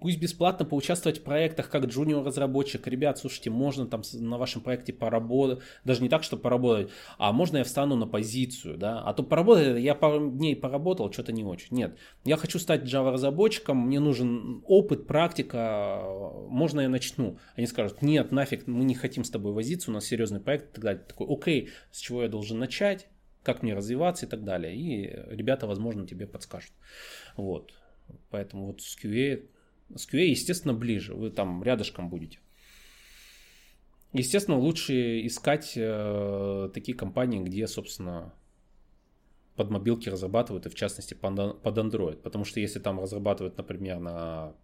Пусть 0.00 0.20
бесплатно 0.20 0.64
поучаствовать 0.64 1.20
в 1.20 1.22
проектах 1.22 1.70
как 1.70 1.84
джуниор 1.84 2.24
разработчик. 2.24 2.86
Ребят, 2.86 3.18
слушайте, 3.18 3.50
можно 3.50 3.86
там 3.86 4.02
на 4.14 4.36
вашем 4.36 4.60
проекте 4.60 4.92
поработать, 4.92 5.60
даже 5.84 6.02
не 6.02 6.08
так, 6.08 6.24
что 6.24 6.36
поработать, 6.36 6.90
а 7.16 7.32
можно 7.32 7.58
я 7.58 7.64
встану 7.64 7.94
на 7.94 8.06
позицию, 8.06 8.76
да, 8.76 9.00
а 9.00 9.14
то 9.14 9.22
поработать, 9.22 9.80
я 9.80 9.94
пару 9.94 10.30
дней 10.30 10.56
поработал, 10.56 11.12
что-то 11.12 11.32
не 11.32 11.44
очень. 11.44 11.76
Нет, 11.76 11.96
я 12.24 12.36
хочу 12.36 12.58
стать 12.58 12.82
Java 12.82 13.12
разработчиком, 13.12 13.86
мне 13.86 14.00
нужен 14.00 14.62
опыт, 14.66 15.06
практика, 15.06 16.02
можно 16.48 16.80
я 16.80 16.88
начну? 16.88 17.38
Они 17.56 17.66
скажут, 17.66 18.02
нет, 18.02 18.32
нафиг, 18.32 18.66
мы 18.66 18.84
не 18.84 18.94
хотим 18.94 19.22
с 19.22 19.30
тобой 19.30 19.52
возиться, 19.52 19.90
у 19.90 19.94
нас 19.94 20.06
серьезный 20.06 20.40
проект 20.40 20.70
и 20.70 20.74
так 20.74 20.84
далее. 20.84 21.04
Такой, 21.06 21.26
окей, 21.30 21.70
с 21.92 21.98
чего 21.98 22.22
я 22.22 22.28
должен 22.28 22.58
начать? 22.58 23.08
как 23.44 23.62
мне 23.62 23.72
развиваться 23.72 24.26
и 24.26 24.28
так 24.28 24.44
далее. 24.44 24.76
И 24.76 25.06
ребята, 25.34 25.66
возможно, 25.66 26.06
тебе 26.06 26.26
подскажут. 26.26 26.72
Вот. 27.36 27.72
Поэтому 28.30 28.66
вот 28.66 28.82
с 28.82 28.96
QA, 28.96 29.48
с 29.94 30.08
QA, 30.08 30.26
естественно, 30.26 30.74
ближе. 30.74 31.14
Вы 31.14 31.30
там 31.30 31.62
рядышком 31.62 32.08
будете. 32.08 32.38
Естественно, 34.12 34.58
лучше 34.58 35.26
искать 35.26 35.74
э, 35.76 36.70
такие 36.72 36.96
компании, 36.96 37.40
где, 37.40 37.66
собственно, 37.66 38.32
под 39.54 39.70
мобилки 39.70 40.08
разрабатывают, 40.08 40.66
и 40.66 40.70
в 40.70 40.74
частности 40.74 41.14
под 41.14 41.38
Android. 41.38 42.16
Потому 42.16 42.44
что 42.44 42.60
если 42.60 42.78
там 42.78 43.00
разрабатывают, 43.00 43.56
например, 43.58 43.98
на 43.98 44.54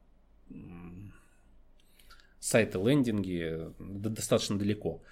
сайты 2.38 2.78
лендинги, 2.78 3.72
достаточно 3.78 4.58
далеко 4.58 5.02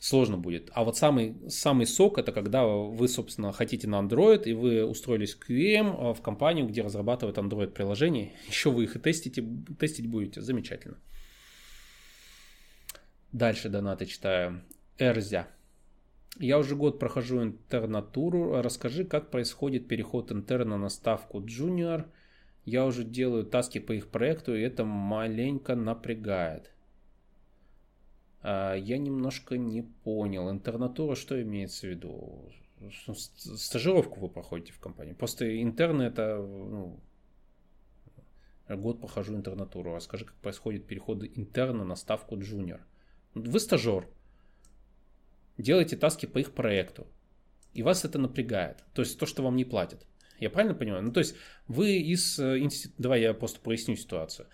сложно 0.00 0.38
будет. 0.38 0.70
А 0.72 0.82
вот 0.82 0.96
самый, 0.96 1.36
самый 1.48 1.86
сок 1.86 2.18
это 2.18 2.32
когда 2.32 2.64
вы, 2.64 3.06
собственно, 3.06 3.52
хотите 3.52 3.86
на 3.86 4.00
Android, 4.00 4.44
и 4.44 4.54
вы 4.54 4.84
устроились 4.84 5.34
в 5.34 5.38
QM 5.38 5.94
а, 5.96 6.14
в 6.14 6.22
компанию, 6.22 6.66
где 6.66 6.82
разрабатывают 6.82 7.38
Android 7.38 7.68
приложения. 7.68 8.32
Еще 8.48 8.70
вы 8.70 8.84
их 8.84 8.96
и 8.96 8.98
тестите, 8.98 9.44
тестить 9.78 10.08
будете. 10.08 10.40
Замечательно. 10.40 10.96
Дальше 13.32 13.68
донаты 13.68 14.06
читаю. 14.06 14.62
Эрзя. 14.98 15.46
Я 16.38 16.58
уже 16.58 16.74
год 16.74 16.98
прохожу 16.98 17.42
интернатуру. 17.42 18.62
Расскажи, 18.62 19.04
как 19.04 19.30
происходит 19.30 19.86
переход 19.86 20.32
интерна 20.32 20.78
на 20.78 20.88
ставку 20.88 21.40
junior. 21.40 22.06
Я 22.64 22.86
уже 22.86 23.04
делаю 23.04 23.44
таски 23.44 23.78
по 23.78 23.92
их 23.92 24.08
проекту, 24.08 24.56
и 24.56 24.62
это 24.62 24.84
маленько 24.84 25.74
напрягает. 25.74 26.70
А, 28.42 28.74
я 28.74 28.98
немножко 28.98 29.56
не 29.56 29.82
понял. 29.82 30.50
Интернатура 30.50 31.14
что 31.14 31.40
имеется 31.40 31.86
в 31.86 31.90
виду? 31.90 32.50
Стажировку 33.14 34.20
вы 34.20 34.28
проходите 34.28 34.72
в 34.72 34.78
компании. 34.78 35.12
Просто 35.12 35.62
интерны 35.62 36.04
это 36.04 36.38
ну, 36.38 36.98
год 38.68 39.00
прохожу 39.00 39.34
интернатуру. 39.34 39.94
Расскажи, 39.94 40.24
как 40.24 40.36
происходит 40.36 40.86
переход 40.86 41.24
интерна 41.34 41.84
на 41.84 41.96
ставку 41.96 42.38
джуниор. 42.38 42.80
Вы 43.34 43.60
стажер. 43.60 44.08
Делаете 45.58 45.96
таски 45.96 46.26
по 46.26 46.38
их 46.38 46.52
проекту. 46.52 47.06
И 47.74 47.82
вас 47.82 48.04
это 48.04 48.18
напрягает. 48.18 48.82
То 48.94 49.02
есть 49.02 49.18
то, 49.18 49.26
что 49.26 49.42
вам 49.42 49.56
не 49.56 49.64
платят. 49.64 50.06
Я 50.38 50.48
правильно 50.48 50.74
понимаю? 50.74 51.02
Ну, 51.02 51.12
то 51.12 51.20
есть 51.20 51.36
вы 51.68 51.98
из 51.98 52.38
э, 52.38 52.58
института... 52.60 53.02
Давай 53.02 53.20
я 53.20 53.34
просто 53.34 53.60
проясню 53.60 53.94
ситуацию. 53.94 54.48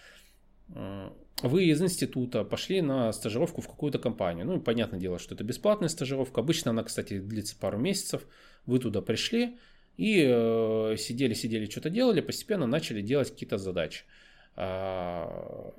Вы 1.43 1.65
из 1.65 1.83
института 1.83 2.45
пошли 2.45 2.81
на 2.81 3.13
стажировку 3.13 3.61
в 3.61 3.69
какую-то 3.69 3.99
компанию. 3.99 4.47
Ну, 4.47 4.57
и 4.57 4.61
понятное 4.61 4.99
дело, 4.99 5.19
что 5.19 5.35
это 5.35 5.45
бесплатная 5.45 5.89
стажировка. 5.89 6.41
Обычно 6.41 6.71
она, 6.71 6.83
кстати, 6.83 7.19
длится 7.19 7.57
пару 7.59 7.79
месяцев. 7.79 8.27
Вы 8.65 8.79
туда 8.79 9.03
пришли 9.03 9.59
и 9.97 10.25
э, 10.27 10.97
сидели, 10.99 11.35
сидели, 11.35 11.67
что-то 11.67 11.91
делали, 11.91 12.21
постепенно 12.21 12.67
начали 12.67 13.03
делать 13.03 13.31
какие-то 13.31 13.59
задачи. 13.59 14.05
Э, 14.57 15.71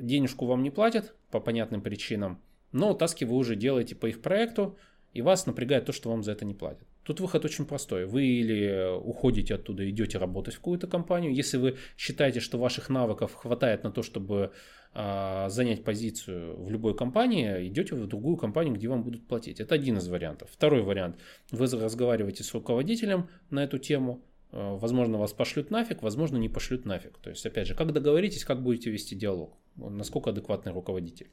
денежку 0.00 0.46
вам 0.46 0.62
не 0.62 0.70
платят 0.70 1.14
по 1.30 1.40
понятным 1.40 1.80
причинам, 1.80 2.40
но 2.72 2.94
таски 2.94 3.24
вы 3.24 3.36
уже 3.36 3.56
делаете 3.56 3.94
по 3.94 4.06
их 4.06 4.20
проекту, 4.22 4.76
и 5.12 5.22
вас 5.22 5.46
напрягает 5.46 5.86
то, 5.86 5.92
что 5.92 6.10
вам 6.10 6.22
за 6.22 6.32
это 6.32 6.44
не 6.44 6.54
платят. 6.54 6.88
Тут 7.04 7.20
выход 7.20 7.44
очень 7.44 7.66
простой. 7.66 8.06
Вы 8.06 8.24
или 8.24 8.98
уходите 8.98 9.54
оттуда, 9.54 9.88
идете 9.88 10.18
работать 10.18 10.54
в 10.54 10.58
какую-то 10.58 10.86
компанию. 10.86 11.34
Если 11.34 11.58
вы 11.58 11.76
считаете, 11.96 12.40
что 12.40 12.58
ваших 12.58 12.88
навыков 12.88 13.34
хватает 13.34 13.84
на 13.84 13.90
то, 13.90 14.02
чтобы 14.02 14.52
э, 14.94 15.46
занять 15.48 15.84
позицию 15.84 16.56
в 16.62 16.70
любой 16.70 16.96
компании, 16.96 17.68
идете 17.68 17.94
в 17.94 18.06
другую 18.06 18.36
компанию, 18.38 18.74
где 18.74 18.88
вам 18.88 19.02
будут 19.02 19.26
платить. 19.26 19.60
Это 19.60 19.74
один 19.74 19.98
из 19.98 20.08
вариантов. 20.08 20.48
Второй 20.50 20.82
вариант. 20.82 21.18
Вы 21.50 21.66
разговариваете 21.66 22.42
с 22.42 22.54
руководителем 22.54 23.28
на 23.50 23.62
эту 23.62 23.78
тему. 23.78 24.24
Э, 24.52 24.78
возможно, 24.78 25.18
вас 25.18 25.34
пошлют 25.34 25.70
нафиг, 25.70 26.02
возможно, 26.02 26.38
не 26.38 26.48
пошлют 26.48 26.86
нафиг. 26.86 27.18
То 27.18 27.28
есть, 27.28 27.44
опять 27.44 27.66
же, 27.66 27.74
как 27.74 27.92
договоритесь, 27.92 28.44
как 28.44 28.62
будете 28.62 28.90
вести 28.90 29.14
диалог, 29.14 29.58
насколько 29.76 30.30
адекватный 30.30 30.72
руководитель 30.72 31.30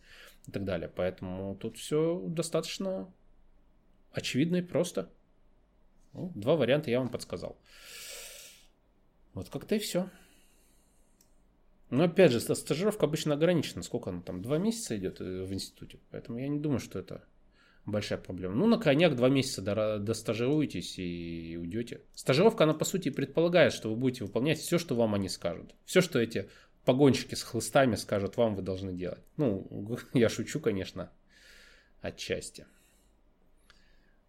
и 0.48 0.52
так 0.52 0.66
далее. 0.66 0.92
Поэтому 0.94 1.56
тут 1.56 1.78
все 1.78 2.22
достаточно 2.28 3.10
очевидно 4.12 4.58
и 4.58 4.62
просто. 4.62 5.10
Ну, 6.14 6.32
два 6.36 6.56
варианта 6.56 6.92
я 6.92 7.00
вам 7.00 7.10
подсказал. 7.10 7.58
Вот 9.34 9.50
как-то 9.50 9.76
и 9.76 9.80
все. 9.80 10.10
Но 11.90 12.06
опять 12.06 12.32
же, 12.32 12.40
стажировка 12.40 13.06
обычно 13.06 13.34
ограничена. 13.34 13.84
Сколько 13.84 14.10
она 14.10 14.22
там? 14.22 14.42
Два 14.42 14.58
месяца 14.58 14.98
идет 14.98 15.20
э, 15.20 15.44
в 15.44 15.54
институте. 15.54 16.00
Поэтому 16.10 16.40
я 16.40 16.48
не 16.48 16.60
думаю, 16.60 16.80
что 16.80 17.00
это 17.00 17.24
большая 17.86 18.20
проблема. 18.20 18.56
Ну, 18.56 18.68
на 18.68 18.78
крайняк 18.78 19.16
два 19.16 19.30
месяца 19.30 19.62
достажируетесь 20.00 20.98
и 21.00 21.58
уйдете. 21.60 22.02
Стажировка, 22.14 22.64
она 22.64 22.74
по 22.74 22.86
сути 22.86 23.10
предполагает, 23.10 23.74
что 23.74 23.90
вы 23.90 23.96
будете 23.96 24.24
выполнять 24.24 24.60
все, 24.60 24.78
что 24.78 24.96
вам 24.96 25.16
они 25.16 25.30
скажут. 25.30 25.76
Все, 25.86 26.02
что 26.02 26.20
эти 26.20 26.50
погонщики 26.86 27.36
с 27.36 27.44
хлыстами 27.44 27.96
скажут 27.96 28.38
вам, 28.38 28.56
вы 28.56 28.62
должны 28.62 28.94
делать. 28.94 29.24
Ну, 29.38 29.68
я 30.14 30.30
шучу, 30.30 30.60
конечно, 30.60 31.12
отчасти. 32.02 32.66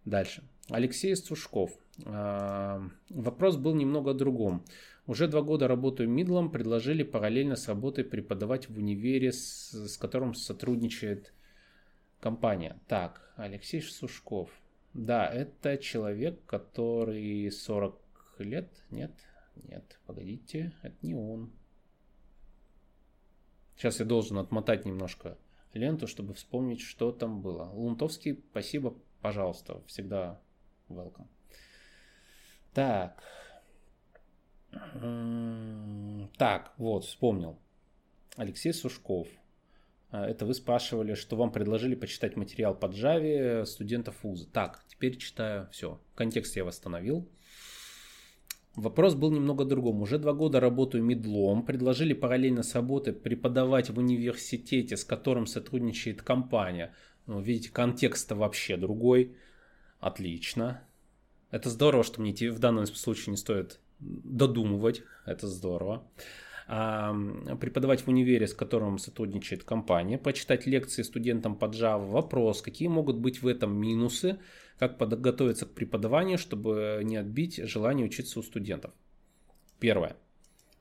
Дальше. 0.05 0.43
Алексей 0.68 1.14
Сушков. 1.16 1.72
А, 2.04 2.82
вопрос 3.10 3.56
был 3.56 3.74
немного 3.74 4.12
о 4.12 4.14
другом. 4.14 4.64
Уже 5.06 5.26
два 5.26 5.42
года 5.42 5.66
работаю 5.66 6.08
мидлом, 6.08 6.50
предложили 6.50 7.02
параллельно 7.02 7.56
с 7.56 7.68
работой 7.68 8.04
преподавать 8.04 8.68
в 8.68 8.78
универе, 8.78 9.32
с, 9.32 9.72
с 9.72 9.96
которым 9.96 10.34
сотрудничает 10.34 11.32
компания. 12.20 12.80
Так, 12.86 13.32
Алексей 13.36 13.82
Сушков. 13.82 14.50
Да, 14.94 15.26
это 15.26 15.78
человек, 15.78 16.44
который 16.46 17.50
40 17.50 17.98
лет. 18.38 18.68
Нет, 18.90 19.12
нет, 19.56 19.98
погодите, 20.06 20.72
это 20.82 20.96
не 21.02 21.14
он. 21.14 21.50
Сейчас 23.76 23.98
я 23.98 24.06
должен 24.06 24.38
отмотать 24.38 24.84
немножко 24.84 25.36
ленту, 25.72 26.06
чтобы 26.06 26.34
вспомнить, 26.34 26.80
что 26.80 27.10
там 27.10 27.40
было. 27.40 27.64
Лунтовский, 27.72 28.40
спасибо, 28.50 28.94
пожалуйста, 29.20 29.82
всегда 29.86 30.40
welcome. 30.93 31.26
Так. 32.72 33.22
Так, 36.38 36.72
вот, 36.78 37.05
вспомнил. 37.05 37.59
Алексей 38.36 38.72
Сушков. 38.72 39.28
А, 40.11 40.26
это 40.26 40.47
вы 40.47 40.55
спрашивали, 40.55 41.14
что 41.14 41.36
вам 41.36 41.53
предложили 41.53 41.95
почитать 41.95 42.36
материал 42.36 42.74
по 42.74 42.86
Java 42.86 43.64
студентов 43.64 44.22
вуза. 44.22 44.47
Так, 44.51 44.84
теперь 44.88 45.16
читаю. 45.16 45.68
Все, 45.70 46.01
контекст 46.14 46.57
я 46.57 46.64
восстановил. 46.64 47.28
Вопрос 48.74 49.14
был 49.14 49.30
немного 49.30 49.66
другом. 49.66 50.01
Уже 50.01 50.18
два 50.18 50.32
года 50.32 50.59
работаю 50.59 51.05
медлом. 51.05 51.62
Предложили 51.64 52.14
параллельно 52.14 52.62
с 52.62 52.74
работой 52.74 53.12
преподавать 53.12 53.90
в 53.90 53.99
университете, 53.99 54.97
с 54.97 55.05
которым 55.05 55.47
сотрудничает 55.47 56.22
компания. 56.22 56.95
Ну, 57.26 57.40
видите, 57.40 57.70
контекст-то 57.70 58.34
вообще 58.34 58.78
другой. 58.78 59.36
Отлично. 60.03 60.82
Это 61.53 61.70
здорово, 61.70 62.03
что 62.03 62.20
мне 62.20 62.32
в 62.50 62.59
данном 62.59 62.86
случае 62.86 63.30
не 63.30 63.36
стоит 63.36 63.78
додумывать. 64.00 65.05
Это 65.26 65.46
здорово. 65.46 66.03
А, 66.66 67.14
преподавать 67.61 68.03
в 68.03 68.09
универе, 68.09 68.48
с 68.48 68.53
которым 68.53 68.98
сотрудничает 68.98 69.62
компания, 69.62 70.18
почитать 70.18 70.66
лекции 70.66 71.03
студентам 71.03 71.55
по 71.55 71.66
Java. 71.66 72.05
Вопрос, 72.05 72.62
какие 72.62 72.88
могут 72.88 73.18
быть 73.18 73.42
в 73.42 73.46
этом 73.46 73.76
минусы, 73.76 74.40
как 74.76 74.98
подготовиться 74.98 75.66
к 75.66 75.72
преподаванию, 75.72 76.36
чтобы 76.36 77.03
не 77.05 77.16
отбить 77.16 77.59
желание 77.68 78.05
учиться 78.05 78.40
у 78.40 78.42
студентов. 78.42 78.90
Первое. 79.78 80.16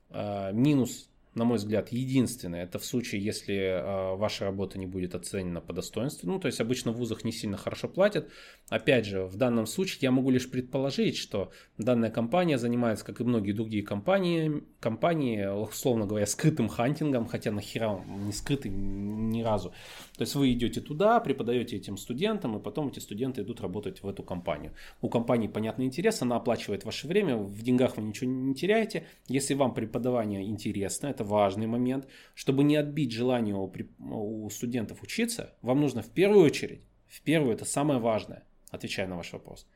А, 0.10 0.52
минус 0.52 1.11
на 1.34 1.46
мой 1.46 1.58
взгляд, 1.58 1.92
единственное, 1.94 2.64
это 2.64 2.78
в 2.78 2.86
случае, 2.86 3.24
если 3.24 3.56
э, 3.56 4.16
ваша 4.18 4.46
работа 4.46 4.78
не 4.78 4.86
будет 4.86 5.16
оценена 5.16 5.62
по 5.62 5.72
достоинству. 5.72 6.30
Ну, 6.30 6.40
то 6.40 6.48
есть 6.48 6.60
обычно 6.60 6.92
в 6.92 6.98
вузах 6.98 7.24
не 7.24 7.32
сильно 7.32 7.56
хорошо 7.56 7.88
платят. 7.88 8.30
Опять 8.70 9.06
же, 9.06 9.24
в 9.24 9.38
данном 9.38 9.66
случае 9.66 10.00
я 10.02 10.12
могу 10.12 10.30
лишь 10.30 10.50
предположить, 10.50 11.16
что 11.16 11.52
данная 11.78 12.10
компания 12.10 12.58
занимается, 12.58 13.06
как 13.06 13.22
и 13.22 13.24
многие 13.24 13.54
другие 13.54 13.82
компании, 13.82 14.64
компании, 14.82 15.46
условно 15.46 16.06
говоря, 16.06 16.26
скрытым 16.26 16.68
хантингом, 16.68 17.26
хотя 17.28 17.52
нахера 17.52 18.04
не 18.08 18.34
скрытый 18.34 18.72
ни 18.72 19.42
разу. 19.42 19.70
То 20.18 20.24
есть 20.24 20.36
вы 20.36 20.52
идете 20.52 20.82
туда, 20.82 21.20
преподаете 21.22 21.78
этим 21.78 21.96
студентам, 21.96 22.58
и 22.58 22.62
потом 22.62 22.90
эти 22.90 23.00
студенты 23.00 23.42
идут 23.42 23.62
работать 23.62 24.04
в 24.04 24.08
эту 24.08 24.22
компанию. 24.22 24.74
У 25.02 25.08
компании 25.08 25.48
понятный 25.48 25.86
интерес, 25.86 26.22
она 26.22 26.36
оплачивает 26.36 26.84
ваше 26.84 27.08
время, 27.08 27.38
в 27.38 27.62
деньгах 27.64 27.96
вы 27.96 28.04
ничего 28.04 28.30
не 28.30 28.54
теряете. 28.54 29.08
Если 29.28 29.54
вам 29.54 29.74
преподавание 29.74 30.44
интересно, 30.44 31.08
это 31.08 31.21
важный 31.24 31.68
момент, 31.68 32.08
чтобы 32.34 32.64
не 32.64 32.76
отбить 32.76 33.12
желание 33.12 33.56
у, 33.56 33.72
у 34.00 34.50
студентов 34.50 35.04
учиться, 35.04 35.56
вам 35.62 35.82
нужно 35.82 36.02
в 36.02 36.10
первую 36.10 36.46
очередь, 36.46 36.86
в 37.08 37.22
первую, 37.22 37.54
это 37.54 37.66
самое 37.66 38.00
важное, 38.00 38.44
отвечая 38.70 39.08
на 39.08 39.18
ваш 39.18 39.34
вопрос, 39.34 39.68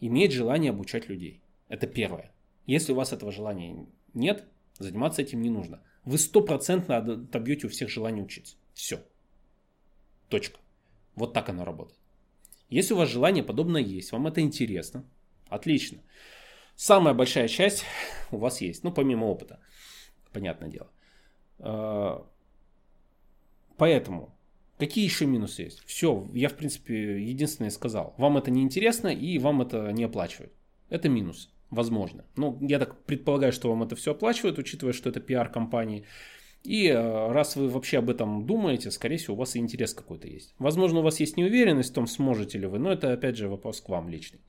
иметь 0.00 0.32
желание 0.32 0.70
обучать 0.70 1.08
людей. 1.08 1.42
Это 1.68 1.86
первое. 1.86 2.32
Если 2.66 2.92
у 2.92 2.96
вас 2.96 3.12
этого 3.12 3.32
желания 3.32 3.86
нет, 4.14 4.46
заниматься 4.78 5.22
этим 5.22 5.42
не 5.42 5.50
нужно. 5.50 5.82
Вы 6.04 6.18
стопроцентно 6.18 6.98
отобьете 6.98 7.66
у 7.66 7.70
всех 7.70 7.88
желание 7.88 8.24
учиться. 8.24 8.56
Все. 8.72 8.98
Точка. 10.28 10.58
Вот 11.14 11.32
так 11.32 11.48
оно 11.48 11.64
работает. 11.64 11.98
Если 12.68 12.94
у 12.94 12.96
вас 12.96 13.08
желание 13.08 13.44
подобное 13.44 13.82
есть, 13.82 14.12
вам 14.12 14.26
это 14.26 14.40
интересно, 14.40 15.04
отлично. 15.48 16.00
Самая 16.76 17.14
большая 17.14 17.48
часть 17.48 17.84
у 18.30 18.38
вас 18.38 18.60
есть, 18.60 18.82
ну, 18.82 18.92
помимо 18.92 19.26
опыта, 19.26 19.60
понятное 20.34 20.68
дело. 20.68 20.90
А, 21.58 22.26
поэтому, 23.78 24.34
какие 24.78 25.04
еще 25.04 25.24
минусы 25.24 25.62
есть? 25.62 25.82
Все, 25.86 26.28
я, 26.34 26.48
в 26.50 26.54
принципе, 26.54 27.22
единственное 27.22 27.70
сказал. 27.70 28.14
Вам 28.18 28.36
это 28.36 28.50
не 28.50 28.62
интересно 28.62 29.08
и 29.08 29.38
вам 29.38 29.62
это 29.62 29.90
не 29.92 30.04
оплачивают. 30.04 30.52
Это 30.90 31.08
минус, 31.08 31.50
возможно. 31.70 32.24
Ну, 32.36 32.58
я 32.60 32.78
так 32.78 33.02
предполагаю, 33.04 33.52
что 33.52 33.70
вам 33.70 33.82
это 33.82 33.96
все 33.96 34.10
оплачивают, 34.10 34.58
учитывая, 34.58 34.92
что 34.92 35.08
это 35.08 35.20
пиар-компании. 35.20 36.04
И 36.64 36.88
э, 36.88 37.32
раз 37.32 37.56
вы 37.56 37.68
вообще 37.68 37.98
об 37.98 38.08
этом 38.08 38.46
думаете, 38.46 38.90
скорее 38.90 39.18
всего, 39.18 39.34
у 39.34 39.38
вас 39.38 39.54
и 39.54 39.58
интерес 39.58 39.92
какой-то 39.92 40.28
есть. 40.28 40.54
Возможно, 40.58 41.00
у 41.00 41.02
вас 41.02 41.20
есть 41.20 41.36
неуверенность 41.36 41.90
в 41.90 41.94
том, 41.94 42.06
сможете 42.06 42.58
ли 42.58 42.66
вы, 42.66 42.78
но 42.78 42.90
это, 42.90 43.12
опять 43.12 43.36
же, 43.36 43.48
вопрос 43.48 43.82
к 43.82 43.88
вам 43.90 44.08
личный. 44.08 44.40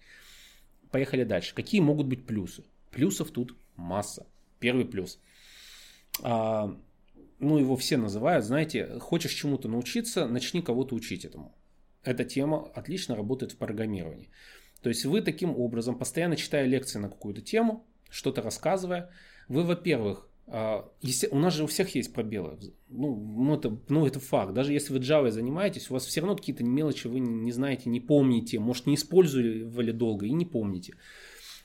Поехали 0.92 1.26
дальше. 1.26 1.54
Какие 1.54 1.82
могут 1.82 2.08
быть 2.08 2.26
плюсы? 2.26 2.64
Плюсов 2.92 3.32
тут 3.32 3.54
масса. 3.76 4.26
Первый 4.60 4.86
плюс. 4.86 5.20
А, 6.22 6.76
ну, 7.40 7.58
его 7.58 7.76
все 7.76 7.98
называют, 7.98 8.46
знаете, 8.46 9.00
хочешь 9.00 9.34
чему-то 9.34 9.68
научиться, 9.68 10.28
начни 10.28 10.62
кого-то 10.62 10.96
учить 10.96 11.26
этому. 11.26 11.56
Эта 12.04 12.24
тема 12.24 12.72
отлично 12.74 13.16
работает 13.16 13.52
в 13.52 13.58
программировании. 13.58 14.30
То 14.82 14.90
есть 14.90 15.06
вы 15.06 15.22
таким 15.22 15.58
образом, 15.58 15.98
постоянно 15.98 16.36
читая 16.36 16.66
лекции 16.66 17.00
на 17.00 17.10
какую-то 17.10 17.42
тему, 17.42 17.86
что-то 18.10 18.42
рассказывая, 18.42 19.10
вы, 19.48 19.64
во-первых, 19.64 20.30
а, 20.48 20.88
у 21.32 21.40
нас 21.40 21.56
же 21.56 21.64
у 21.64 21.68
всех 21.68 21.96
есть 21.96 22.14
пробелы. 22.14 22.60
Ну, 22.88 23.16
ну, 23.16 23.56
это, 23.56 23.78
ну, 23.90 24.06
это 24.06 24.20
факт. 24.20 24.54
Даже 24.54 24.74
если 24.74 24.94
вы 24.94 25.00
Java 25.00 25.32
занимаетесь, 25.32 25.90
у 25.90 25.94
вас 25.94 26.06
все 26.06 26.22
равно 26.22 26.36
какие-то 26.36 26.64
мелочи 26.64 27.08
вы 27.08 27.20
не 27.20 27.52
знаете, 27.52 27.90
не 27.90 28.00
помните, 28.00 28.60
может, 28.60 28.86
не 28.86 28.96
использовали 28.96 29.92
долго 29.92 30.28
и 30.28 30.32
не 30.32 30.46
помните. 30.46 30.94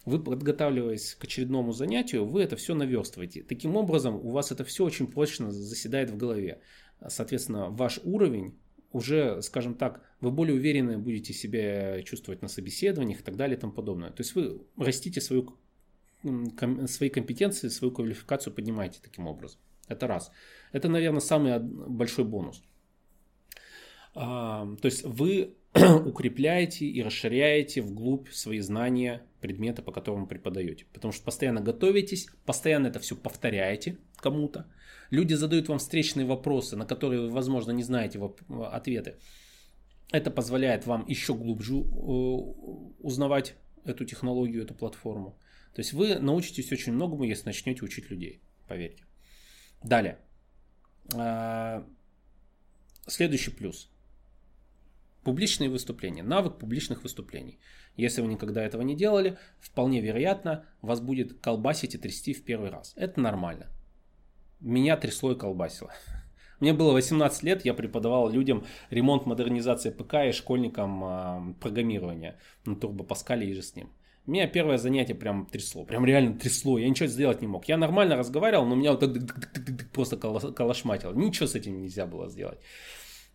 Вы, 0.06 0.22
подготавливаясь 0.22 1.14
к 1.14 1.24
очередному 1.24 1.72
занятию, 1.72 2.24
вы 2.24 2.42
это 2.42 2.56
все 2.56 2.74
наверстываете. 2.74 3.42
Таким 3.42 3.76
образом, 3.76 4.16
у 4.16 4.30
вас 4.30 4.50
это 4.50 4.64
все 4.64 4.84
очень 4.84 5.06
прочно 5.06 5.50
заседает 5.50 6.10
в 6.10 6.16
голове. 6.16 6.60
Соответственно, 7.06 7.68
ваш 7.68 8.00
уровень 8.02 8.58
уже, 8.92 9.40
скажем 9.42 9.74
так, 9.74 10.02
вы 10.20 10.30
более 10.30 10.56
уверенно 10.56 10.98
будете 10.98 11.32
себя 11.32 12.02
чувствовать 12.02 12.42
на 12.42 12.48
собеседованиях 12.48 13.20
и 13.20 13.22
так 13.22 13.36
далее 13.36 13.56
и 13.56 13.60
тому 13.60 13.72
подобное. 13.72 14.10
То 14.10 14.22
есть 14.22 14.34
вы 14.34 14.62
растите 14.76 15.20
свою 15.20 15.56
свои 16.86 17.08
компетенции, 17.08 17.68
свою 17.68 17.92
квалификацию 17.92 18.52
поднимаете 18.52 19.00
таким 19.02 19.26
образом. 19.26 19.58
Это 19.88 20.06
раз. 20.06 20.30
Это, 20.72 20.88
наверное, 20.88 21.20
самый 21.20 21.58
большой 21.58 22.24
бонус. 22.24 22.62
А, 24.14 24.68
то 24.80 24.86
есть 24.86 25.04
вы 25.04 25.54
укрепляете 25.74 26.86
и 26.86 27.02
расширяете 27.02 27.80
вглубь 27.80 28.28
свои 28.30 28.60
знания 28.60 29.22
предмета, 29.40 29.82
по 29.82 29.92
которому 29.92 30.26
преподаете. 30.26 30.86
Потому 30.92 31.12
что 31.12 31.24
постоянно 31.24 31.60
готовитесь, 31.60 32.28
постоянно 32.44 32.88
это 32.88 32.98
все 32.98 33.16
повторяете 33.16 33.98
кому-то. 34.16 34.66
Люди 35.10 35.34
задают 35.34 35.68
вам 35.68 35.78
встречные 35.78 36.26
вопросы, 36.26 36.76
на 36.76 36.86
которые 36.86 37.22
вы, 37.22 37.30
возможно, 37.30 37.72
не 37.72 37.82
знаете 37.82 38.20
ответы. 38.72 39.16
Это 40.12 40.30
позволяет 40.30 40.86
вам 40.86 41.06
еще 41.06 41.34
глубже 41.34 41.74
э, 41.74 41.80
узнавать 41.80 43.54
эту 43.84 44.04
технологию, 44.04 44.62
эту 44.62 44.74
платформу. 44.74 45.38
То 45.74 45.80
есть 45.80 45.92
вы 45.92 46.18
научитесь 46.18 46.72
очень 46.72 46.92
многому, 46.92 47.24
если 47.24 47.46
начнете 47.46 47.84
учить 47.84 48.10
людей, 48.10 48.40
поверьте. 48.66 49.04
Далее. 49.82 50.18
А, 51.14 51.86
следующий 53.06 53.50
плюс. 53.50 53.90
Публичные 55.22 55.68
выступления. 55.68 56.22
Навык 56.22 56.58
публичных 56.58 57.02
выступлений. 57.02 57.58
Если 57.96 58.22
вы 58.22 58.28
никогда 58.28 58.62
этого 58.64 58.82
не 58.82 58.96
делали, 58.96 59.38
вполне 59.58 60.00
вероятно, 60.00 60.64
вас 60.80 61.00
будет 61.00 61.40
колбасить 61.40 61.94
и 61.94 61.98
трясти 61.98 62.32
в 62.32 62.44
первый 62.44 62.70
раз. 62.70 62.94
Это 62.96 63.20
нормально. 63.20 63.66
Меня 64.60 64.96
трясло 64.96 65.32
и 65.32 65.38
колбасило. 65.38 65.92
Мне 66.60 66.72
было 66.72 66.92
18 66.92 67.42
лет, 67.42 67.64
я 67.64 67.74
преподавал 67.74 68.30
людям 68.30 68.64
ремонт, 68.90 69.26
модернизация 69.26 69.92
ПК 69.92 70.26
и 70.28 70.32
школьникам 70.32 71.04
э, 71.04 71.54
программирование 71.60 72.38
на 72.64 72.72
Turbo 72.72 73.06
Pascal 73.06 73.42
и 73.42 73.52
же 73.52 73.62
с 73.62 73.74
ним. 73.76 73.90
Меня 74.26 74.46
первое 74.46 74.76
занятие 74.76 75.14
прям 75.14 75.46
трясло, 75.46 75.84
прям 75.84 76.04
реально 76.04 76.38
трясло, 76.38 76.78
я 76.78 76.88
ничего 76.88 77.08
сделать 77.08 77.40
не 77.40 77.46
мог. 77.46 77.64
Я 77.66 77.78
нормально 77.78 78.16
разговаривал, 78.16 78.66
но 78.66 78.74
меня 78.74 78.92
вот 78.92 79.00
так 79.00 79.90
просто 79.92 80.16
калашматило. 80.16 81.12
Ничего 81.14 81.46
с 81.46 81.54
этим 81.54 81.80
нельзя 81.80 82.06
было 82.06 82.28
сделать. 82.28 82.60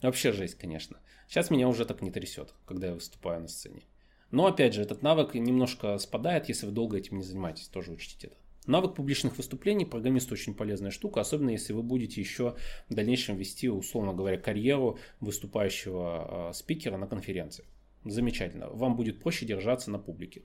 Вообще 0.02 0.32
жесть, 0.32 0.56
конечно. 0.56 1.00
Сейчас 1.28 1.50
меня 1.50 1.68
уже 1.68 1.86
так 1.86 2.02
не 2.02 2.12
трясет, 2.12 2.54
когда 2.66 2.88
я 2.88 2.94
выступаю 2.94 3.42
на 3.42 3.48
сцене. 3.48 3.84
Но 4.32 4.48
опять 4.48 4.74
же, 4.74 4.82
этот 4.82 5.02
навык 5.02 5.34
немножко 5.34 5.98
спадает, 5.98 6.50
если 6.50 6.66
вы 6.66 6.72
долго 6.72 6.98
этим 6.98 7.18
не 7.18 7.24
занимаетесь, 7.24 7.68
тоже 7.68 7.92
учтите 7.92 8.28
это. 8.28 8.36
Навык 8.68 8.96
публичных 8.96 9.38
выступлений 9.38 9.86
программист 9.86 10.32
очень 10.32 10.56
полезная 10.56 10.90
штука, 10.90 11.22
особенно 11.22 11.52
если 11.52 11.72
вы 11.74 11.84
будете 11.84 12.20
еще 12.20 12.56
в 12.90 12.96
дальнейшем 12.96 13.38
вести, 13.38 13.70
условно 13.70 14.14
говоря, 14.14 14.38
карьеру 14.38 14.98
выступающего 15.20 16.50
э, 16.50 16.54
спикера 16.54 16.98
на 16.98 17.06
конференции. 17.06 17.66
Замечательно. 18.06 18.70
Вам 18.70 18.96
будет 18.96 19.22
проще 19.22 19.46
держаться 19.46 19.92
на 19.92 20.00
публике. 20.00 20.42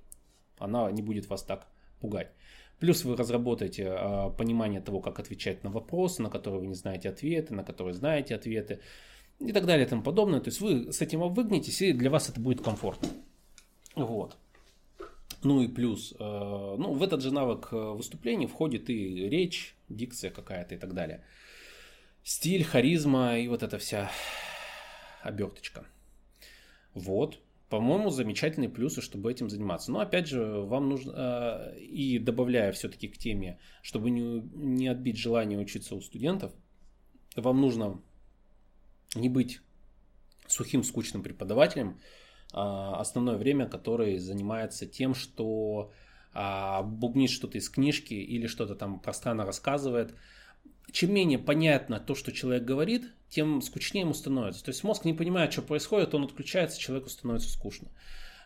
Она 0.58 0.90
не 0.90 1.00
будет 1.00 1.28
вас 1.28 1.42
так 1.42 1.66
пугать. 2.00 2.30
Плюс 2.78 3.04
вы 3.04 3.16
разработаете 3.16 3.84
э, 3.84 4.30
понимание 4.36 4.82
того, 4.82 5.00
как 5.00 5.18
отвечать 5.18 5.64
на 5.64 5.70
вопросы, 5.70 6.22
на 6.22 6.28
которые 6.28 6.60
вы 6.60 6.66
не 6.66 6.74
знаете 6.74 7.08
ответы, 7.08 7.54
на 7.54 7.64
которые 7.64 7.94
знаете 7.94 8.34
ответы 8.34 8.80
и 9.40 9.52
так 9.52 9.66
далее 9.66 9.86
и 9.86 9.88
тому 9.88 10.02
подобное. 10.02 10.40
То 10.40 10.48
есть 10.48 10.60
вы 10.60 10.92
с 10.92 11.00
этим 11.00 11.22
обвыгнетесь, 11.22 11.82
и 11.82 11.92
для 11.92 12.10
вас 12.10 12.28
это 12.28 12.40
будет 12.40 12.62
комфортно. 12.62 13.08
Вот. 13.96 14.36
Ну 15.42 15.62
и 15.62 15.68
плюс, 15.68 16.12
э, 16.12 16.16
ну, 16.18 16.92
в 16.92 17.02
этот 17.02 17.22
же 17.22 17.32
навык 17.32 17.68
э, 17.72 17.76
выступлений 17.76 18.46
входит 18.46 18.90
и 18.90 19.28
речь, 19.28 19.74
дикция 19.88 20.30
какая-то 20.30 20.74
и 20.74 20.78
так 20.78 20.92
далее. 20.92 21.24
Стиль, 22.22 22.62
харизма 22.62 23.38
и 23.38 23.48
вот 23.48 23.62
эта 23.62 23.78
вся 23.78 24.10
оберточка. 25.22 25.86
Вот. 26.92 27.40
По-моему, 27.70 28.10
замечательные 28.10 28.68
плюсы, 28.68 29.00
чтобы 29.00 29.30
этим 29.30 29.48
заниматься. 29.48 29.92
Но 29.92 30.00
опять 30.00 30.26
же, 30.26 30.44
вам 30.44 30.90
нужно, 30.90 31.12
э, 31.16 31.78
и 31.78 32.18
добавляя 32.18 32.72
все-таки 32.72 33.08
к 33.08 33.16
теме, 33.16 33.58
чтобы 33.80 34.10
не, 34.10 34.42
не 34.54 34.88
отбить 34.88 35.16
желание 35.16 35.58
учиться 35.58 35.94
у 35.94 36.02
студентов, 36.02 36.52
вам 37.36 37.60
нужно 37.60 38.02
не 39.14 39.28
быть 39.28 39.60
сухим, 40.46 40.82
скучным 40.82 41.22
преподавателем, 41.22 41.98
а, 42.52 43.00
основное 43.00 43.36
время, 43.36 43.66
который 43.66 44.18
занимается 44.18 44.86
тем, 44.86 45.14
что 45.14 45.92
а, 46.32 46.82
бубнит 46.82 47.30
что-то 47.30 47.58
из 47.58 47.68
книжки 47.68 48.14
или 48.14 48.46
что-то 48.46 48.74
там 48.74 49.00
пространно 49.00 49.44
рассказывает. 49.44 50.14
Чем 50.90 51.14
менее 51.14 51.38
понятно 51.38 52.00
то, 52.00 52.14
что 52.14 52.32
человек 52.32 52.64
говорит, 52.64 53.04
тем 53.28 53.62
скучнее 53.62 54.02
ему 54.02 54.14
становится. 54.14 54.64
То 54.64 54.70
есть 54.70 54.82
мозг 54.82 55.04
не 55.04 55.14
понимает, 55.14 55.52
что 55.52 55.62
происходит, 55.62 56.14
он 56.14 56.24
отключается, 56.24 56.80
человеку 56.80 57.08
становится 57.08 57.48
скучно. 57.48 57.88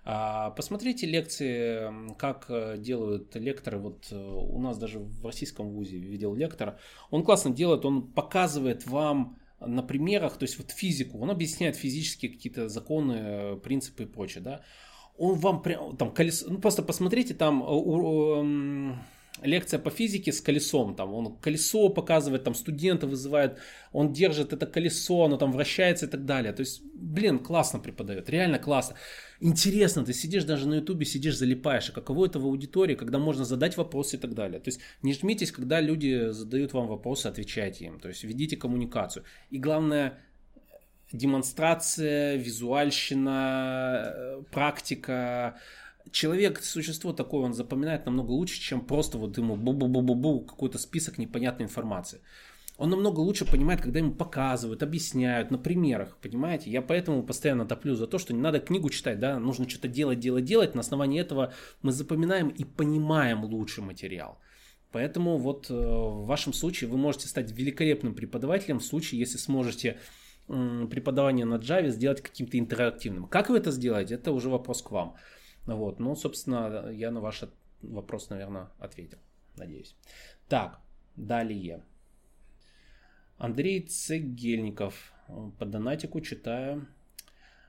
А, 0.07 0.51
посмотрите 0.51 1.07
лекции, 1.07 2.15
как 2.17 2.51
делают 2.83 3.35
лекторы. 3.37 3.79
Вот 3.79 4.09
э, 4.11 4.17
у 4.17 4.61
нас 4.61 4.77
даже 4.77 4.99
в 4.99 5.25
российском 5.25 5.71
вузе 5.71 5.97
видел 5.97 6.35
лектора. 6.35 6.79
Он 7.11 7.25
классно 7.25 7.51
делает, 7.51 7.87
он 7.87 8.12
показывает 8.12 8.87
вам 8.87 9.39
на 9.61 9.83
примерах, 9.83 10.37
то 10.39 10.45
есть 10.45 10.59
вот 10.59 10.71
физику, 10.71 11.19
он 11.19 11.31
объясняет 11.31 11.77
физические 11.77 12.33
какие-то 12.33 12.69
законы, 12.69 13.57
принципы 13.57 14.05
и 14.05 14.07
прочее, 14.07 14.43
да. 14.43 14.63
Он 15.17 15.39
вам 15.39 15.63
прям, 15.63 15.97
там, 15.97 16.13
колесо, 16.13 16.47
ну 16.51 16.59
просто 16.59 16.83
посмотрите, 16.83 17.35
там 17.35 17.63
э, 17.63 17.67
у, 17.67 18.97
лекция 19.43 19.78
по 19.78 19.91
физике 19.91 20.32
с 20.32 20.41
колесом, 20.41 20.95
там 20.95 21.12
он 21.12 21.37
колесо 21.37 21.89
показывает, 21.89 22.45
там 22.45 22.55
студента 22.55 23.07
вызывает, 23.07 23.59
он 23.93 24.12
держит 24.12 24.53
это 24.53 24.66
колесо, 24.66 25.24
оно 25.24 25.37
там 25.37 25.53
вращается 25.53 26.07
и 26.07 26.09
так 26.09 26.24
далее. 26.24 26.53
То 26.53 26.61
есть, 26.61 26.82
блин, 26.95 27.39
классно 27.39 27.78
преподает, 27.78 28.30
реально 28.30 28.59
классно. 28.59 28.97
Интересно, 29.41 30.05
ты 30.05 30.12
сидишь 30.12 30.45
даже 30.45 30.68
на 30.68 30.74
ютубе, 30.74 31.05
сидишь, 31.05 31.37
залипаешь, 31.37 31.91
а 31.91 31.93
каково 31.93 32.26
это 32.26 32.39
в 32.39 32.45
аудитории, 32.47 32.95
когда 32.95 33.18
можно 33.18 33.45
задать 33.45 33.76
вопросы 33.76 34.16
и 34.16 34.18
так 34.18 34.35
далее. 34.35 34.61
То 34.61 34.68
есть 34.68 34.80
не 35.03 35.12
жмитесь, 35.12 35.53
когда 35.53 35.80
люди 35.80 36.30
задают 36.30 36.72
вам 36.72 36.87
вопросы, 36.87 37.26
отвечайте 37.26 37.87
им, 37.87 38.01
то 38.01 38.09
есть 38.09 38.24
ведите 38.24 38.57
коммуникацию. 38.57 39.24
И 39.51 39.59
главное, 39.59 40.18
демонстрация, 41.12 42.37
визуальщина, 42.37 44.12
э, 44.14 44.43
практика, 44.51 45.59
человек, 46.11 46.63
существо 46.63 47.13
такое, 47.13 47.43
он 47.43 47.55
запоминает 47.55 48.07
намного 48.07 48.31
лучше, 48.31 48.61
чем 48.61 48.81
просто 48.81 49.19
вот 49.19 49.37
ему 49.39 49.57
бу-бу-бу-бу-бу 49.57 50.45
какой-то 50.45 50.79
список 50.79 51.19
непонятной 51.19 51.67
информации. 51.67 52.21
Он 52.77 52.91
намного 52.91 53.21
лучше 53.21 53.45
понимает, 53.49 53.81
когда 53.81 54.01
ему 54.01 54.13
показывают, 54.13 54.83
объясняют 54.83 55.53
на 55.53 55.59
примерах, 55.59 56.17
понимаете? 56.21 56.71
Я 56.71 56.83
поэтому 56.83 57.23
постоянно 57.23 57.67
топлю 57.67 57.95
за 57.95 58.09
то, 58.09 58.19
что 58.19 58.35
не 58.35 58.41
надо 58.41 58.59
книгу 58.59 58.91
читать, 58.91 59.21
да, 59.21 59.39
нужно 59.39 59.69
что-то 59.69 59.87
делать, 59.87 60.19
делать, 60.19 60.45
делать. 60.45 60.75
На 60.75 60.81
основании 60.81 61.21
этого 61.21 61.53
мы 61.83 61.93
запоминаем 61.93 62.49
и 62.49 62.65
понимаем 62.65 63.45
лучше 63.45 63.81
материал. 63.81 64.39
Поэтому 64.91 65.39
вот 65.39 65.71
э, 65.71 65.75
в 65.75 66.27
вашем 66.27 66.53
случае 66.53 66.91
вы 66.91 66.99
можете 66.99 67.29
стать 67.29 67.53
великолепным 67.53 68.15
преподавателем 68.15 68.81
в 68.81 68.85
случае, 68.85 69.21
если 69.21 69.39
сможете 69.39 69.99
преподавание 70.47 71.47
на 71.47 71.55
Java 71.55 71.89
сделать 71.89 72.21
каким-то 72.21 72.59
интерактивным. 72.59 73.27
Как 73.27 73.49
вы 73.49 73.57
это 73.57 73.71
сделаете, 73.71 74.15
это 74.17 74.31
уже 74.33 74.51
вопрос 74.51 74.83
к 74.83 74.91
вам. 74.91 75.15
Вот, 75.67 75.99
ну, 75.99 76.15
собственно, 76.15 76.91
я 76.91 77.11
на 77.11 77.21
ваш 77.21 77.45
вопрос, 77.83 78.31
наверное, 78.31 78.71
ответил. 78.79 79.19
Надеюсь. 79.57 79.95
Так, 80.49 80.81
далее. 81.17 81.83
Андрей 83.39 83.81
Цегельников. 83.81 85.12
По 85.59 85.65
донатику 85.65 86.21
читаю. 86.21 86.87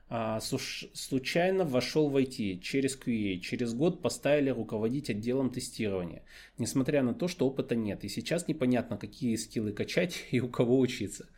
А, 0.08 0.40
случайно 0.40 1.64
вошел 1.64 2.08
в 2.08 2.16
IT 2.16 2.60
через 2.60 2.98
QA. 2.98 3.38
Через 3.38 3.74
год 3.74 4.02
поставили 4.02 4.50
руководить 4.50 5.10
отделом 5.10 5.50
тестирования. 5.50 6.22
Несмотря 6.58 7.02
на 7.02 7.14
то, 7.14 7.28
что 7.28 7.46
опыта 7.46 7.74
нет. 7.74 8.04
И 8.04 8.08
сейчас 8.08 8.46
непонятно, 8.46 8.98
какие 8.98 9.34
скиллы 9.36 9.72
качать 9.72 10.26
и 10.30 10.40
у 10.40 10.48
кого 10.48 10.78
учиться. 10.78 11.28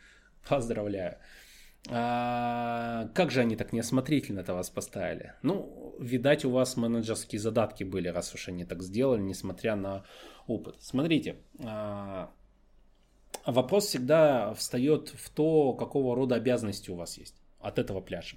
Поздравляю. 0.49 1.19
А, 1.87 3.09
как 3.15 3.31
же 3.31 3.41
они 3.41 3.57
так 3.57 3.73
неосмотрительно-то 3.73 4.55
вас 4.55 4.71
поставили? 4.71 5.35
Ну, 5.43 5.95
видать, 5.99 6.45
у 6.45 6.51
вас 6.51 6.77
менеджерские 6.77 7.41
задатки 7.41 7.85
были, 7.85 8.09
раз 8.09 8.35
уж 8.35 8.49
они 8.49 8.65
так 8.65 8.83
сделали, 8.83 9.21
несмотря 9.21 9.77
на 9.77 10.05
опыт. 10.47 10.77
Смотрите, 10.81 11.37
а, 11.65 12.31
вопрос 13.47 13.87
всегда 13.87 14.55
встает 14.55 15.09
в 15.09 15.31
то, 15.31 15.73
какого 15.73 16.15
рода 16.15 16.35
обязанности 16.35 16.91
у 16.91 16.97
вас 16.97 17.17
есть 17.17 17.37
от 17.61 17.79
этого 17.79 18.01
пляжа. 18.01 18.37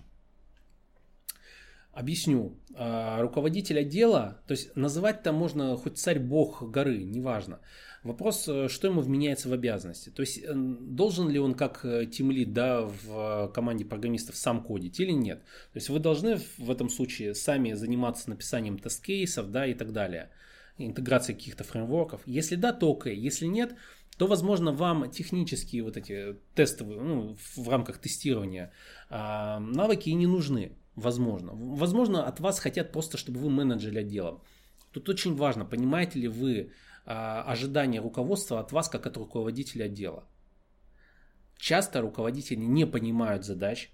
Объясню. 1.91 2.57
А, 2.75 3.21
руководитель 3.21 3.79
отдела, 3.79 4.41
то 4.47 4.53
есть 4.53 4.75
называть-то 4.75 5.33
можно 5.33 5.75
хоть 5.75 5.97
царь-бог 5.97 6.63
горы, 6.71 7.03
неважно. 7.03 7.59
Вопрос, 8.03 8.47
э, 8.47 8.67
что 8.67 8.87
ему 8.87 9.01
вменяется 9.01 9.47
в 9.47 9.53
обязанности. 9.53 10.09
То 10.09 10.21
есть 10.21 10.39
э, 10.39 10.51
должен 10.53 11.29
ли 11.29 11.39
он 11.39 11.53
как 11.53 11.85
тимлид 12.11 12.49
э, 12.49 12.51
да, 12.51 12.81
в 12.81 13.51
команде 13.53 13.85
программистов 13.85 14.35
сам 14.35 14.63
кодить 14.63 14.99
или 14.99 15.11
нет. 15.11 15.43
То 15.73 15.77
есть 15.77 15.89
вы 15.89 15.99
должны 15.99 16.39
в 16.57 16.71
этом 16.71 16.89
случае 16.89 17.35
сами 17.35 17.73
заниматься 17.73 18.29
написанием 18.29 18.79
тест-кейсов 18.79 19.51
да, 19.51 19.67
и 19.67 19.75
так 19.75 19.91
далее. 19.91 20.31
Интеграцией 20.77 21.37
каких-то 21.37 21.63
фреймворков. 21.63 22.21
Если 22.25 22.55
да, 22.55 22.73
то 22.73 22.91
окей. 22.91 23.15
Если 23.15 23.45
нет, 23.45 23.75
то, 24.17 24.25
возможно, 24.25 24.71
вам 24.71 25.11
технические 25.11 25.83
вот 25.83 25.95
эти 25.95 26.37
тестовые, 26.55 26.99
ну, 26.99 27.37
в 27.55 27.69
рамках 27.69 27.99
тестирования 27.99 28.71
а, 29.09 29.59
навыки 29.59 30.09
и 30.09 30.13
не 30.13 30.25
нужны. 30.27 30.71
Возможно. 30.95 31.51
Возможно, 31.53 32.25
от 32.25 32.39
вас 32.39 32.59
хотят 32.59 32.91
просто, 32.91 33.17
чтобы 33.17 33.39
вы 33.39 33.49
менеджерили 33.49 33.99
отделом. 33.99 34.41
Тут 34.91 35.07
очень 35.07 35.35
важно, 35.35 35.65
понимаете 35.65 36.19
ли 36.19 36.27
вы 36.27 36.71
ожидания 37.05 37.99
руководства 37.99 38.59
от 38.59 38.71
вас, 38.71 38.89
как 38.89 39.05
от 39.05 39.17
руководителя 39.17 39.85
отдела. 39.85 40.25
Часто 41.57 42.01
руководители 42.01 42.59
не 42.59 42.85
понимают 42.85 43.45
задач, 43.45 43.91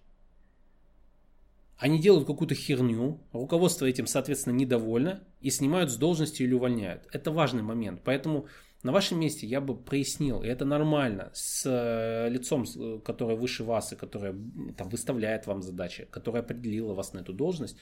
они 1.78 1.99
делают 1.99 2.25
какую-то 2.25 2.55
херню, 2.55 3.19
руководство 3.32 3.86
этим, 3.86 4.07
соответственно, 4.07 4.55
недовольно 4.55 5.23
и 5.41 5.49
снимают 5.51 5.91
с 5.91 5.95
должности 5.95 6.41
или 6.41 6.53
увольняют. 6.53 7.07
Это 7.11 7.32
важный 7.32 7.61
момент. 7.61 8.01
Поэтому 8.03 8.47
на 8.84 8.91
вашем 8.91 9.19
месте 9.19 9.45
я 9.45 9.61
бы 9.61 9.75
прояснил, 9.75 10.43
и 10.43 10.47
это 10.47 10.65
нормально, 10.65 11.32
с 11.34 11.63
э, 11.65 12.30
лицом, 12.30 12.63
э, 12.63 12.99
которое 13.03 13.36
выше 13.36 13.63
вас 13.63 13.93
и 13.93 13.95
которое 13.95 14.36
там, 14.75 14.89
выставляет 14.89 15.45
вам 15.45 15.61
задачи, 15.61 16.07
которое 16.09 16.39
определило 16.39 16.93
вас 16.93 17.13
на 17.13 17.19
эту 17.19 17.34
должность, 17.34 17.78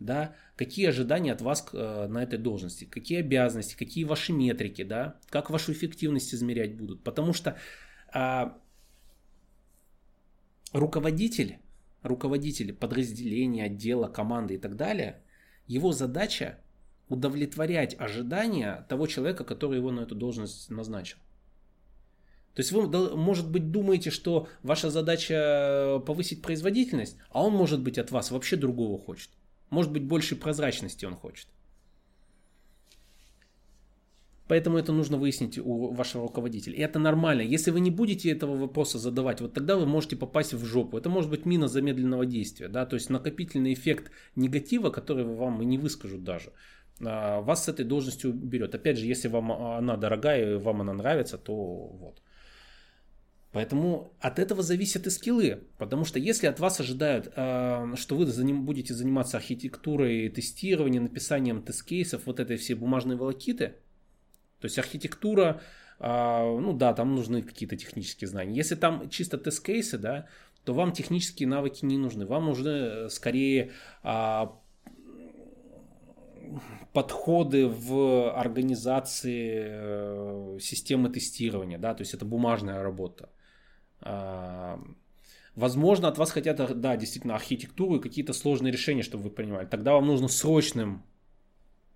да, 0.00 0.34
какие 0.56 0.88
ожидания 0.88 1.32
от 1.32 1.40
вас 1.40 1.66
э, 1.72 2.06
на 2.08 2.22
этой 2.22 2.38
должности, 2.38 2.84
какие 2.84 3.20
обязанности, 3.20 3.76
какие 3.76 4.04
ваши 4.04 4.32
метрики, 4.32 4.82
да, 4.82 5.18
как 5.28 5.50
вашу 5.50 5.72
эффективность 5.72 6.34
измерять 6.34 6.76
будут. 6.76 7.04
Потому 7.04 7.32
что 7.32 7.56
а, 8.12 8.58
руководитель 10.72 11.58
руководитель 12.02 12.72
подразделения, 12.72 13.64
отдела, 13.64 14.08
команды 14.08 14.54
и 14.54 14.58
так 14.58 14.76
далее, 14.76 15.22
его 15.66 15.92
задача 15.92 16.58
удовлетворять 17.08 17.98
ожидания 17.98 18.86
того 18.88 19.06
человека, 19.06 19.44
который 19.44 19.78
его 19.78 19.90
на 19.90 20.00
эту 20.00 20.14
должность 20.14 20.70
назначил. 20.70 21.18
То 22.54 22.60
есть 22.60 22.72
вы, 22.72 23.16
может 23.16 23.50
быть, 23.50 23.70
думаете, 23.70 24.10
что 24.10 24.48
ваша 24.62 24.90
задача 24.90 26.02
повысить 26.06 26.42
производительность, 26.42 27.16
а 27.30 27.44
он, 27.44 27.52
может 27.52 27.80
быть, 27.80 27.98
от 27.98 28.10
вас 28.10 28.30
вообще 28.30 28.56
другого 28.56 28.98
хочет. 28.98 29.30
Может 29.70 29.92
быть, 29.92 30.04
больше 30.04 30.36
прозрачности 30.36 31.04
он 31.04 31.14
хочет. 31.14 31.46
Поэтому 34.50 34.78
это 34.78 34.92
нужно 34.92 35.16
выяснить 35.16 35.58
у 35.58 35.92
вашего 35.94 36.24
руководителя. 36.24 36.74
И 36.74 36.80
это 36.80 36.98
нормально. 36.98 37.42
Если 37.42 37.70
вы 37.70 37.78
не 37.78 37.92
будете 37.92 38.32
этого 38.32 38.56
вопроса 38.56 38.98
задавать, 38.98 39.40
вот 39.40 39.54
тогда 39.54 39.76
вы 39.76 39.86
можете 39.86 40.16
попасть 40.16 40.54
в 40.54 40.64
жопу. 40.64 40.98
Это 40.98 41.08
может 41.08 41.30
быть 41.30 41.46
мина 41.46 41.68
замедленного 41.68 42.26
действия. 42.26 42.66
Да? 42.68 42.84
То 42.84 42.96
есть 42.96 43.10
накопительный 43.10 43.72
эффект 43.72 44.10
негатива, 44.34 44.90
который 44.90 45.24
вам 45.24 45.62
и 45.62 45.64
не 45.64 45.78
выскажут 45.78 46.24
даже 46.24 46.50
а, 47.00 47.40
вас 47.42 47.64
с 47.64 47.68
этой 47.68 47.84
должностью 47.84 48.32
берет. 48.32 48.74
Опять 48.74 48.98
же, 48.98 49.06
если 49.06 49.28
вам 49.28 49.52
она 49.52 49.96
дорогая 49.96 50.54
и 50.54 50.58
вам 50.58 50.80
она 50.80 50.94
нравится, 50.94 51.38
то 51.38 51.54
вот. 51.54 52.20
Поэтому 53.52 54.16
от 54.18 54.40
этого 54.40 54.62
зависят 54.62 55.06
и 55.06 55.10
скиллы. 55.10 55.60
Потому 55.78 56.04
что 56.04 56.18
если 56.18 56.48
от 56.48 56.58
вас 56.58 56.80
ожидают, 56.80 57.32
а, 57.36 57.94
что 57.94 58.16
вы 58.16 58.26
будете 58.62 58.94
заниматься 58.94 59.36
архитектурой, 59.36 60.28
тестированием, 60.28 61.04
написанием 61.04 61.62
тест-кейсов, 61.62 62.26
вот 62.26 62.40
этой 62.40 62.56
всей 62.56 62.74
бумажной 62.74 63.14
волокиты, 63.14 63.74
то 64.60 64.66
есть 64.66 64.78
архитектура, 64.78 65.60
а, 65.98 66.44
ну 66.44 66.72
да, 66.72 66.92
там 66.94 67.14
нужны 67.14 67.42
какие-то 67.42 67.76
технические 67.76 68.28
знания. 68.28 68.54
Если 68.54 68.74
там 68.74 69.08
чисто 69.10 69.38
тест-кейсы, 69.38 69.98
да, 69.98 70.26
то 70.64 70.74
вам 70.74 70.92
технические 70.92 71.48
навыки 71.48 71.84
не 71.84 71.98
нужны. 71.98 72.26
Вам 72.26 72.46
нужны 72.46 72.68
э, 72.68 73.08
скорее 73.08 73.72
а, 74.02 74.58
подходы 76.92 77.66
в 77.66 78.32
организации 78.32 79.64
э, 79.66 80.58
системы 80.60 81.10
тестирования, 81.10 81.78
да, 81.78 81.94
то 81.94 82.02
есть 82.02 82.14
это 82.14 82.24
бумажная 82.24 82.82
работа. 82.82 83.30
А, 84.00 84.80
возможно, 85.54 86.08
от 86.08 86.18
вас 86.18 86.30
хотят, 86.30 86.80
да, 86.80 86.96
действительно, 86.96 87.34
архитектуру 87.34 87.96
и 87.96 88.02
какие-то 88.02 88.32
сложные 88.32 88.72
решения, 88.72 89.02
чтобы 89.02 89.24
вы 89.24 89.30
понимали. 89.30 89.66
Тогда 89.66 89.92
вам 89.92 90.06
нужно 90.06 90.28
срочным 90.28 91.02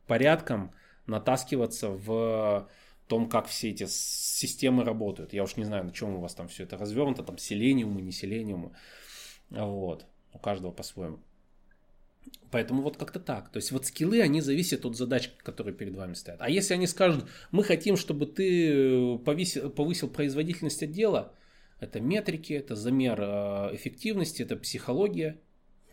порядком 0.07 0.73
натаскиваться 1.07 1.91
в 1.91 2.69
том, 3.09 3.29
как 3.29 3.47
все 3.47 3.71
эти 3.71 3.87
системы 3.87 4.85
работают. 4.85 5.33
Я 5.33 5.43
уж 5.43 5.57
не 5.57 5.65
знаю, 5.65 5.85
на 5.85 5.93
чем 5.93 6.15
у 6.15 6.21
вас 6.21 6.35
там 6.35 6.49
все 6.49 6.65
это 6.65 6.79
развернуто, 6.79 7.23
там 7.23 7.39
селениумы, 7.39 8.01
не 8.01 8.13
селениумы. 8.13 8.73
Вот. 9.51 10.07
У 10.33 10.39
каждого 10.39 10.73
по-своему. 10.73 11.19
Поэтому 12.51 12.83
вот 12.83 12.97
как-то 12.97 13.21
так. 13.21 13.51
То 13.51 13.59
есть 13.59 13.73
вот 13.73 13.85
скиллы, 13.85 14.21
они 14.23 14.41
зависят 14.41 14.85
от 14.87 14.97
задач, 14.97 15.31
которые 15.43 15.75
перед 15.75 15.95
вами 15.95 16.15
стоят. 16.15 16.41
А 16.41 16.49
если 16.49 16.75
они 16.75 16.87
скажут, 16.87 17.29
мы 17.51 17.65
хотим, 17.65 17.97
чтобы 17.97 18.27
ты 18.27 19.19
повысил, 19.19 19.71
повысил 19.71 20.09
производительность 20.09 20.83
отдела, 20.83 21.35
это 21.81 22.01
метрики, 22.01 22.53
это 22.53 22.77
замер 22.77 23.21
э, 23.21 23.75
эффективности, 23.75 24.43
это 24.43 24.57
психология, 24.57 25.41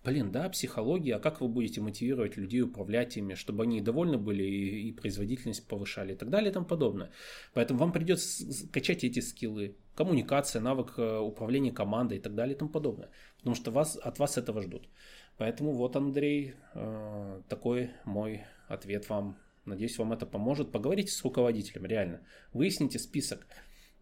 Блин, 0.04 0.32
да, 0.32 0.50
психология, 0.50 1.16
а 1.16 1.20
как 1.20 1.42
вы 1.42 1.48
будете 1.48 1.80
мотивировать 1.80 2.36
людей 2.36 2.62
управлять 2.62 3.18
ими, 3.18 3.36
чтобы 3.36 3.64
они 3.64 3.82
довольны 3.82 4.18
были 4.18 4.44
и, 4.44 4.90
и 4.90 4.92
производительность 4.94 5.68
повышали 5.68 6.14
и 6.14 6.16
так 6.16 6.32
далее 6.32 6.50
и 6.50 6.54
тому 6.54 6.66
подобное. 6.66 7.12
Поэтому 7.54 7.80
вам 7.82 7.92
придется 7.92 8.68
качать 8.72 9.04
эти 9.04 9.20
скиллы, 9.20 9.76
коммуникация, 9.94 10.60
навык 10.60 10.96
э, 10.98 11.20
управления 11.20 11.72
командой 11.72 12.18
и 12.18 12.22
так 12.22 12.34
далее 12.34 12.56
и 12.56 12.58
тому 12.58 12.72
подобное. 12.72 13.10
Потому 13.38 13.56
что 13.56 13.70
вас, 13.70 13.96
от 13.96 14.18
вас 14.18 14.40
этого 14.40 14.64
ждут. 14.64 14.90
Поэтому 15.38 15.72
вот, 15.72 15.96
Андрей, 15.96 16.56
э, 16.74 17.42
такой 17.48 17.92
мой 18.04 18.42
ответ 18.68 19.08
вам. 19.08 19.38
Надеюсь, 19.66 20.00
вам 20.00 20.14
это 20.14 20.26
поможет. 20.26 20.72
Поговорите 20.72 21.12
с 21.12 21.24
руководителем, 21.24 21.86
реально. 21.86 22.22
Выясните 22.54 22.98
список. 22.98 23.46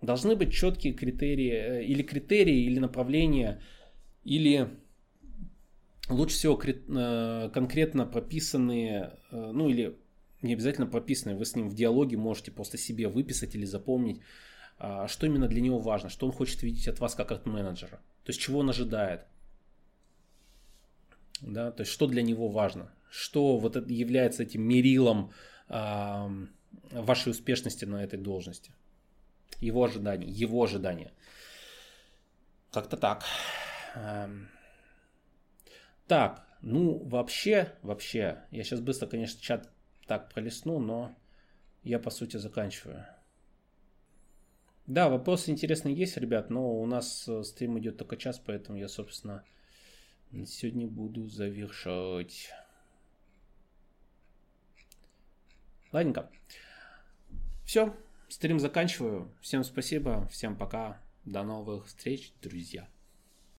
Должны 0.01 0.37
быть 0.37 0.53
четкие 0.53 0.93
критерии, 0.93 1.51
э, 1.51 1.83
или 1.83 2.03
критерии, 2.03 2.63
или 2.63 2.79
направления, 2.79 3.61
или 4.23 4.69
лучше 6.09 6.35
всего 6.35 6.59
э, 6.61 7.49
конкретно 7.53 8.05
прописанные, 8.05 9.17
э, 9.31 9.51
ну 9.53 9.69
или 9.69 9.97
не 10.41 10.53
обязательно 10.53 10.87
прописанные, 10.87 11.37
вы 11.37 11.45
с 11.45 11.55
ним 11.55 11.69
в 11.69 11.75
диалоге 11.75 12.17
можете 12.17 12.51
просто 12.51 12.77
себе 12.77 13.07
выписать 13.07 13.55
или 13.55 13.65
запомнить, 13.65 14.21
а, 14.77 15.07
что 15.09 15.25
именно 15.25 15.47
для 15.47 15.59
него 15.59 15.79
важно, 15.79 16.09
что 16.09 16.25
он 16.25 16.31
хочет 16.31 16.63
видеть 16.63 16.87
от 16.87 16.99
вас 16.99 17.13
как 17.13 17.31
от 17.31 17.45
менеджера, 17.45 17.99
то 18.23 18.29
есть 18.29 18.39
чего 18.39 18.59
он 18.59 18.69
ожидает, 18.69 19.25
да, 21.41 21.71
то 21.71 21.81
есть 21.81 21.91
что 21.91 22.07
для 22.07 22.21
него 22.21 22.47
важно, 22.47 22.89
что 23.09 23.57
вот 23.57 23.75
это 23.75 23.91
является 23.91 24.43
этим 24.43 24.61
мерилом 24.61 25.31
вашей 26.91 27.31
успешности 27.31 27.83
на 27.83 28.01
этой 28.01 28.17
должности, 28.17 28.71
его 29.59 29.83
ожидания, 29.83 30.27
его 30.27 30.63
ожидания. 30.63 31.11
Как-то 32.71 32.97
так. 32.97 33.25
Так, 36.09 36.43
ну 36.61 37.03
вообще, 37.07 37.71
вообще, 37.83 38.43
я 38.49 38.63
сейчас 38.63 38.79
быстро, 38.79 39.05
конечно, 39.05 39.39
чат 39.39 39.71
так 40.07 40.33
пролистну, 40.33 40.79
но 40.79 41.15
я 41.83 41.99
по 41.99 42.09
сути 42.09 42.37
заканчиваю. 42.37 43.05
Да, 44.87 45.07
вопросы 45.07 45.51
интересные 45.51 45.93
есть, 45.93 46.17
ребят, 46.17 46.49
но 46.49 46.81
у 46.81 46.87
нас 46.87 47.27
э, 47.27 47.43
стрим 47.43 47.77
идет 47.77 47.97
только 47.97 48.17
час, 48.17 48.41
поэтому 48.43 48.79
я, 48.79 48.87
собственно, 48.87 49.43
сегодня 50.47 50.87
буду 50.87 51.27
завершать. 51.27 52.49
Ладненько. 55.91 56.31
Все, 57.65 57.95
стрим 58.29 58.59
заканчиваю. 58.59 59.31
Всем 59.41 59.63
спасибо, 59.63 60.27
всем 60.29 60.57
пока. 60.57 60.99
До 61.23 61.43
новых 61.43 61.85
встреч, 61.85 62.33
друзья. 62.41 62.89